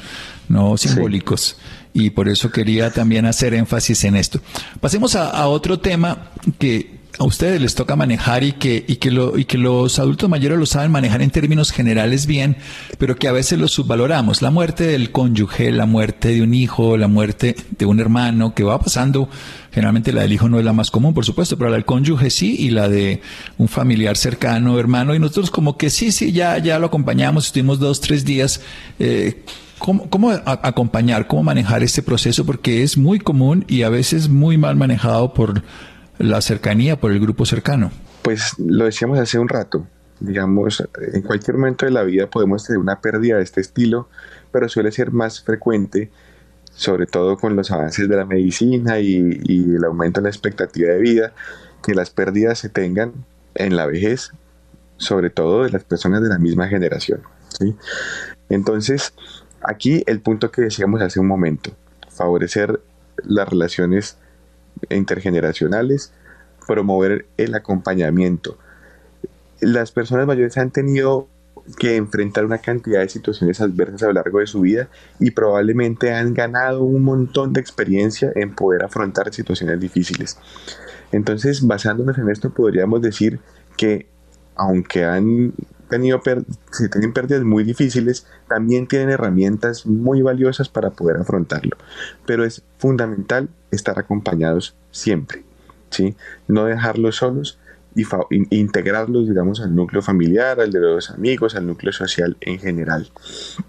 no 0.48 0.76
simbólicos. 0.76 1.56
Y 1.92 2.10
por 2.10 2.28
eso 2.28 2.50
quería 2.50 2.90
también 2.90 3.24
hacer 3.24 3.54
énfasis 3.54 4.04
en 4.04 4.16
esto. 4.16 4.40
Pasemos 4.80 5.14
a 5.14 5.46
otro 5.48 5.78
tema 5.78 6.32
que 6.58 6.95
a 7.18 7.24
ustedes 7.24 7.60
les 7.60 7.74
toca 7.74 7.96
manejar 7.96 8.44
y 8.44 8.52
que, 8.52 8.84
y 8.86 8.96
que, 8.96 9.58
los 9.58 9.98
adultos 9.98 10.28
mayores 10.28 10.58
lo 10.58 10.66
saben 10.66 10.90
manejar 10.90 11.22
en 11.22 11.30
términos 11.30 11.72
generales 11.72 12.26
bien, 12.26 12.56
pero 12.98 13.16
que 13.16 13.28
a 13.28 13.32
veces 13.32 13.58
lo 13.58 13.68
subvaloramos. 13.68 14.42
La 14.42 14.50
muerte 14.50 14.84
del 14.86 15.12
cónyuge, 15.12 15.72
la 15.72 15.86
muerte 15.86 16.28
de 16.28 16.42
un 16.42 16.52
hijo, 16.52 16.96
la 16.96 17.08
muerte 17.08 17.56
de 17.78 17.86
un 17.86 18.00
hermano, 18.00 18.54
que 18.54 18.64
va 18.64 18.78
pasando. 18.78 19.28
Generalmente 19.72 20.12
la 20.12 20.22
del 20.22 20.32
hijo 20.32 20.48
no 20.48 20.58
es 20.58 20.64
la 20.64 20.72
más 20.72 20.90
común, 20.90 21.14
por 21.14 21.24
supuesto, 21.24 21.56
pero 21.56 21.70
la 21.70 21.76
del 21.76 21.84
cónyuge 21.84 22.30
sí, 22.30 22.56
y 22.58 22.70
la 22.70 22.88
de 22.88 23.22
un 23.56 23.68
familiar 23.68 24.16
cercano, 24.16 24.78
hermano, 24.78 25.14
y 25.14 25.18
nosotros 25.18 25.50
como 25.50 25.76
que 25.76 25.90
sí, 25.90 26.12
sí, 26.12 26.32
ya, 26.32 26.58
ya 26.58 26.78
lo 26.78 26.86
acompañamos, 26.86 27.46
estuvimos 27.46 27.78
dos, 27.78 28.00
tres 28.00 28.24
días. 28.24 28.60
Eh, 28.98 29.42
¿Cómo, 29.78 30.08
¿Cómo, 30.08 30.30
acompañar, 30.30 31.26
cómo 31.26 31.42
manejar 31.42 31.82
este 31.82 32.02
proceso? 32.02 32.46
Porque 32.46 32.82
es 32.82 32.96
muy 32.96 33.18
común 33.18 33.64
y 33.68 33.82
a 33.82 33.90
veces 33.90 34.30
muy 34.30 34.56
mal 34.56 34.74
manejado 34.76 35.34
por 35.34 35.62
la 36.18 36.40
cercanía 36.40 36.98
por 36.98 37.12
el 37.12 37.20
grupo 37.20 37.46
cercano? 37.46 37.90
Pues 38.22 38.58
lo 38.58 38.84
decíamos 38.84 39.18
hace 39.18 39.38
un 39.38 39.48
rato, 39.48 39.86
digamos, 40.20 40.82
en 41.12 41.22
cualquier 41.22 41.56
momento 41.56 41.86
de 41.86 41.92
la 41.92 42.02
vida 42.02 42.28
podemos 42.28 42.64
tener 42.64 42.78
una 42.78 43.00
pérdida 43.00 43.36
de 43.36 43.42
este 43.42 43.60
estilo, 43.60 44.08
pero 44.52 44.68
suele 44.68 44.90
ser 44.92 45.12
más 45.12 45.42
frecuente, 45.42 46.10
sobre 46.72 47.06
todo 47.06 47.36
con 47.36 47.56
los 47.56 47.70
avances 47.70 48.08
de 48.08 48.16
la 48.16 48.24
medicina 48.24 48.98
y, 48.98 49.16
el 49.48 49.84
aumento 49.84 50.20
de 50.20 50.24
la 50.24 50.30
expectativa 50.30 50.92
de 50.92 50.98
vida, 50.98 51.32
que 51.82 51.94
las 51.94 52.10
pérdidas 52.10 52.58
se 52.58 52.68
tengan 52.68 53.12
en 53.54 53.76
la 53.76 53.86
vejez, 53.86 54.32
sobre 54.96 55.30
todo 55.30 55.64
de 55.64 55.70
las 55.70 55.84
personas 55.84 56.22
de 56.22 56.28
la 56.28 56.38
misma 56.38 56.68
generación. 56.68 57.20
Entonces, 58.48 59.12
aquí 59.62 60.02
el 60.06 60.20
punto 60.20 60.50
que 60.50 60.62
decíamos 60.62 61.00
hace 61.02 61.20
un 61.20 61.26
momento, 61.26 61.72
favorecer 62.08 62.80
las 63.24 63.48
relaciones 63.48 64.18
intergeneracionales, 64.90 66.12
promover 66.66 67.26
el 67.36 67.54
acompañamiento. 67.54 68.58
Las 69.60 69.92
personas 69.92 70.26
mayores 70.26 70.56
han 70.58 70.70
tenido 70.70 71.28
que 71.78 71.96
enfrentar 71.96 72.44
una 72.44 72.58
cantidad 72.58 73.00
de 73.00 73.08
situaciones 73.08 73.60
adversas 73.60 74.04
a 74.04 74.06
lo 74.06 74.12
largo 74.12 74.38
de 74.38 74.46
su 74.46 74.60
vida 74.60 74.88
y 75.18 75.32
probablemente 75.32 76.12
han 76.12 76.34
ganado 76.34 76.82
un 76.82 77.02
montón 77.02 77.52
de 77.52 77.60
experiencia 77.60 78.30
en 78.34 78.54
poder 78.54 78.84
afrontar 78.84 79.32
situaciones 79.32 79.80
difíciles. 79.80 80.38
Entonces, 81.12 81.66
basándonos 81.66 82.18
en 82.18 82.28
esto, 82.30 82.50
podríamos 82.50 83.02
decir 83.02 83.40
que 83.76 84.06
aunque 84.54 85.04
han 85.04 85.52
tenido 85.88 86.20
si 86.72 86.88
tienen 86.88 87.12
pérdidas 87.12 87.42
muy 87.42 87.64
difíciles, 87.64 88.26
también 88.48 88.86
tienen 88.86 89.10
herramientas 89.10 89.86
muy 89.86 90.22
valiosas 90.22 90.68
para 90.68 90.90
poder 90.90 91.18
afrontarlo. 91.18 91.76
Pero 92.26 92.44
es 92.44 92.62
fundamental 92.78 93.48
estar 93.70 93.98
acompañados 93.98 94.74
siempre, 94.90 95.44
¿sí? 95.90 96.16
No 96.48 96.64
dejarlos 96.64 97.16
solos 97.16 97.58
y 97.94 98.04
integrarlos, 98.50 99.26
digamos, 99.28 99.60
al 99.60 99.74
núcleo 99.74 100.02
familiar, 100.02 100.60
al 100.60 100.70
de 100.70 100.80
los 100.80 101.10
amigos, 101.10 101.54
al 101.54 101.66
núcleo 101.66 101.92
social 101.92 102.36
en 102.40 102.58
general. 102.58 103.08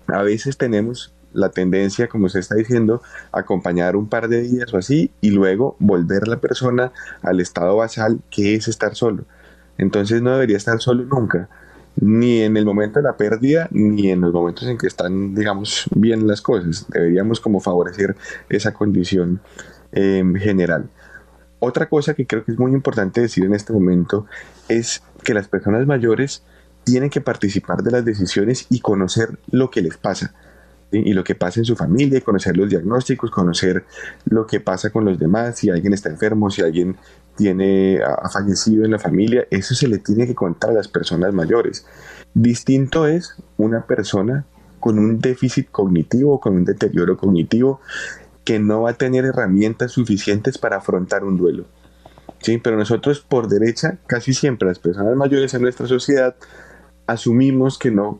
A 0.07 0.21
veces 0.21 0.57
tenemos 0.57 1.13
la 1.33 1.49
tendencia, 1.49 2.07
como 2.07 2.29
se 2.29 2.39
está 2.39 2.55
diciendo, 2.55 3.01
acompañar 3.31 3.95
un 3.95 4.09
par 4.09 4.27
de 4.27 4.41
días 4.41 4.73
o 4.73 4.77
así 4.77 5.11
y 5.21 5.31
luego 5.31 5.75
volver 5.79 6.27
la 6.27 6.37
persona 6.37 6.91
al 7.21 7.39
estado 7.39 7.77
basal 7.77 8.19
que 8.29 8.55
es 8.55 8.67
estar 8.67 8.95
solo. 8.95 9.23
Entonces 9.77 10.21
no 10.21 10.31
debería 10.31 10.57
estar 10.57 10.81
solo 10.81 11.03
nunca 11.03 11.47
ni 11.99 12.41
en 12.41 12.57
el 12.57 12.65
momento 12.65 12.99
de 12.99 13.03
la 13.03 13.17
pérdida, 13.17 13.67
ni 13.71 14.11
en 14.11 14.21
los 14.21 14.33
momentos 14.33 14.67
en 14.67 14.77
que 14.77 14.87
están, 14.87 15.33
digamos, 15.33 15.85
bien 15.95 16.27
las 16.27 16.41
cosas. 16.41 16.85
Deberíamos 16.89 17.39
como 17.39 17.59
favorecer 17.59 18.15
esa 18.49 18.73
condición 18.73 19.41
em, 19.91 20.35
general. 20.35 20.89
Otra 21.59 21.89
cosa 21.89 22.13
que 22.13 22.27
creo 22.27 22.45
que 22.45 22.51
es 22.51 22.59
muy 22.59 22.71
importante 22.71 23.21
decir 23.21 23.45
en 23.45 23.53
este 23.53 23.73
momento 23.73 24.27
es 24.69 25.01
que 25.23 25.33
las 25.33 25.47
personas 25.47 25.87
mayores 25.87 26.43
tienen 26.83 27.09
que 27.09 27.19
participar 27.19 27.81
de 27.81 27.91
las 27.91 28.05
decisiones 28.05 28.67
y 28.69 28.79
conocer 28.79 29.39
lo 29.51 29.71
que 29.71 29.81
les 29.81 29.97
pasa. 29.97 30.33
Y 30.91 31.13
lo 31.13 31.23
que 31.23 31.35
pasa 31.35 31.59
en 31.59 31.65
su 31.65 31.75
familia, 31.75 32.21
conocer 32.21 32.55
los 32.55 32.69
diagnósticos, 32.69 33.29
conocer 33.29 33.83
lo 34.25 34.47
que 34.47 34.59
pasa 34.59 34.89
con 34.89 35.03
los 35.05 35.19
demás, 35.19 35.57
si 35.57 35.69
alguien 35.69 35.93
está 35.93 36.09
enfermo, 36.09 36.49
si 36.49 36.61
alguien 36.61 36.95
tiene, 37.35 37.99
ha 38.01 38.29
fallecido 38.29 38.85
en 38.85 38.91
la 38.91 38.99
familia, 38.99 39.45
eso 39.51 39.75
se 39.75 39.87
le 39.87 39.99
tiene 39.99 40.25
que 40.25 40.35
contar 40.35 40.71
a 40.71 40.73
las 40.73 40.87
personas 40.87 41.33
mayores. 41.33 41.85
Distinto 42.33 43.05
es 43.05 43.35
una 43.57 43.85
persona 43.85 44.45
con 44.79 44.97
un 44.97 45.19
déficit 45.19 45.69
cognitivo, 45.71 46.39
con 46.39 46.55
un 46.55 46.65
deterioro 46.65 47.17
cognitivo, 47.17 47.81
que 48.43 48.59
no 48.59 48.83
va 48.83 48.91
a 48.91 48.93
tener 48.93 49.25
herramientas 49.25 49.91
suficientes 49.91 50.57
para 50.57 50.77
afrontar 50.77 51.23
un 51.25 51.37
duelo. 51.37 51.65
¿Sí? 52.39 52.59
Pero 52.59 52.77
nosotros 52.77 53.19
por 53.19 53.47
derecha, 53.47 53.97
casi 54.07 54.33
siempre 54.33 54.67
las 54.67 54.79
personas 54.79 55.15
mayores 55.15 55.53
en 55.53 55.63
nuestra 55.63 55.87
sociedad 55.87 56.35
asumimos 57.07 57.77
que 57.77 57.91
no 57.91 58.19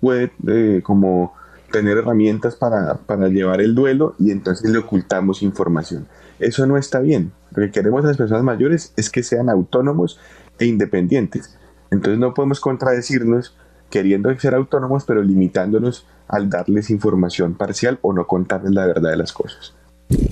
puede 0.00 0.32
eh, 0.48 0.80
como 0.82 1.34
tener 1.72 1.98
herramientas 1.98 2.54
para, 2.54 2.94
para 2.94 3.28
llevar 3.28 3.60
el 3.60 3.74
duelo 3.74 4.14
y 4.18 4.30
entonces 4.30 4.70
le 4.70 4.78
ocultamos 4.78 5.42
información. 5.42 6.06
Eso 6.38 6.66
no 6.66 6.76
está 6.76 7.00
bien. 7.00 7.32
Lo 7.50 7.62
que 7.62 7.72
queremos 7.72 8.04
a 8.04 8.08
las 8.08 8.16
personas 8.16 8.44
mayores 8.44 8.92
es 8.96 9.10
que 9.10 9.24
sean 9.24 9.50
autónomos 9.50 10.20
e 10.58 10.66
independientes. 10.66 11.58
Entonces 11.90 12.20
no 12.20 12.34
podemos 12.34 12.60
contradecirnos 12.60 13.56
queriendo 13.90 14.36
ser 14.38 14.54
autónomos, 14.54 15.04
pero 15.04 15.22
limitándonos 15.22 16.06
al 16.28 16.48
darles 16.48 16.88
información 16.88 17.54
parcial 17.54 17.98
o 18.02 18.12
no 18.12 18.26
contarles 18.26 18.72
la 18.72 18.86
verdad 18.86 19.10
de 19.10 19.16
las 19.18 19.32
cosas. 19.32 19.74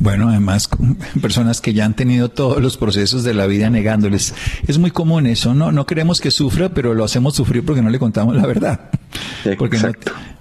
Bueno, 0.01 0.29
además, 0.31 0.69
personas 1.23 1.61
que 1.61 1.73
ya 1.73 1.85
han 1.85 1.95
tenido 1.95 2.31
todos 2.31 2.63
los 2.63 2.77
procesos 2.77 3.25
de 3.25 3.35
la 3.35 3.47
vida 3.47 3.71
negándoles. 3.71 4.35
Es 4.67 4.79
muy 4.79 4.91
común 4.91 5.27
eso, 5.27 5.55
¿no? 5.55 5.73
No 5.73 5.87
queremos 5.87 6.21
que 6.21 6.31
sufra, 6.31 6.71
pero 6.71 6.95
lo 6.95 7.05
hacemos 7.05 7.35
sufrir 7.35 7.65
porque 7.65 7.83
no 7.83 7.91
le 7.91 7.99
contamos 7.99 8.37
la 8.37 8.47
verdad. 8.47 8.81
Porque 9.59 9.79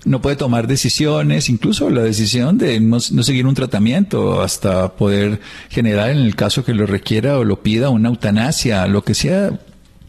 no, 0.05 0.21
puede 0.21 0.35
tomar 0.35 0.67
decisiones, 0.67 1.49
incluso 1.49 1.89
la 1.89 2.01
decisión 2.01 2.57
de 2.57 2.79
no, 2.81 2.97
no, 3.11 3.23
seguir 3.23 3.47
un 3.47 3.55
tratamiento 3.55 4.41
hasta 4.41 4.93
poder 4.93 5.39
generar, 5.69 6.09
en 6.09 6.17
el 6.17 6.35
caso 6.35 6.65
que 6.65 6.73
lo 6.73 6.85
requiera 6.85 7.37
o 7.37 7.45
lo 7.45 7.63
pida, 7.63 7.89
una 7.89 8.09
eutanasia, 8.09 8.85
lo 8.87 9.03
que 9.03 9.15
sea 9.15 9.57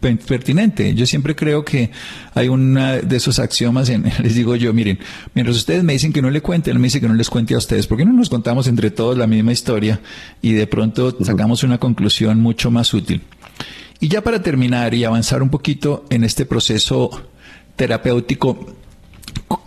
pertinente. 0.01 0.93
Yo 0.95 1.05
siempre 1.05 1.35
creo 1.35 1.63
que 1.63 1.91
hay 2.33 2.49
una 2.49 2.97
de 2.97 3.15
esos 3.15 3.39
axiomas, 3.39 3.89
en, 3.89 4.03
les 4.23 4.35
digo 4.35 4.55
yo, 4.55 4.73
miren, 4.73 4.99
mientras 5.33 5.55
ustedes 5.55 5.83
me 5.83 5.93
dicen 5.93 6.11
que 6.11 6.21
no 6.21 6.29
le 6.29 6.41
cuente, 6.41 6.71
él 6.71 6.79
me 6.79 6.87
dice 6.87 6.99
que 6.99 7.07
no 7.07 7.13
les 7.13 7.29
cuente 7.29 7.53
a 7.53 7.57
ustedes, 7.57 7.87
¿por 7.87 7.97
qué 7.97 8.05
no 8.05 8.13
nos 8.13 8.29
contamos 8.29 8.67
entre 8.67 8.91
todos 8.91 9.17
la 9.17 9.27
misma 9.27 9.51
historia 9.51 10.01
y 10.41 10.53
de 10.53 10.67
pronto 10.67 11.15
sacamos 11.23 11.63
una 11.63 11.77
conclusión 11.77 12.39
mucho 12.39 12.71
más 12.71 12.93
útil? 12.93 13.21
Y 13.99 14.07
ya 14.07 14.21
para 14.21 14.41
terminar 14.41 14.93
y 14.95 15.03
avanzar 15.03 15.43
un 15.43 15.49
poquito 15.49 16.05
en 16.09 16.23
este 16.23 16.45
proceso 16.45 17.11
terapéutico, 17.75 18.75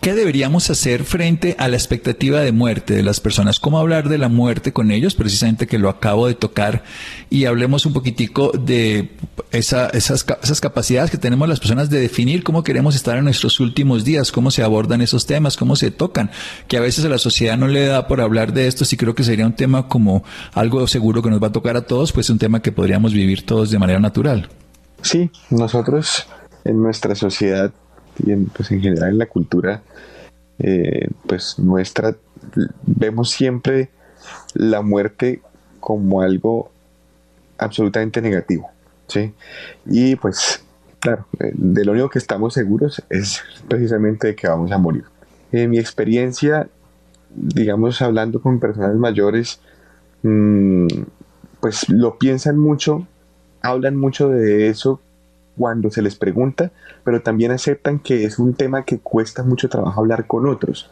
¿Qué 0.01 0.13
deberíamos 0.13 0.69
hacer 0.69 1.03
frente 1.03 1.55
a 1.59 1.67
la 1.67 1.75
expectativa 1.75 2.39
de 2.41 2.51
muerte 2.51 2.93
de 2.93 3.03
las 3.03 3.19
personas? 3.19 3.59
¿Cómo 3.59 3.79
hablar 3.79 4.09
de 4.09 4.17
la 4.17 4.29
muerte 4.29 4.71
con 4.71 4.91
ellos? 4.91 5.15
Precisamente 5.15 5.67
que 5.67 5.79
lo 5.79 5.89
acabo 5.89 6.27
de 6.27 6.35
tocar. 6.35 6.83
Y 7.29 7.45
hablemos 7.45 7.85
un 7.85 7.93
poquitico 7.93 8.51
de 8.51 9.09
esas, 9.51 9.93
esas 9.93 10.61
capacidades 10.61 11.11
que 11.11 11.17
tenemos 11.17 11.49
las 11.49 11.59
personas 11.59 11.89
de 11.89 11.99
definir 11.99 12.43
cómo 12.43 12.63
queremos 12.63 12.95
estar 12.95 13.17
en 13.17 13.23
nuestros 13.23 13.59
últimos 13.59 14.03
días, 14.03 14.31
cómo 14.31 14.51
se 14.51 14.63
abordan 14.63 15.01
esos 15.01 15.25
temas, 15.25 15.57
cómo 15.57 15.75
se 15.75 15.91
tocan. 15.91 16.31
Que 16.67 16.77
a 16.77 16.81
veces 16.81 17.03
a 17.05 17.09
la 17.09 17.17
sociedad 17.17 17.57
no 17.57 17.67
le 17.67 17.85
da 17.85 18.07
por 18.07 18.21
hablar 18.21 18.53
de 18.53 18.67
esto. 18.67 18.85
Sí 18.85 18.97
creo 18.97 19.15
que 19.15 19.23
sería 19.23 19.45
un 19.45 19.53
tema 19.53 19.87
como 19.87 20.23
algo 20.53 20.87
seguro 20.87 21.21
que 21.21 21.29
nos 21.29 21.41
va 21.41 21.47
a 21.47 21.51
tocar 21.51 21.77
a 21.77 21.81
todos, 21.81 22.11
pues 22.11 22.29
un 22.29 22.37
tema 22.37 22.61
que 22.61 22.71
podríamos 22.71 23.13
vivir 23.13 23.45
todos 23.45 23.71
de 23.71 23.79
manera 23.79 23.99
natural. 23.99 24.49
Sí, 25.01 25.31
nosotros 25.49 26.27
en 26.63 26.81
nuestra 26.81 27.15
sociedad 27.15 27.71
y 28.19 28.31
en, 28.31 28.45
pues 28.45 28.71
en 28.71 28.81
general 28.81 29.09
en 29.09 29.17
la 29.17 29.25
cultura 29.25 29.81
eh, 30.59 31.09
pues 31.27 31.59
nuestra 31.59 32.15
vemos 32.85 33.31
siempre 33.31 33.89
la 34.53 34.81
muerte 34.81 35.41
como 35.79 36.21
algo 36.21 36.71
absolutamente 37.57 38.21
negativo, 38.21 38.69
¿sí? 39.07 39.33
Y 39.85 40.15
pues, 40.15 40.63
claro, 40.99 41.25
eh, 41.39 41.51
de 41.53 41.85
lo 41.85 41.91
único 41.91 42.09
que 42.09 42.19
estamos 42.19 42.53
seguros 42.53 43.03
es 43.09 43.43
precisamente 43.67 44.27
de 44.27 44.35
que 44.35 44.47
vamos 44.47 44.71
a 44.71 44.77
morir. 44.77 45.05
En 45.51 45.69
mi 45.69 45.79
experiencia, 45.79 46.67
digamos, 47.29 48.01
hablando 48.01 48.41
con 48.41 48.59
personas 48.59 48.95
mayores, 48.95 49.59
mm, 50.23 50.87
pues 51.59 51.89
lo 51.89 52.17
piensan 52.17 52.57
mucho, 52.57 53.07
hablan 53.61 53.95
mucho 53.95 54.29
de 54.29 54.69
eso 54.69 55.01
cuando 55.57 55.89
se 55.89 56.01
les 56.01 56.15
pregunta, 56.15 56.71
pero 57.03 57.21
también 57.21 57.51
aceptan 57.51 57.99
que 57.99 58.25
es 58.25 58.39
un 58.39 58.53
tema 58.53 58.83
que 58.83 58.99
cuesta 58.99 59.43
mucho 59.43 59.69
trabajo 59.69 60.01
hablar 60.01 60.27
con 60.27 60.47
otros. 60.47 60.91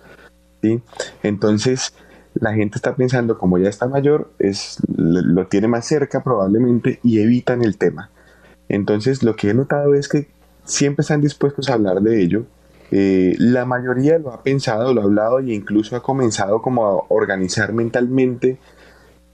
¿sí? 0.61 0.81
Entonces, 1.21 1.93
la 2.33 2.53
gente 2.53 2.77
está 2.77 2.95
pensando, 2.95 3.37
como 3.37 3.57
ya 3.57 3.69
está 3.69 3.87
mayor, 3.87 4.31
es, 4.39 4.77
lo 4.87 5.47
tiene 5.47 5.67
más 5.67 5.85
cerca 5.85 6.23
probablemente 6.23 6.99
y 7.03 7.19
evitan 7.19 7.63
el 7.63 7.77
tema. 7.77 8.09
Entonces, 8.69 9.23
lo 9.23 9.35
que 9.35 9.49
he 9.49 9.53
notado 9.53 9.93
es 9.93 10.07
que 10.07 10.27
siempre 10.65 11.01
están 11.01 11.21
dispuestos 11.21 11.69
a 11.69 11.73
hablar 11.73 12.01
de 12.01 12.21
ello. 12.21 12.45
Eh, 12.91 13.35
la 13.39 13.65
mayoría 13.65 14.17
lo 14.19 14.31
ha 14.31 14.43
pensado, 14.43 14.93
lo 14.93 15.01
ha 15.01 15.05
hablado 15.05 15.39
e 15.39 15.53
incluso 15.53 15.95
ha 15.95 16.03
comenzado 16.03 16.61
como 16.61 16.85
a 16.85 17.03
organizar 17.09 17.73
mentalmente 17.73 18.57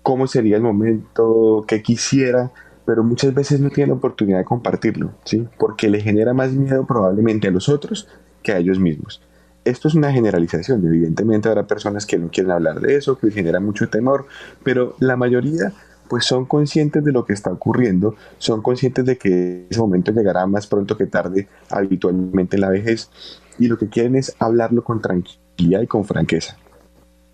cómo 0.02 0.28
sería 0.28 0.56
el 0.56 0.64
momento, 0.64 1.66
qué 1.68 1.82
quisiera, 1.82 2.52
pero 2.90 3.04
muchas 3.04 3.36
veces 3.36 3.60
no 3.60 3.70
tienen 3.70 3.92
la 3.92 3.98
oportunidad 3.98 4.40
de 4.40 4.46
compartirlo, 4.46 5.12
¿sí? 5.24 5.48
Porque 5.60 5.90
le 5.90 6.02
genera 6.02 6.34
más 6.34 6.54
miedo 6.54 6.88
probablemente 6.88 7.48
a 7.48 7.52
los 7.52 7.70
otros 7.70 8.08
que 8.42 8.52
a 8.52 8.58
ellos 8.58 8.80
mismos. 8.80 9.22
Esto 9.64 9.88
es 9.90 9.94
una 9.94 10.12
generalización, 10.12 10.84
evidentemente 10.84 11.50
habrá 11.50 11.68
personas 11.68 12.08
que 12.08 12.18
no 12.18 12.32
quieren 12.32 12.52
hablar 12.52 12.80
de 12.80 12.96
eso, 12.96 13.16
que 13.16 13.30
genera 13.30 13.60
mucho 13.60 13.90
temor, 13.90 14.26
pero 14.64 14.96
la 14.98 15.16
mayoría 15.16 15.72
pues 16.08 16.26
son 16.26 16.46
conscientes 16.46 17.04
de 17.04 17.12
lo 17.12 17.26
que 17.26 17.34
está 17.34 17.52
ocurriendo, 17.52 18.16
son 18.40 18.64
conscientes 18.64 19.06
de 19.06 19.20
que 19.20 19.68
ese 19.70 19.80
momento 19.80 20.12
llegará 20.12 20.48
más 20.48 20.66
pronto 20.66 20.98
que 20.98 21.06
tarde 21.06 21.48
habitualmente 21.70 22.56
en 22.56 22.62
la 22.62 22.70
vejez 22.70 23.12
y 23.60 23.68
lo 23.68 23.78
que 23.78 23.90
quieren 23.90 24.16
es 24.16 24.36
hablarlo 24.40 24.84
con 24.84 25.00
tranquilidad 25.00 25.82
y 25.84 25.86
con 25.86 26.06
franqueza. 26.06 26.58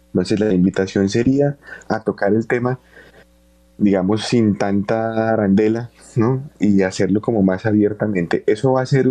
Entonces 0.07 0.37
la 0.37 0.53
invitación 0.53 1.07
sería 1.07 1.55
a 1.87 2.01
tocar 2.01 2.33
el 2.33 2.45
tema, 2.45 2.77
digamos, 3.77 4.23
sin 4.25 4.57
tanta 4.57 5.31
arandela, 5.31 5.89
¿no? 6.15 6.43
Y 6.59 6.81
hacerlo 6.83 7.21
como 7.21 7.43
más 7.43 7.65
abiertamente. 7.65 8.43
Eso 8.47 8.73
va 8.73 8.81
a 8.81 8.85
ser 8.85 9.07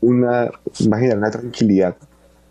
una, 0.00 0.50
va 0.50 0.96
a 0.96 1.00
generar 1.00 1.18
una 1.18 1.30
tranquilidad 1.30 1.96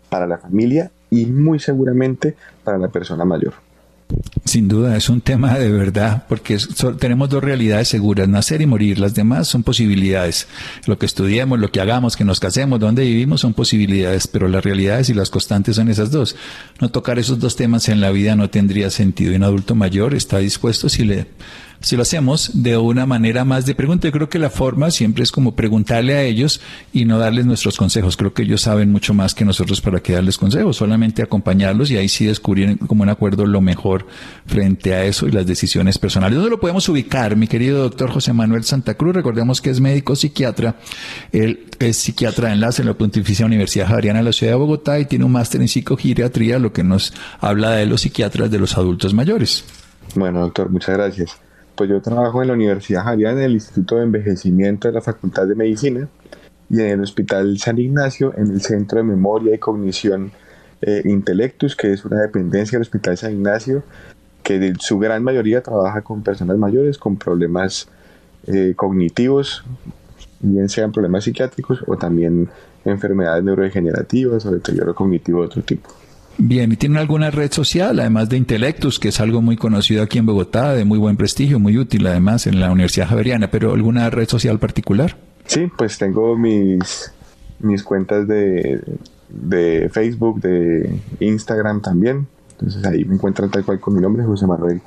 para 0.08 0.26
la 0.26 0.38
familia 0.38 0.90
y 1.10 1.26
muy 1.26 1.58
seguramente 1.58 2.36
para 2.64 2.78
la 2.78 2.88
persona 2.88 3.24
mayor. 3.24 3.54
Sin 4.44 4.68
duda, 4.68 4.96
es 4.96 5.08
un 5.08 5.20
tema 5.22 5.58
de 5.58 5.70
verdad, 5.70 6.24
porque 6.28 6.58
tenemos 6.98 7.28
dos 7.28 7.42
realidades 7.42 7.88
seguras, 7.88 8.28
nacer 8.28 8.60
y 8.60 8.66
morir. 8.66 8.98
Las 8.98 9.14
demás 9.14 9.48
son 9.48 9.62
posibilidades. 9.62 10.46
Lo 10.86 10.98
que 10.98 11.06
estudiemos, 11.06 11.58
lo 11.58 11.70
que 11.70 11.80
hagamos, 11.80 12.16
que 12.16 12.24
nos 12.24 12.40
casemos, 12.40 12.78
donde 12.78 13.04
vivimos 13.04 13.40
son 13.40 13.54
posibilidades, 13.54 14.26
pero 14.28 14.48
las 14.48 14.64
realidades 14.64 15.10
y 15.10 15.14
las 15.14 15.30
constantes 15.30 15.76
son 15.76 15.88
esas 15.88 16.10
dos. 16.10 16.36
No 16.80 16.90
tocar 16.90 17.18
esos 17.18 17.40
dos 17.40 17.56
temas 17.56 17.88
en 17.88 18.00
la 18.00 18.10
vida 18.10 18.36
no 18.36 18.48
tendría 18.48 18.90
sentido. 18.90 19.32
Y 19.32 19.36
un 19.36 19.42
adulto 19.42 19.74
mayor 19.74 20.14
está 20.14 20.38
dispuesto 20.38 20.88
si 20.88 21.04
le 21.04 21.26
si 21.80 21.96
lo 21.96 22.02
hacemos 22.02 22.50
de 22.54 22.76
una 22.76 23.06
manera 23.06 23.44
más 23.44 23.66
de 23.66 23.74
pregunta. 23.74 24.08
Yo 24.08 24.12
creo 24.12 24.28
que 24.28 24.38
la 24.38 24.50
forma 24.50 24.90
siempre 24.90 25.22
es 25.22 25.32
como 25.32 25.54
preguntarle 25.54 26.14
a 26.14 26.22
ellos 26.22 26.60
y 26.92 27.04
no 27.04 27.18
darles 27.18 27.46
nuestros 27.46 27.76
consejos. 27.76 28.16
Creo 28.16 28.32
que 28.32 28.42
ellos 28.42 28.62
saben 28.62 28.90
mucho 28.90 29.14
más 29.14 29.34
que 29.34 29.44
nosotros 29.44 29.80
para 29.80 30.00
que 30.00 30.12
darles 30.14 30.38
consejos, 30.38 30.76
solamente 30.76 31.22
acompañarlos 31.22 31.90
y 31.90 31.96
ahí 31.96 32.08
sí 32.08 32.26
descubrir 32.26 32.78
como 32.86 33.02
un 33.02 33.08
acuerdo 33.08 33.46
lo 33.46 33.60
mejor 33.60 34.06
frente 34.46 34.94
a 34.94 35.04
eso 35.04 35.26
y 35.26 35.32
las 35.32 35.46
decisiones 35.46 35.98
personales. 35.98 36.36
¿Dónde 36.36 36.50
lo 36.50 36.60
podemos 36.60 36.88
ubicar, 36.88 37.36
mi 37.36 37.46
querido 37.46 37.82
doctor 37.82 38.10
José 38.10 38.32
Manuel 38.32 38.64
Santa 38.64 38.94
Cruz? 38.94 39.14
Recordemos 39.14 39.60
que 39.60 39.70
es 39.70 39.80
médico 39.80 40.16
psiquiatra. 40.16 40.76
Él 41.32 41.66
es 41.78 41.96
psiquiatra 41.96 42.48
de 42.48 42.54
enlace 42.54 42.82
en 42.82 42.88
la 42.88 42.94
Pontificia 42.94 43.46
Universidad 43.46 43.88
Javeriana 43.88 44.20
de 44.20 44.24
la 44.24 44.32
Ciudad 44.32 44.52
de 44.52 44.58
Bogotá 44.58 44.98
y 44.98 45.04
tiene 45.04 45.24
un 45.24 45.32
máster 45.32 45.60
en 45.60 45.68
psicogeriatría, 45.68 46.58
lo 46.58 46.72
que 46.72 46.84
nos 46.84 47.12
habla 47.40 47.72
de 47.72 47.86
los 47.86 48.02
psiquiatras 48.02 48.50
de 48.50 48.58
los 48.58 48.76
adultos 48.76 49.14
mayores. 49.14 49.64
Bueno, 50.14 50.40
doctor, 50.40 50.70
muchas 50.70 50.96
gracias 50.96 51.45
pues 51.76 51.90
yo 51.90 52.00
trabajo 52.00 52.42
en 52.42 52.48
la 52.48 52.54
Universidad 52.54 53.04
Javeriana, 53.04 53.40
en 53.40 53.46
el 53.46 53.52
Instituto 53.52 53.96
de 53.96 54.04
Envejecimiento 54.04 54.88
de 54.88 54.94
la 54.94 55.00
Facultad 55.00 55.46
de 55.46 55.54
Medicina 55.54 56.08
y 56.70 56.80
en 56.80 56.86
el 56.86 57.00
Hospital 57.00 57.58
San 57.58 57.78
Ignacio, 57.78 58.32
en 58.36 58.50
el 58.50 58.60
Centro 58.62 58.98
de 58.98 59.04
Memoria 59.04 59.54
y 59.54 59.58
Cognición 59.58 60.32
eh, 60.82 61.02
Intelectus, 61.04 61.76
que 61.76 61.92
es 61.92 62.04
una 62.04 62.20
dependencia 62.20 62.76
del 62.76 62.82
Hospital 62.82 63.16
San 63.16 63.32
Ignacio, 63.32 63.82
que 64.42 64.58
de 64.58 64.74
su 64.78 64.98
gran 64.98 65.22
mayoría 65.22 65.62
trabaja 65.62 66.02
con 66.02 66.22
personas 66.22 66.56
mayores 66.56 66.98
con 66.98 67.16
problemas 67.16 67.88
eh, 68.46 68.74
cognitivos, 68.76 69.64
bien 70.40 70.68
sean 70.68 70.92
problemas 70.92 71.24
psiquiátricos 71.24 71.84
o 71.86 71.96
también 71.96 72.48
enfermedades 72.84 73.44
neurodegenerativas 73.44 74.46
o 74.46 74.52
deterioro 74.52 74.94
cognitivo 74.94 75.40
de 75.40 75.46
otro 75.46 75.62
tipo. 75.62 75.90
Bien, 76.38 76.70
¿y 76.70 76.76
tienen 76.76 76.98
alguna 76.98 77.30
red 77.30 77.50
social, 77.50 77.98
además 77.98 78.28
de 78.28 78.36
Intelectus, 78.36 78.98
que 78.98 79.08
es 79.08 79.20
algo 79.20 79.40
muy 79.40 79.56
conocido 79.56 80.02
aquí 80.02 80.18
en 80.18 80.26
Bogotá, 80.26 80.74
de 80.74 80.84
muy 80.84 80.98
buen 80.98 81.16
prestigio, 81.16 81.58
muy 81.58 81.78
útil 81.78 82.06
además 82.06 82.46
en 82.46 82.60
la 82.60 82.70
Universidad 82.70 83.08
Javeriana, 83.08 83.50
pero 83.50 83.72
alguna 83.72 84.10
red 84.10 84.28
social 84.28 84.58
particular? 84.58 85.16
Sí, 85.46 85.68
pues 85.78 85.96
tengo 85.96 86.36
mis, 86.36 87.12
mis 87.60 87.82
cuentas 87.82 88.28
de, 88.28 88.82
de 89.28 89.88
Facebook, 89.90 90.40
de 90.40 91.00
Instagram 91.20 91.80
también. 91.80 92.26
Entonces 92.52 92.84
ahí 92.84 93.04
me 93.04 93.14
encuentran 93.14 93.50
tal 93.50 93.64
cual 93.64 93.80
con 93.80 93.94
mi 93.94 94.00
nombre, 94.00 94.24
José 94.24 94.46
Manuel 94.46 94.80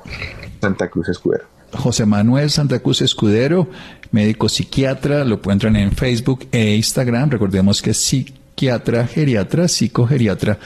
Santa 0.60 0.88
Cruz 0.88 1.08
Escudero. 1.08 1.44
José 1.72 2.04
Manuel 2.04 2.50
Santa 2.50 2.80
Cruz 2.80 3.00
Escudero, 3.00 3.68
médico 4.12 4.48
psiquiatra, 4.48 5.24
lo 5.24 5.36
encuentran 5.36 5.76
en 5.76 5.92
Facebook 5.92 6.46
e 6.52 6.76
Instagram. 6.76 7.30
Recordemos 7.30 7.80
que 7.80 7.90
es 7.90 7.98
psiquiatra, 7.98 9.06
geriatra, 9.06 9.68
psicogeriatra 9.68 10.58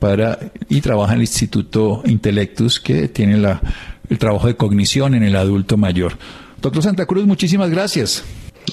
para 0.00 0.38
y 0.68 0.80
trabaja 0.80 1.12
en 1.12 1.18
el 1.18 1.22
Instituto 1.22 2.02
Intelectus 2.04 2.80
que 2.80 3.06
tiene 3.06 3.36
la, 3.36 3.60
el 4.08 4.18
trabajo 4.18 4.48
de 4.48 4.56
cognición 4.56 5.14
en 5.14 5.22
el 5.22 5.36
adulto 5.36 5.76
mayor. 5.76 6.14
Doctor 6.60 6.82
Santa 6.82 7.06
Cruz, 7.06 7.26
muchísimas 7.26 7.70
gracias. 7.70 8.24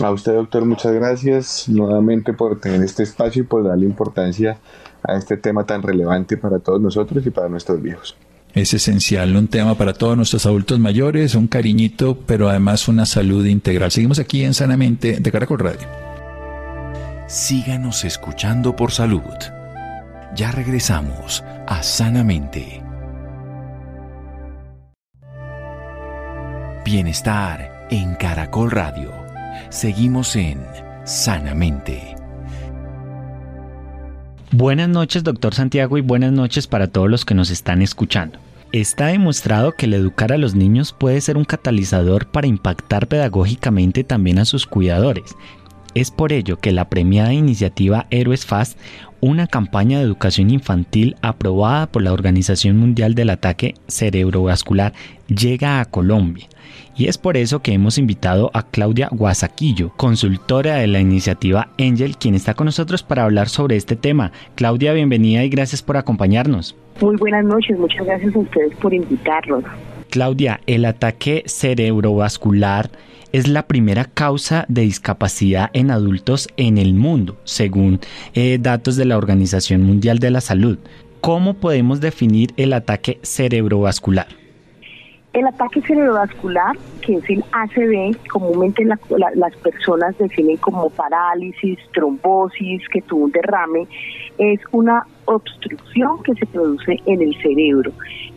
A 0.01 0.11
usted, 0.11 0.33
doctor, 0.33 0.65
muchas 0.65 0.93
gracias 0.93 1.69
nuevamente 1.69 2.33
por 2.33 2.59
tener 2.59 2.81
este 2.81 3.03
espacio 3.03 3.43
y 3.43 3.45
por 3.45 3.63
darle 3.63 3.85
importancia 3.85 4.57
a 5.03 5.15
este 5.15 5.37
tema 5.37 5.65
tan 5.65 5.81
relevante 5.81 6.37
para 6.37 6.59
todos 6.59 6.81
nosotros 6.81 7.25
y 7.25 7.29
para 7.29 7.49
nuestros 7.49 7.81
viejos. 7.81 8.15
Es 8.53 8.73
esencial, 8.73 9.35
un 9.35 9.47
tema 9.47 9.75
para 9.75 9.93
todos 9.93 10.17
nuestros 10.17 10.45
adultos 10.45 10.79
mayores, 10.79 11.35
un 11.35 11.47
cariñito, 11.47 12.17
pero 12.25 12.49
además 12.49 12.87
una 12.87 13.05
salud 13.05 13.45
integral. 13.45 13.91
Seguimos 13.91 14.19
aquí 14.19 14.43
en 14.43 14.53
Sanamente 14.53 15.19
de 15.19 15.31
Caracol 15.31 15.59
Radio. 15.59 15.87
Síganos 17.27 18.03
escuchando 18.03 18.75
por 18.75 18.91
salud. 18.91 19.21
Ya 20.37 20.51
regresamos 20.51 21.43
a 21.65 21.81
Sanamente. 21.81 22.83
Bienestar 26.85 27.87
en 27.89 28.13
Caracol 28.13 28.69
Radio. 28.69 29.11
Seguimos 29.71 30.35
en 30.35 30.63
Sanamente. 31.05 32.15
Buenas 34.51 34.89
noches, 34.89 35.23
doctor 35.23 35.55
Santiago, 35.55 35.97
y 35.97 36.01
buenas 36.01 36.31
noches 36.31 36.67
para 36.67 36.85
todos 36.85 37.09
los 37.09 37.25
que 37.25 37.33
nos 37.33 37.49
están 37.49 37.81
escuchando. 37.81 38.37
Está 38.71 39.07
demostrado 39.07 39.71
que 39.71 39.87
el 39.87 39.95
educar 39.95 40.31
a 40.31 40.37
los 40.37 40.53
niños 40.53 40.93
puede 40.93 41.19
ser 41.19 41.35
un 41.35 41.45
catalizador 41.45 42.27
para 42.27 42.45
impactar 42.45 43.07
pedagógicamente 43.07 44.03
también 44.03 44.37
a 44.37 44.45
sus 44.45 44.67
cuidadores. 44.67 45.35
Es 45.97 46.11
por 46.11 46.31
ello 46.31 46.57
que 46.57 46.71
la 46.71 46.89
premiada 46.89 47.33
iniciativa 47.33 48.05
Héroes 48.11 48.45
Fast 48.45 48.79
una 49.19 49.47
campaña 49.47 49.97
de 49.97 50.03
educación 50.03 50.51
infantil 50.51 51.15
aprobada 51.23 51.87
por 51.87 52.03
la 52.03 52.13
Organización 52.13 52.77
Mundial 52.77 53.15
del 53.15 53.31
Ataque 53.31 53.73
Cerebrovascular 53.87 54.93
llega 55.25 55.81
a 55.81 55.85
Colombia. 55.85 56.45
Y 56.95 57.07
es 57.07 57.17
por 57.17 57.35
eso 57.35 57.63
que 57.63 57.73
hemos 57.73 57.97
invitado 57.97 58.51
a 58.53 58.61
Claudia 58.61 59.09
Guasaquillo, 59.11 59.91
consultora 59.97 60.75
de 60.75 60.85
la 60.85 60.99
iniciativa 60.99 61.69
Angel, 61.79 62.15
quien 62.17 62.35
está 62.35 62.53
con 62.53 62.65
nosotros 62.65 63.01
para 63.01 63.23
hablar 63.23 63.49
sobre 63.49 63.75
este 63.75 63.95
tema. 63.95 64.31
Claudia, 64.53 64.93
bienvenida 64.93 65.43
y 65.45 65.49
gracias 65.49 65.81
por 65.81 65.97
acompañarnos. 65.97 66.75
Muy 67.01 67.15
buenas 67.15 67.43
noches, 67.43 67.75
muchas 67.79 68.05
gracias 68.05 68.35
a 68.35 68.39
ustedes 68.39 68.75
por 68.75 68.93
invitarnos. 68.93 69.63
Claudia, 70.11 70.59
el 70.67 70.85
ataque 70.85 71.41
cerebrovascular 71.47 72.91
es 73.37 73.47
la 73.47 73.67
primera 73.67 74.05
causa 74.05 74.65
de 74.67 74.81
discapacidad 74.81 75.69
en 75.73 75.91
adultos 75.91 76.49
en 76.57 76.79
el 76.79 76.95
mundo, 76.95 77.37
según 77.43 77.99
eh, 78.33 78.57
datos 78.59 78.95
de 78.95 79.05
la 79.05 79.15
Organización 79.15 79.83
Mundial 79.83 80.17
de 80.17 80.31
la 80.31 80.41
Salud. 80.41 80.79
¿Cómo 81.21 81.53
podemos 81.53 82.01
definir 82.01 82.49
el 82.57 82.73
ataque 82.73 83.19
cerebrovascular? 83.21 84.25
El 85.33 85.45
ataque 85.45 85.83
cerebrovascular, 85.83 86.75
que 87.01 87.17
es 87.17 87.29
el 87.29 87.43
ACV, 87.51 88.17
comúnmente 88.27 88.83
las 88.83 89.55
personas 89.57 90.17
definen 90.17 90.57
como 90.57 90.89
parálisis, 90.89 91.77
trombosis, 91.93 92.81
que 92.91 93.03
tuvo 93.03 93.25
un 93.25 93.31
derrame, 93.31 93.87
es 94.37 94.59
una 94.71 95.03
obstrucción 95.25 96.21
que 96.23 96.33
se 96.35 96.45
produce 96.45 96.97
en 97.05 97.21
el 97.21 97.35
cerebro. 97.41 97.91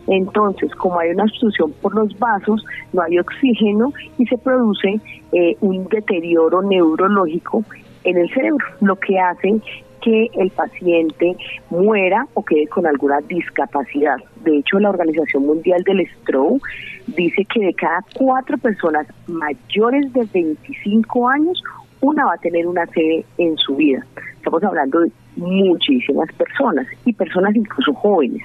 Entonces, 0.07 0.73
como 0.75 0.99
hay 0.99 1.11
una 1.11 1.23
obstrucción 1.23 1.71
por 1.81 1.95
los 1.95 2.17
vasos, 2.19 2.63
no 2.93 3.01
hay 3.01 3.19
oxígeno 3.19 3.93
y 4.17 4.25
se 4.25 4.37
produce 4.37 4.99
eh, 5.31 5.55
un 5.61 5.87
deterioro 5.87 6.61
neurológico 6.61 7.63
en 8.03 8.17
el 8.17 8.29
cerebro, 8.33 8.65
lo 8.81 8.95
que 8.95 9.19
hace 9.19 9.61
que 10.01 10.27
el 10.33 10.49
paciente 10.49 11.35
muera 11.69 12.27
o 12.33 12.43
quede 12.43 12.67
con 12.67 12.85
alguna 12.87 13.19
discapacidad. 13.21 14.17
De 14.43 14.57
hecho, 14.57 14.79
la 14.79 14.89
Organización 14.89 15.45
Mundial 15.45 15.83
del 15.83 16.07
Stroke 16.07 16.63
dice 17.07 17.45
que 17.45 17.59
de 17.59 17.73
cada 17.73 18.03
cuatro 18.15 18.57
personas 18.57 19.07
mayores 19.27 20.11
de 20.13 20.27
25 20.33 21.29
años, 21.29 21.63
una 22.01 22.25
va 22.25 22.33
a 22.33 22.37
tener 22.37 22.65
una 22.65 22.85
sede 22.87 23.23
en 23.37 23.55
su 23.57 23.75
vida. 23.75 24.03
Estamos 24.51 24.65
hablando 24.65 24.99
de 24.99 25.11
muchísimas 25.37 26.29
personas 26.33 26.85
y 27.05 27.13
personas 27.13 27.55
incluso 27.55 27.93
jóvenes. 27.93 28.43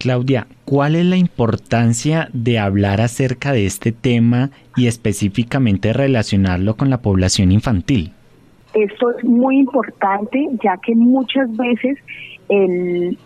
Claudia, 0.00 0.48
¿cuál 0.64 0.96
es 0.96 1.04
la 1.04 1.16
importancia 1.16 2.28
de 2.32 2.58
hablar 2.58 3.00
acerca 3.00 3.52
de 3.52 3.66
este 3.66 3.92
tema 3.92 4.50
y 4.74 4.88
específicamente 4.88 5.92
relacionarlo 5.92 6.74
con 6.74 6.90
la 6.90 7.02
población 7.02 7.52
infantil? 7.52 8.10
Esto 8.74 9.12
es 9.16 9.22
muy 9.22 9.60
importante 9.60 10.48
ya 10.60 10.76
que 10.84 10.96
muchas 10.96 11.56
veces 11.56 11.98
el, 12.48 13.18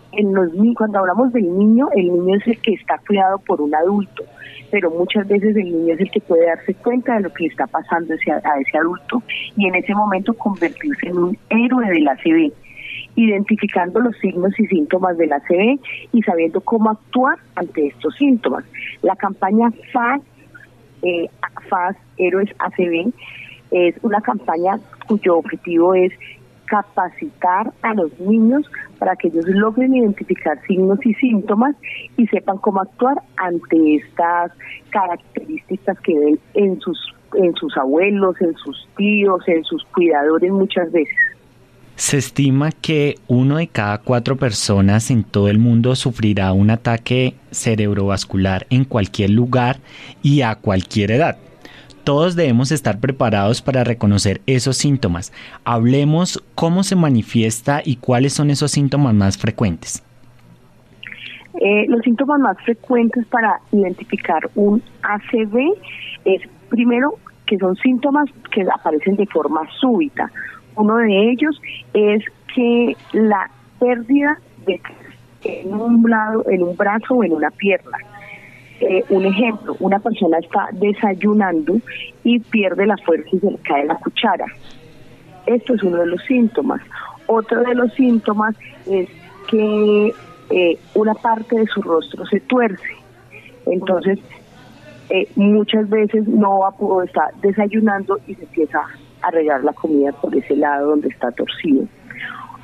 cuando 0.75 0.99
hablamos 0.99 1.31
del 1.33 1.57
niño, 1.57 1.87
el 1.95 2.11
niño 2.11 2.35
es 2.37 2.47
el 2.47 2.61
que 2.61 2.73
está 2.73 2.99
cuidado 3.05 3.37
por 3.39 3.61
un 3.61 3.73
adulto, 3.75 4.23
pero 4.71 4.89
muchas 4.89 5.27
veces 5.27 5.55
el 5.55 5.65
niño 5.65 5.93
es 5.93 5.99
el 5.99 6.11
que 6.11 6.21
puede 6.21 6.45
darse 6.45 6.73
cuenta 6.75 7.15
de 7.15 7.21
lo 7.21 7.33
que 7.33 7.45
está 7.45 7.67
pasando 7.67 8.13
a 8.13 8.59
ese 8.59 8.77
adulto 8.77 9.21
y 9.55 9.67
en 9.67 9.75
ese 9.75 9.93
momento 9.93 10.33
convertirse 10.33 11.07
en 11.07 11.17
un 11.17 11.37
héroe 11.49 11.87
de 11.87 11.99
la 11.99 12.15
CB 12.15 12.51
identificando 13.15 13.99
los 13.99 14.17
signos 14.19 14.57
y 14.59 14.65
síntomas 14.67 15.17
de 15.17 15.27
la 15.27 15.37
ACV 15.37 15.79
y 16.13 16.21
sabiendo 16.23 16.61
cómo 16.61 16.91
actuar 16.91 17.37
ante 17.55 17.87
estos 17.87 18.15
síntomas. 18.15 18.63
La 19.01 19.15
campaña 19.15 19.71
FAS, 19.91 20.21
eh, 21.03 21.27
FAS 21.69 21.97
Héroes 22.17 22.49
ACV, 22.59 23.11
es 23.71 23.95
una 24.01 24.21
campaña 24.21 24.79
cuyo 25.07 25.37
objetivo 25.37 25.93
es 25.93 26.13
capacitar 26.71 27.73
a 27.81 27.93
los 27.93 28.17
niños 28.17 28.63
para 28.97 29.17
que 29.17 29.27
ellos 29.27 29.45
logren 29.47 29.93
identificar 29.93 30.57
signos 30.65 31.05
y 31.05 31.13
síntomas 31.15 31.75
y 32.15 32.25
sepan 32.27 32.57
cómo 32.59 32.79
actuar 32.79 33.21
ante 33.35 33.95
estas 33.95 34.53
características 34.89 35.99
que 35.99 36.17
ven 36.17 36.39
en 36.53 36.79
sus 36.79 36.97
en 37.33 37.53
sus 37.55 37.75
abuelos, 37.77 38.35
en 38.41 38.53
sus 38.55 38.87
tíos, 38.97 39.41
en 39.47 39.63
sus 39.63 39.83
cuidadores 39.85 40.51
muchas 40.51 40.91
veces. 40.91 41.15
Se 41.95 42.17
estima 42.17 42.71
que 42.71 43.15
uno 43.27 43.57
de 43.57 43.67
cada 43.67 43.97
cuatro 43.99 44.37
personas 44.37 45.11
en 45.11 45.23
todo 45.23 45.49
el 45.49 45.59
mundo 45.59 45.95
sufrirá 45.95 46.51
un 46.53 46.69
ataque 46.69 47.35
cerebrovascular 47.51 48.65
en 48.69 48.85
cualquier 48.85 49.29
lugar 49.31 49.77
y 50.21 50.41
a 50.41 50.55
cualquier 50.55 51.11
edad. 51.11 51.37
Todos 52.03 52.35
debemos 52.35 52.71
estar 52.71 52.99
preparados 52.99 53.61
para 53.61 53.83
reconocer 53.83 54.41
esos 54.47 54.77
síntomas. 54.77 55.31
Hablemos 55.65 56.43
cómo 56.55 56.83
se 56.83 56.95
manifiesta 56.95 57.81
y 57.83 57.97
cuáles 57.97 58.33
son 58.33 58.49
esos 58.49 58.71
síntomas 58.71 59.13
más 59.13 59.37
frecuentes. 59.37 60.03
Eh, 61.59 61.85
los 61.87 62.01
síntomas 62.01 62.39
más 62.39 62.57
frecuentes 62.63 63.25
para 63.27 63.59
identificar 63.71 64.49
un 64.55 64.81
ACV 65.03 65.73
es 66.25 66.41
primero 66.69 67.15
que 67.45 67.57
son 67.57 67.75
síntomas 67.75 68.29
que 68.51 68.61
aparecen 68.73 69.15
de 69.15 69.27
forma 69.27 69.61
súbita. 69.79 70.31
Uno 70.75 70.97
de 70.97 71.31
ellos 71.31 71.61
es 71.93 72.23
que 72.55 72.95
la 73.11 73.49
pérdida 73.79 74.39
de 74.65 74.81
en 75.43 75.73
un 75.73 76.09
lado, 76.09 76.45
en 76.49 76.63
un 76.63 76.75
brazo 76.75 77.15
o 77.15 77.23
en 77.23 77.33
una 77.33 77.49
pierna. 77.49 77.97
Eh, 78.81 79.05
un 79.09 79.25
ejemplo, 79.25 79.75
una 79.79 79.99
persona 79.99 80.39
está 80.39 80.69
desayunando 80.73 81.77
y 82.23 82.39
pierde 82.39 82.87
la 82.87 82.97
fuerza 82.97 83.29
y 83.31 83.39
se 83.39 83.51
le 83.51 83.57
cae 83.59 83.85
la 83.85 83.95
cuchara. 83.95 84.45
Esto 85.45 85.75
es 85.75 85.83
uno 85.83 85.97
de 85.97 86.07
los 86.07 86.21
síntomas. 86.23 86.81
Otro 87.27 87.61
de 87.61 87.75
los 87.75 87.93
síntomas 87.93 88.55
es 88.87 89.07
que 89.47 90.13
eh, 90.49 90.79
una 90.95 91.13
parte 91.13 91.59
de 91.59 91.67
su 91.67 91.81
rostro 91.83 92.25
se 92.25 92.39
tuerce. 92.39 92.95
Entonces, 93.67 94.17
eh, 95.09 95.27
muchas 95.35 95.87
veces 95.87 96.27
no 96.27 96.59
va 96.59 96.69
a 96.69 97.05
estar 97.05 97.33
desayunando 97.41 98.17
y 98.25 98.33
se 98.33 98.43
empieza 98.45 98.81
a 99.21 99.29
regar 99.29 99.63
la 99.63 99.73
comida 99.73 100.11
por 100.13 100.35
ese 100.35 100.55
lado 100.55 100.89
donde 100.89 101.09
está 101.09 101.31
torcido. 101.31 101.85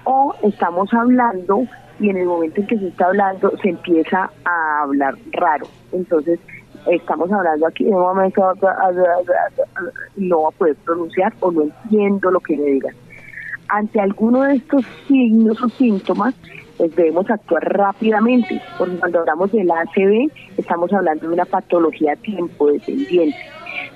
O 0.04 0.34
estamos 0.42 0.92
hablando 0.96 1.68
y 2.00 2.10
en 2.10 2.18
el 2.18 2.26
momento 2.26 2.62
en 2.62 2.68
que 2.68 2.78
se 2.78 2.88
está 2.88 3.08
hablando 3.08 3.52
se 3.62 3.70
empieza 3.70 4.30
a 4.46 4.82
hablar 4.84 5.16
raro. 5.32 5.68
Entonces, 5.92 6.40
estamos 6.88 7.32
hablando 7.32 7.68
aquí 7.68 7.86
en 7.86 7.96
un 7.96 8.02
momento 8.02 8.54
no 10.16 10.42
va 10.42 10.50
a 10.50 10.52
poder 10.52 10.76
pronunciar 10.86 11.34
o 11.40 11.52
no 11.52 11.64
entiendo 11.64 12.32
lo 12.32 12.40
que 12.40 12.56
le 12.56 12.66
digan. 12.72 12.96
Ante 13.70 14.00
alguno 14.00 14.44
de 14.44 14.56
estos 14.56 14.86
signos 15.08 15.62
o 15.62 15.68
síntomas, 15.70 16.34
pues 16.78 16.96
debemos 16.96 17.30
actuar 17.30 17.64
rápidamente, 17.64 18.62
porque 18.78 18.96
cuando 18.98 19.20
hablamos 19.20 19.52
del 19.52 19.70
ACV, 19.70 20.32
estamos 20.58 20.94
hablando 20.94 21.28
de 21.28 21.34
una 21.34 21.46
patología 21.46 22.16
tiempo 22.16 22.68
dependiente 22.68 23.38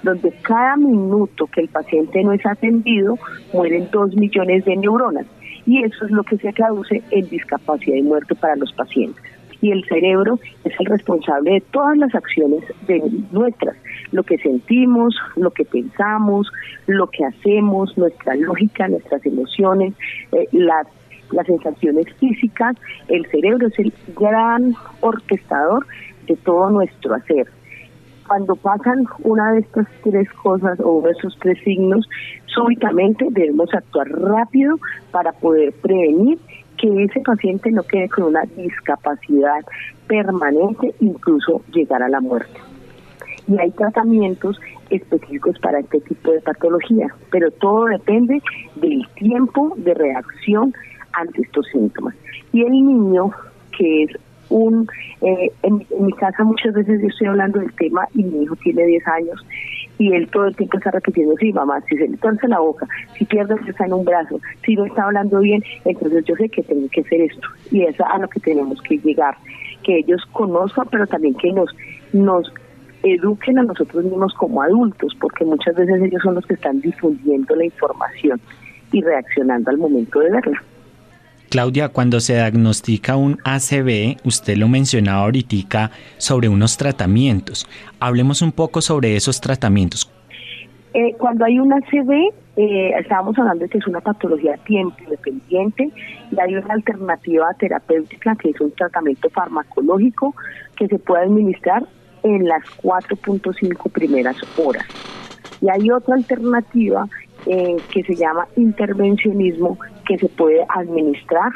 donde 0.03 0.31
cada 0.41 0.77
minuto 0.77 1.47
que 1.47 1.61
el 1.61 1.69
paciente 1.69 2.23
no 2.23 2.33
es 2.33 2.45
atendido 2.45 3.17
mueren 3.53 3.87
dos 3.91 4.15
millones 4.15 4.65
de 4.65 4.75
neuronas 4.75 5.25
y 5.65 5.83
eso 5.83 6.05
es 6.05 6.11
lo 6.11 6.23
que 6.23 6.37
se 6.37 6.51
traduce 6.53 7.01
en 7.11 7.29
discapacidad 7.29 7.95
y 7.95 8.01
muerte 8.01 8.35
para 8.35 8.55
los 8.55 8.71
pacientes. 8.73 9.23
Y 9.61 9.71
el 9.71 9.85
cerebro 9.85 10.39
es 10.63 10.73
el 10.79 10.85
responsable 10.87 11.51
de 11.51 11.61
todas 11.71 11.95
las 11.97 12.15
acciones 12.15 12.63
de 12.87 13.03
nuestras, 13.31 13.75
lo 14.11 14.23
que 14.23 14.37
sentimos, 14.39 15.15
lo 15.35 15.51
que 15.51 15.65
pensamos, 15.65 16.51
lo 16.87 17.07
que 17.07 17.23
hacemos, 17.25 17.95
nuestra 17.95 18.35
lógica, 18.35 18.87
nuestras 18.87 19.23
emociones, 19.25 19.93
eh, 20.31 20.47
las 20.51 20.87
las 21.31 21.47
sensaciones 21.47 22.07
físicas, 22.19 22.75
el 23.07 23.25
cerebro 23.27 23.67
es 23.67 23.79
el 23.79 23.93
gran 24.13 24.75
orquestador 24.99 25.87
de 26.27 26.35
todo 26.35 26.69
nuestro 26.69 27.15
hacer 27.15 27.47
cuando 28.31 28.55
pasan 28.55 29.03
una 29.25 29.51
de 29.51 29.59
estas 29.59 29.85
tres 30.03 30.31
cosas 30.41 30.79
o 30.81 31.01
de 31.01 31.11
esos 31.11 31.37
tres 31.41 31.57
signos, 31.65 32.07
súbitamente 32.45 33.27
debemos 33.29 33.67
actuar 33.73 34.07
rápido 34.07 34.77
para 35.11 35.33
poder 35.33 35.73
prevenir 35.73 36.39
que 36.77 37.03
ese 37.03 37.19
paciente 37.19 37.69
no 37.71 37.83
quede 37.83 38.07
con 38.07 38.23
una 38.23 38.43
discapacidad 38.55 39.59
permanente, 40.07 40.95
incluso 41.01 41.61
llegar 41.73 42.03
a 42.03 42.07
la 42.07 42.21
muerte. 42.21 42.57
Y 43.49 43.59
hay 43.59 43.71
tratamientos 43.71 44.57
específicos 44.89 45.59
para 45.59 45.81
este 45.81 45.99
tipo 45.99 46.31
de 46.31 46.39
patología, 46.39 47.13
pero 47.31 47.51
todo 47.51 47.83
depende 47.83 48.41
del 48.77 49.05
tiempo 49.15 49.73
de 49.75 49.93
reacción 49.93 50.73
ante 51.11 51.41
estos 51.41 51.67
síntomas. 51.67 52.15
Y 52.53 52.61
el 52.61 52.71
niño, 52.71 53.31
que 53.77 54.03
es 54.03 54.11
un, 54.51 54.87
eh, 55.21 55.51
en, 55.63 55.85
mi 55.99 56.13
casa 56.13 56.43
muchas 56.43 56.73
veces 56.73 57.01
yo 57.01 57.07
estoy 57.07 57.27
hablando 57.27 57.59
del 57.59 57.73
tema 57.73 58.07
y 58.13 58.23
mi 58.23 58.43
hijo 58.43 58.55
tiene 58.57 58.85
10 58.85 59.07
años 59.07 59.45
y 59.97 60.13
él 60.13 60.27
todo 60.31 60.47
el 60.47 60.55
tiempo 60.55 60.77
está 60.77 60.91
repitiendo, 60.91 61.35
sí, 61.37 61.53
mamá, 61.53 61.79
si 61.87 61.95
se 61.95 62.07
le 62.07 62.17
torce 62.17 62.47
la 62.47 62.59
boca, 62.59 62.87
si 63.17 63.25
pierde 63.25 63.55
está 63.67 63.85
en 63.85 63.93
un 63.93 64.03
brazo, 64.03 64.39
si 64.65 64.75
no 64.75 64.85
está 64.85 65.03
hablando 65.03 65.39
bien, 65.39 65.63
entonces 65.85 66.25
yo 66.25 66.35
sé 66.35 66.49
que 66.49 66.63
tengo 66.63 66.87
que 66.89 67.01
hacer 67.01 67.21
esto. 67.21 67.47
Y 67.69 67.83
es 67.83 67.99
a 68.01 68.17
lo 68.17 68.27
que 68.27 68.39
tenemos 68.39 68.81
que 68.81 68.97
llegar, 68.97 69.35
que 69.83 69.99
ellos 69.99 70.23
conozcan, 70.31 70.87
pero 70.89 71.05
también 71.05 71.35
que 71.35 71.51
nos, 71.51 71.69
nos 72.13 72.51
eduquen 73.03 73.59
a 73.59 73.63
nosotros 73.63 74.03
mismos 74.03 74.33
como 74.33 74.63
adultos, 74.63 75.15
porque 75.19 75.45
muchas 75.45 75.75
veces 75.75 76.01
ellos 76.01 76.21
son 76.23 76.33
los 76.35 76.45
que 76.47 76.55
están 76.55 76.81
difundiendo 76.81 77.55
la 77.55 77.65
información 77.65 78.41
y 78.91 79.01
reaccionando 79.03 79.69
al 79.69 79.77
momento 79.77 80.19
de 80.19 80.31
verla. 80.31 80.63
Claudia, 81.51 81.89
cuando 81.89 82.21
se 82.21 82.35
diagnostica 82.35 83.17
un 83.17 83.37
ACV, 83.43 84.15
usted 84.23 84.55
lo 84.55 84.69
mencionaba 84.69 85.23
ahorita 85.23 85.91
sobre 86.17 86.47
unos 86.47 86.77
tratamientos. 86.77 87.67
Hablemos 87.99 88.41
un 88.41 88.53
poco 88.53 88.79
sobre 88.79 89.17
esos 89.17 89.41
tratamientos. 89.41 90.09
Eh, 90.93 91.13
cuando 91.17 91.43
hay 91.43 91.59
un 91.59 91.73
ACV, 91.73 92.33
eh, 92.55 92.93
estábamos 92.97 93.37
hablando 93.37 93.65
de 93.65 93.69
que 93.69 93.79
es 93.79 93.85
una 93.85 93.99
patología 93.99 94.55
tiempo 94.65 94.95
dependiente 95.09 95.91
y 96.31 96.39
hay 96.39 96.55
una 96.55 96.73
alternativa 96.73 97.53
terapéutica 97.59 98.33
que 98.37 98.51
es 98.51 98.61
un 98.61 98.71
tratamiento 98.71 99.29
farmacológico 99.29 100.33
que 100.77 100.87
se 100.87 100.99
puede 100.99 101.23
administrar 101.23 101.83
en 102.23 102.47
las 102.47 102.63
4.5 102.81 103.91
primeras 103.91 104.37
horas. 104.57 104.85
Y 105.59 105.69
hay 105.69 105.91
otra 105.91 106.15
alternativa 106.15 107.09
eh, 107.45 107.77
que 107.91 108.03
se 108.03 108.15
llama 108.15 108.47
intervencionismo 108.55 109.77
que 110.05 110.17
se 110.17 110.27
puede 110.29 110.65
administrar 110.69 111.51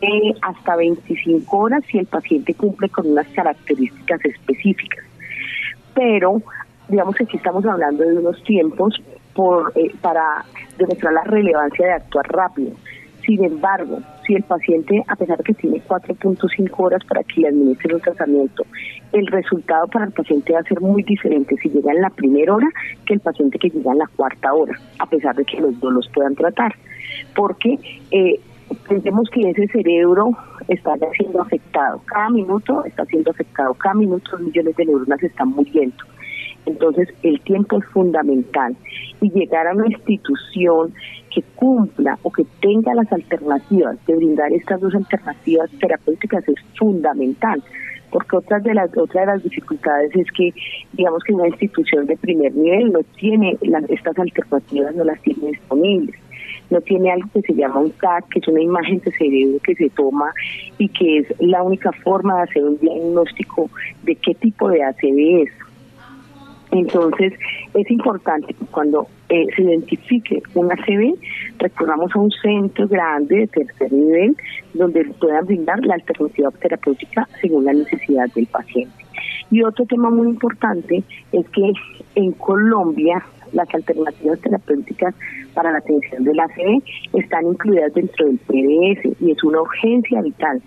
eh, 0.00 0.34
hasta 0.42 0.76
25 0.76 1.56
horas 1.56 1.82
si 1.90 1.98
el 1.98 2.06
paciente 2.06 2.54
cumple 2.54 2.88
con 2.88 3.10
unas 3.10 3.26
características 3.28 4.24
específicas. 4.24 5.04
pero 5.94 6.42
digamos 6.88 7.14
que 7.16 7.24
aquí 7.24 7.36
estamos 7.36 7.64
hablando 7.66 8.04
de 8.04 8.16
unos 8.16 8.42
tiempos 8.44 9.00
por, 9.34 9.72
eh, 9.76 9.92
para 10.00 10.44
demostrar 10.78 11.12
la 11.12 11.24
relevancia 11.24 11.86
de 11.86 11.92
actuar 11.92 12.26
rápido. 12.28 12.72
Sin 13.28 13.44
embargo, 13.44 14.00
si 14.26 14.36
el 14.36 14.42
paciente, 14.42 15.04
a 15.06 15.14
pesar 15.14 15.36
de 15.36 15.44
que 15.44 15.52
tiene 15.52 15.82
4.5 15.86 16.70
horas 16.78 17.04
para 17.04 17.22
que 17.24 17.42
le 17.42 17.48
administre 17.48 17.94
un 17.94 18.00
tratamiento, 18.00 18.64
el 19.12 19.26
resultado 19.26 19.86
para 19.88 20.06
el 20.06 20.12
paciente 20.12 20.54
va 20.54 20.60
a 20.60 20.62
ser 20.62 20.80
muy 20.80 21.02
diferente 21.02 21.54
si 21.62 21.68
llega 21.68 21.92
en 21.92 22.00
la 22.00 22.08
primera 22.08 22.54
hora 22.54 22.68
que 23.04 23.12
el 23.12 23.20
paciente 23.20 23.58
que 23.58 23.68
llega 23.68 23.92
en 23.92 23.98
la 23.98 24.06
cuarta 24.16 24.54
hora, 24.54 24.80
a 24.98 25.04
pesar 25.04 25.36
de 25.36 25.44
que 25.44 25.60
los 25.60 25.78
dos 25.78 25.92
los 25.92 26.08
puedan 26.08 26.36
tratar. 26.36 26.74
Porque 27.36 27.76
eh, 28.12 28.40
pensemos 28.88 29.28
que 29.28 29.50
ese 29.50 29.66
cerebro 29.68 30.30
está 30.66 30.94
siendo 31.14 31.42
afectado. 31.42 32.00
Cada 32.06 32.30
minuto 32.30 32.82
está 32.86 33.04
siendo 33.04 33.30
afectado, 33.30 33.74
cada 33.74 33.94
minuto 33.94 34.38
millones 34.38 34.74
de 34.74 34.86
neuronas 34.86 35.22
están 35.22 35.50
muriendo. 35.50 36.02
Entonces, 36.68 37.08
el 37.22 37.40
tiempo 37.40 37.78
es 37.78 37.84
fundamental. 37.86 38.76
Y 39.20 39.30
llegar 39.30 39.66
a 39.66 39.74
una 39.74 39.86
institución 39.86 40.92
que 41.34 41.42
cumpla 41.56 42.18
o 42.22 42.30
que 42.30 42.44
tenga 42.60 42.94
las 42.94 43.10
alternativas 43.10 43.96
de 44.06 44.16
brindar 44.16 44.52
estas 44.52 44.80
dos 44.80 44.94
alternativas 44.94 45.70
terapéuticas 45.80 46.46
es 46.46 46.56
fundamental. 46.78 47.62
Porque 48.10 48.36
otra 48.36 48.58
de 48.58 48.74
las 48.74 48.96
otra 48.96 49.22
de 49.22 49.26
las 49.26 49.42
dificultades 49.42 50.14
es 50.14 50.26
que 50.32 50.52
digamos 50.92 51.22
que 51.24 51.34
una 51.34 51.48
institución 51.48 52.06
de 52.06 52.16
primer 52.16 52.54
nivel 52.54 52.92
no 52.92 53.00
tiene 53.18 53.56
estas 53.88 54.18
alternativas 54.18 54.94
no 54.94 55.04
las 55.04 55.20
tiene 55.22 55.48
disponibles. 55.48 56.16
No 56.70 56.80
tiene 56.82 57.10
algo 57.10 57.28
que 57.32 57.40
se 57.42 57.54
llama 57.54 57.80
un 57.80 57.90
TAC, 57.92 58.28
que 58.28 58.40
es 58.40 58.48
una 58.48 58.60
imagen 58.60 59.00
de 59.00 59.10
cerebro 59.12 59.58
que 59.62 59.74
se 59.74 59.88
toma 59.90 60.32
y 60.76 60.88
que 60.88 61.18
es 61.18 61.26
la 61.40 61.62
única 61.62 61.92
forma 61.92 62.36
de 62.36 62.42
hacer 62.42 62.64
un 62.64 62.78
diagnóstico 62.78 63.70
de 64.02 64.14
qué 64.16 64.34
tipo 64.34 64.68
de 64.68 64.82
ACV 64.82 65.42
es. 65.44 65.67
Entonces, 66.70 67.32
es 67.74 67.90
importante 67.90 68.52
que 68.52 68.66
cuando 68.66 69.06
eh, 69.30 69.46
se 69.56 69.62
identifique 69.62 70.42
un 70.54 70.70
ACV, 70.70 71.14
recurramos 71.58 72.14
a 72.14 72.18
un 72.18 72.30
centro 72.30 72.86
grande 72.88 73.36
de 73.36 73.46
tercer 73.46 73.92
nivel 73.92 74.36
donde 74.74 75.04
puedan 75.18 75.46
brindar 75.46 75.84
la 75.84 75.94
alternativa 75.94 76.50
terapéutica 76.50 77.28
según 77.40 77.64
la 77.64 77.72
necesidad 77.72 78.28
del 78.34 78.46
paciente. 78.46 79.04
Y 79.50 79.62
otro 79.62 79.86
tema 79.86 80.10
muy 80.10 80.28
importante 80.28 81.02
es 81.32 81.48
que 81.50 81.72
en 82.14 82.32
Colombia 82.32 83.24
las 83.52 83.72
alternativas 83.74 84.38
terapéuticas 84.40 85.14
para 85.54 85.72
la 85.72 85.78
atención 85.78 86.22
del 86.24 86.38
ACV 86.38 86.82
están 87.14 87.46
incluidas 87.46 87.94
dentro 87.94 88.26
del 88.26 88.38
PDS 88.38 89.20
y 89.20 89.30
es 89.30 89.42
una 89.42 89.62
urgencia 89.62 90.20
vital. 90.20 90.60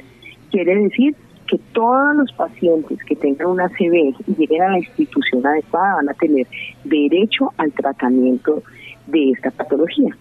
Quiere 0.49 0.75
decir 0.75 1.15
que 1.51 1.57
todos 1.73 2.15
los 2.15 2.31
pacientes 2.31 2.97
que 3.03 3.13
tengan 3.13 3.47
una 3.47 3.65
ACV 3.65 4.15
y 4.25 4.35
lleguen 4.37 4.61
a 4.61 4.69
la 4.69 4.77
institución 4.79 5.45
adecuada 5.45 5.95
van 5.95 6.09
a 6.09 6.13
tener 6.13 6.47
derecho 6.85 7.51
al 7.57 7.73
tratamiento 7.73 8.63
de 9.07 9.31
esta 9.31 9.51
patología. 9.51 10.15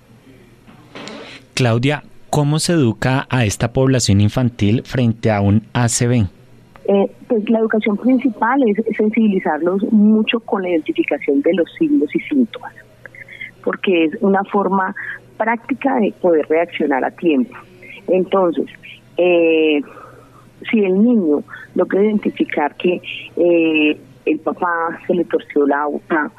Claudia, 1.55 2.03
¿cómo 2.31 2.59
se 2.59 2.73
educa 2.73 3.29
a 3.31 3.45
esta 3.45 3.73
población 3.73 4.21
infantil 4.21 4.83
frente 4.83 5.31
a 5.31 5.41
un 5.41 5.63
ACV? 5.73 6.27
Eh, 6.89 7.13
pues 7.29 7.49
la 7.49 7.61
educación 7.61 7.97
principal 7.97 8.61
es 8.67 8.97
sensibilizarlos 8.97 9.85
mucho 9.93 10.41
con 10.41 10.63
la 10.63 10.71
identificación 10.71 11.43
de 11.43 11.55
los 11.55 11.73
signos 11.79 12.13
y 12.13 12.19
síntomas, 12.23 12.75
porque 13.63 14.07
es 14.07 14.17
una 14.21 14.43
forma 14.45 14.97
práctica 15.37 15.95
de 16.01 16.13
poder 16.21 16.45
reaccionar 16.49 17.05
a 17.05 17.13
tiempo. 17.13 17.57
Entonces, 18.09 18.67
eh, 19.17 19.81
si 20.71 20.85
el 20.85 21.03
niño 21.03 21.43
logra 21.75 22.03
identificar 22.03 22.75
que 22.77 23.01
eh, 23.37 23.99
el 24.27 24.39
papá 24.41 25.01
se 25.07 25.15
le 25.15 25.25
torció 25.25 25.67
la 25.67 25.87
boca, 25.87 26.31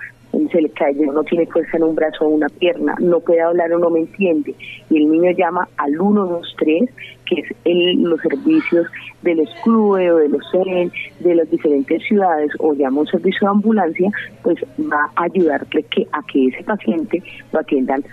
se 0.52 0.62
le 0.62 0.70
cayó, 0.70 1.12
no 1.12 1.24
tiene 1.24 1.46
fuerza 1.48 1.78
en 1.78 1.84
un 1.84 1.96
brazo 1.96 2.26
o 2.26 2.30
una 2.30 2.48
pierna, 2.48 2.96
no 3.00 3.20
puede 3.20 3.42
hablar 3.42 3.74
o 3.74 3.80
no 3.80 3.90
me 3.90 4.00
entiende, 4.00 4.56
y 4.90 4.98
el 4.98 5.12
niño 5.12 5.32
llama 5.32 5.68
al 5.78 5.92
123, 5.92 6.90
que 7.26 7.42
es 7.42 7.56
el, 7.66 8.02
los 8.04 8.22
servicios 8.22 8.88
de 9.22 9.36
los 9.36 9.50
clubes 9.64 10.12
o 10.12 10.18
de 10.18 10.30
los 10.30 10.42
CEN, 10.52 10.92
de 11.20 11.36
las 11.36 11.50
diferentes 11.50 12.02
ciudades, 12.04 12.52
o 12.60 12.74
llama 12.74 13.02
un 13.02 13.08
servicio 13.08 13.48
de 13.48 13.52
ambulancia, 13.52 14.10
pues 14.44 14.58
va 14.80 15.12
a 15.16 15.24
ayudarle 15.24 15.84
que, 15.84 16.08
a 16.12 16.22
que 16.24 16.48
ese 16.48 16.64
paciente 16.64 17.22
lo 17.52 17.60
atiendan 17.60 18.04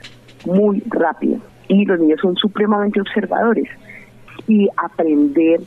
muy 0.45 0.83
rápido. 0.89 1.39
Y 1.69 1.85
los 1.85 2.01
niños 2.01 2.21
son 2.21 2.35
supremamente 2.37 3.01
observadores 3.01 3.69
y 4.47 4.69
aprender 4.77 5.61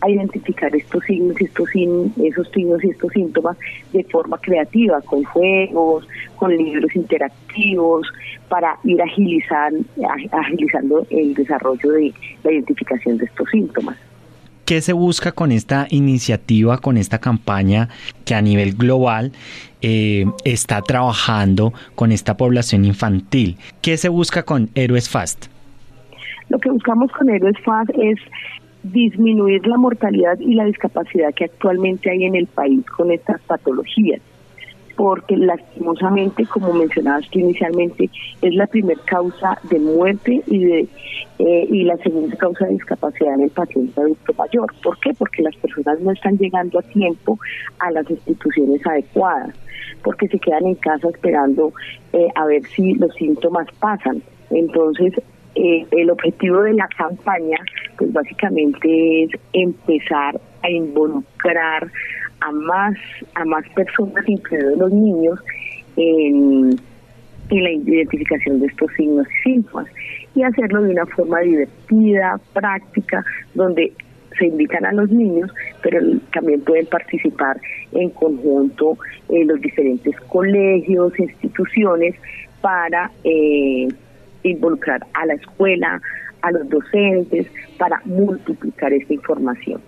a 0.00 0.10
identificar 0.10 0.74
estos 0.74 1.02
signos 1.04 1.40
y 1.40 1.44
estos 1.44 1.68
esos 1.74 2.48
signos 2.50 2.84
y 2.84 2.90
estos 2.90 3.12
síntomas 3.12 3.56
de 3.92 4.04
forma 4.04 4.38
creativa, 4.38 5.00
con 5.02 5.24
juegos, 5.24 6.06
con 6.36 6.56
libros 6.56 6.94
interactivos, 6.94 8.06
para 8.48 8.78
ir 8.84 9.00
agilizar, 9.02 9.72
agilizando 10.32 11.06
el 11.10 11.34
desarrollo 11.34 11.92
de 11.92 12.12
la 12.44 12.52
identificación 12.52 13.18
de 13.18 13.24
estos 13.26 13.48
síntomas. 13.50 13.96
¿Qué 14.66 14.80
se 14.80 14.92
busca 14.92 15.30
con 15.30 15.52
esta 15.52 15.86
iniciativa, 15.90 16.78
con 16.78 16.96
esta 16.96 17.20
campaña 17.20 17.88
que 18.24 18.34
a 18.34 18.42
nivel 18.42 18.74
global 18.74 19.30
eh, 19.80 20.26
está 20.44 20.82
trabajando 20.82 21.72
con 21.94 22.10
esta 22.10 22.36
población 22.36 22.84
infantil? 22.84 23.58
¿Qué 23.80 23.96
se 23.96 24.08
busca 24.08 24.42
con 24.42 24.68
Héroes 24.74 25.08
Fast? 25.08 25.46
Lo 26.48 26.58
que 26.58 26.68
buscamos 26.68 27.12
con 27.12 27.30
Héroes 27.30 27.56
Fast 27.64 27.90
es 27.90 28.18
disminuir 28.92 29.66
la 29.66 29.76
mortalidad 29.76 30.38
y 30.38 30.54
la 30.54 30.64
discapacidad 30.64 31.34
que 31.34 31.44
actualmente 31.44 32.10
hay 32.10 32.24
en 32.24 32.34
el 32.34 32.46
país 32.46 32.84
con 32.86 33.10
estas 33.10 33.40
patologías 33.42 34.20
porque 34.96 35.36
lastimosamente, 35.36 36.44
como 36.46 36.72
mencionabas 36.72 37.26
inicialmente, 37.32 38.10
es 38.40 38.54
la 38.54 38.66
primera 38.66 39.00
causa 39.04 39.58
de 39.70 39.78
muerte 39.78 40.42
y 40.46 40.64
de 40.64 40.88
eh, 41.38 41.66
y 41.70 41.84
la 41.84 41.98
segunda 41.98 42.34
causa 42.36 42.64
de 42.64 42.72
discapacidad 42.72 43.34
en 43.34 43.42
el 43.42 43.50
paciente 43.50 44.00
adulto 44.00 44.32
mayor. 44.32 44.72
¿Por 44.82 44.98
qué? 45.00 45.12
Porque 45.12 45.42
las 45.42 45.54
personas 45.56 46.00
no 46.00 46.12
están 46.12 46.38
llegando 46.38 46.78
a 46.78 46.82
tiempo 46.82 47.38
a 47.78 47.90
las 47.90 48.10
instituciones 48.10 48.84
adecuadas, 48.86 49.54
porque 50.02 50.28
se 50.28 50.38
quedan 50.38 50.64
en 50.64 50.76
casa 50.76 51.08
esperando 51.10 51.72
eh, 52.14 52.28
a 52.34 52.46
ver 52.46 52.62
si 52.74 52.94
los 52.94 53.14
síntomas 53.14 53.66
pasan. 53.78 54.22
Entonces, 54.50 55.12
eh, 55.56 55.86
el 55.90 56.10
objetivo 56.10 56.62
de 56.62 56.74
la 56.74 56.86
campaña, 56.88 57.58
pues 57.96 58.12
básicamente 58.12 59.24
es 59.24 59.30
empezar 59.54 60.38
a 60.62 60.70
involucrar 60.70 61.90
a 62.40 62.52
más 62.52 62.94
a 63.34 63.44
más 63.46 63.66
personas, 63.70 64.22
incluidos 64.28 64.78
los 64.78 64.92
niños, 64.92 65.40
en, 65.96 66.76
la 67.48 67.70
identificación 67.70 68.60
de 68.60 68.66
estos 68.66 68.90
signos 68.96 69.26
y 69.28 69.42
síntomas 69.50 69.86
y 70.34 70.42
hacerlo 70.42 70.82
de 70.82 70.90
una 70.90 71.06
forma 71.06 71.40
divertida, 71.40 72.38
práctica, 72.52 73.24
donde 73.54 73.92
se 74.36 74.46
invitan 74.48 74.84
a 74.84 74.92
los 74.92 75.08
niños, 75.10 75.50
pero 75.82 76.00
también 76.34 76.60
pueden 76.62 76.86
participar 76.86 77.58
en 77.92 78.10
conjunto 78.10 78.98
en 79.30 79.46
los 79.46 79.60
diferentes 79.60 80.14
colegios, 80.28 81.18
instituciones, 81.18 82.14
para 82.60 83.10
eh, 83.22 83.88
involucrar 84.50 85.06
a 85.14 85.26
la 85.26 85.34
escuela, 85.34 86.00
a 86.42 86.50
los 86.50 86.68
docentes, 86.68 87.46
para 87.78 88.00
multiplicar 88.04 88.92
esta 88.92 89.14
información. 89.14 89.80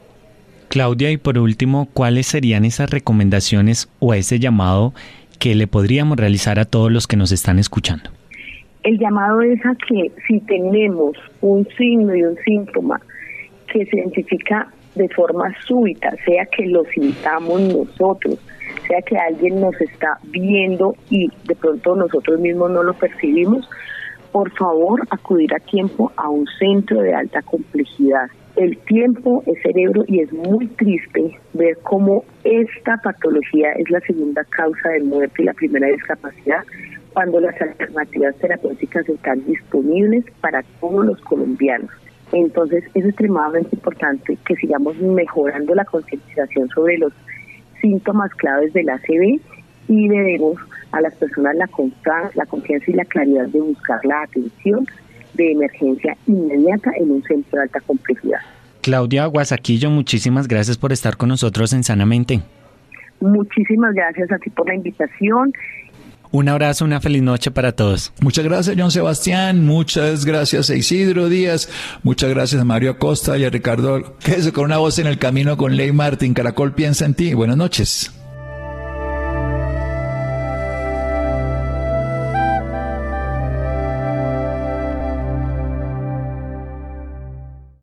Claudia, 0.68 1.10
y 1.10 1.16
por 1.16 1.38
último, 1.38 1.88
¿cuáles 1.92 2.26
serían 2.26 2.64
esas 2.64 2.90
recomendaciones 2.90 3.88
o 4.00 4.12
ese 4.12 4.38
llamado 4.38 4.92
que 5.38 5.54
le 5.54 5.66
podríamos 5.66 6.18
realizar 6.18 6.58
a 6.58 6.64
todos 6.64 6.92
los 6.92 7.06
que 7.06 7.16
nos 7.16 7.32
están 7.32 7.58
escuchando? 7.58 8.10
El 8.82 8.98
llamado 8.98 9.40
es 9.42 9.64
a 9.64 9.74
que 9.86 10.12
si 10.26 10.40
tenemos 10.40 11.16
un 11.40 11.66
signo 11.76 12.14
y 12.14 12.22
un 12.22 12.36
síntoma 12.44 13.00
que 13.72 13.86
se 13.86 13.96
identifica 13.96 14.68
de 14.94 15.08
forma 15.08 15.54
súbita, 15.66 16.14
sea 16.24 16.46
que 16.46 16.66
lo 16.66 16.84
sintamos 16.86 17.60
nosotros, 17.60 18.38
sea 18.86 19.00
que 19.02 19.16
alguien 19.16 19.60
nos 19.60 19.80
está 19.80 20.18
viendo 20.24 20.94
y 21.10 21.30
de 21.46 21.54
pronto 21.54 21.96
nosotros 21.96 22.40
mismos 22.40 22.70
no 22.70 22.82
lo 22.82 22.94
percibimos, 22.94 23.68
por 24.38 24.52
favor 24.52 25.02
acudir 25.10 25.52
a 25.52 25.58
tiempo 25.58 26.12
a 26.14 26.28
un 26.28 26.46
centro 26.60 27.00
de 27.00 27.12
alta 27.12 27.42
complejidad. 27.42 28.28
El 28.54 28.78
tiempo 28.78 29.42
es 29.46 29.60
cerebro 29.62 30.04
y 30.06 30.20
es 30.20 30.32
muy 30.32 30.68
triste 30.68 31.36
ver 31.54 31.76
cómo 31.82 32.24
esta 32.44 32.98
patología 32.98 33.72
es 33.72 33.90
la 33.90 33.98
segunda 33.98 34.44
causa 34.44 34.90
de 34.90 35.02
muerte 35.02 35.42
y 35.42 35.46
la 35.46 35.54
primera 35.54 35.88
discapacidad 35.88 36.62
cuando 37.14 37.40
las 37.40 37.60
alternativas 37.60 38.36
terapéuticas 38.36 39.08
están 39.08 39.44
disponibles 39.44 40.24
para 40.40 40.62
todos 40.80 41.04
los 41.04 41.20
colombianos. 41.22 41.90
Entonces 42.30 42.84
es 42.94 43.06
extremadamente 43.06 43.74
importante 43.74 44.38
que 44.46 44.54
sigamos 44.54 44.96
mejorando 44.98 45.74
la 45.74 45.84
concientización 45.84 46.68
sobre 46.68 46.98
los 46.98 47.12
síntomas 47.80 48.32
claves 48.36 48.72
del 48.72 48.88
ACV 48.88 49.40
y 49.88 50.08
debemos 50.08 50.58
a 50.92 51.00
las 51.00 51.14
personas 51.14 51.54
la 51.56 51.66
confianza, 51.68 52.30
la 52.34 52.46
confianza 52.46 52.90
y 52.90 52.94
la 52.94 53.04
claridad 53.04 53.46
de 53.46 53.60
buscar 53.60 54.00
la 54.04 54.22
atención 54.22 54.86
de 55.34 55.52
emergencia 55.52 56.16
inmediata 56.26 56.90
en 56.98 57.10
un 57.10 57.22
centro 57.22 57.58
de 57.58 57.62
alta 57.62 57.80
complejidad. 57.80 58.40
Claudia 58.82 59.26
Guasaquillo, 59.26 59.90
muchísimas 59.90 60.48
gracias 60.48 60.78
por 60.78 60.92
estar 60.92 61.16
con 61.16 61.28
nosotros 61.28 61.72
en 61.72 61.84
Sanamente. 61.84 62.40
Muchísimas 63.20 63.94
gracias 63.94 64.30
a 64.32 64.38
ti 64.38 64.50
por 64.50 64.68
la 64.68 64.74
invitación 64.74 65.52
un 66.30 66.48
abrazo, 66.48 66.84
una 66.84 67.00
feliz 67.00 67.22
noche 67.22 67.50
para 67.50 67.72
todos. 67.72 68.12
Muchas 68.20 68.44
gracias, 68.44 68.76
John 68.78 68.90
Sebastián. 68.90 69.64
Muchas 69.64 70.26
gracias 70.26 70.68
a 70.68 70.76
Isidro 70.76 71.28
Díaz. 71.28 71.70
Muchas 72.02 72.30
gracias 72.30 72.60
a 72.60 72.64
Mario 72.64 72.90
Acosta 72.90 73.38
y 73.38 73.44
a 73.44 73.50
Ricardo. 73.50 74.16
Quédese 74.18 74.52
con 74.52 74.64
una 74.64 74.78
voz 74.78 74.98
en 74.98 75.06
el 75.06 75.18
camino 75.18 75.56
con 75.56 75.76
Ley 75.76 75.92
Martín. 75.92 76.34
Caracol 76.34 76.74
piensa 76.74 77.06
en 77.06 77.14
ti. 77.14 77.32
Buenas 77.32 77.56
noches. 77.56 78.17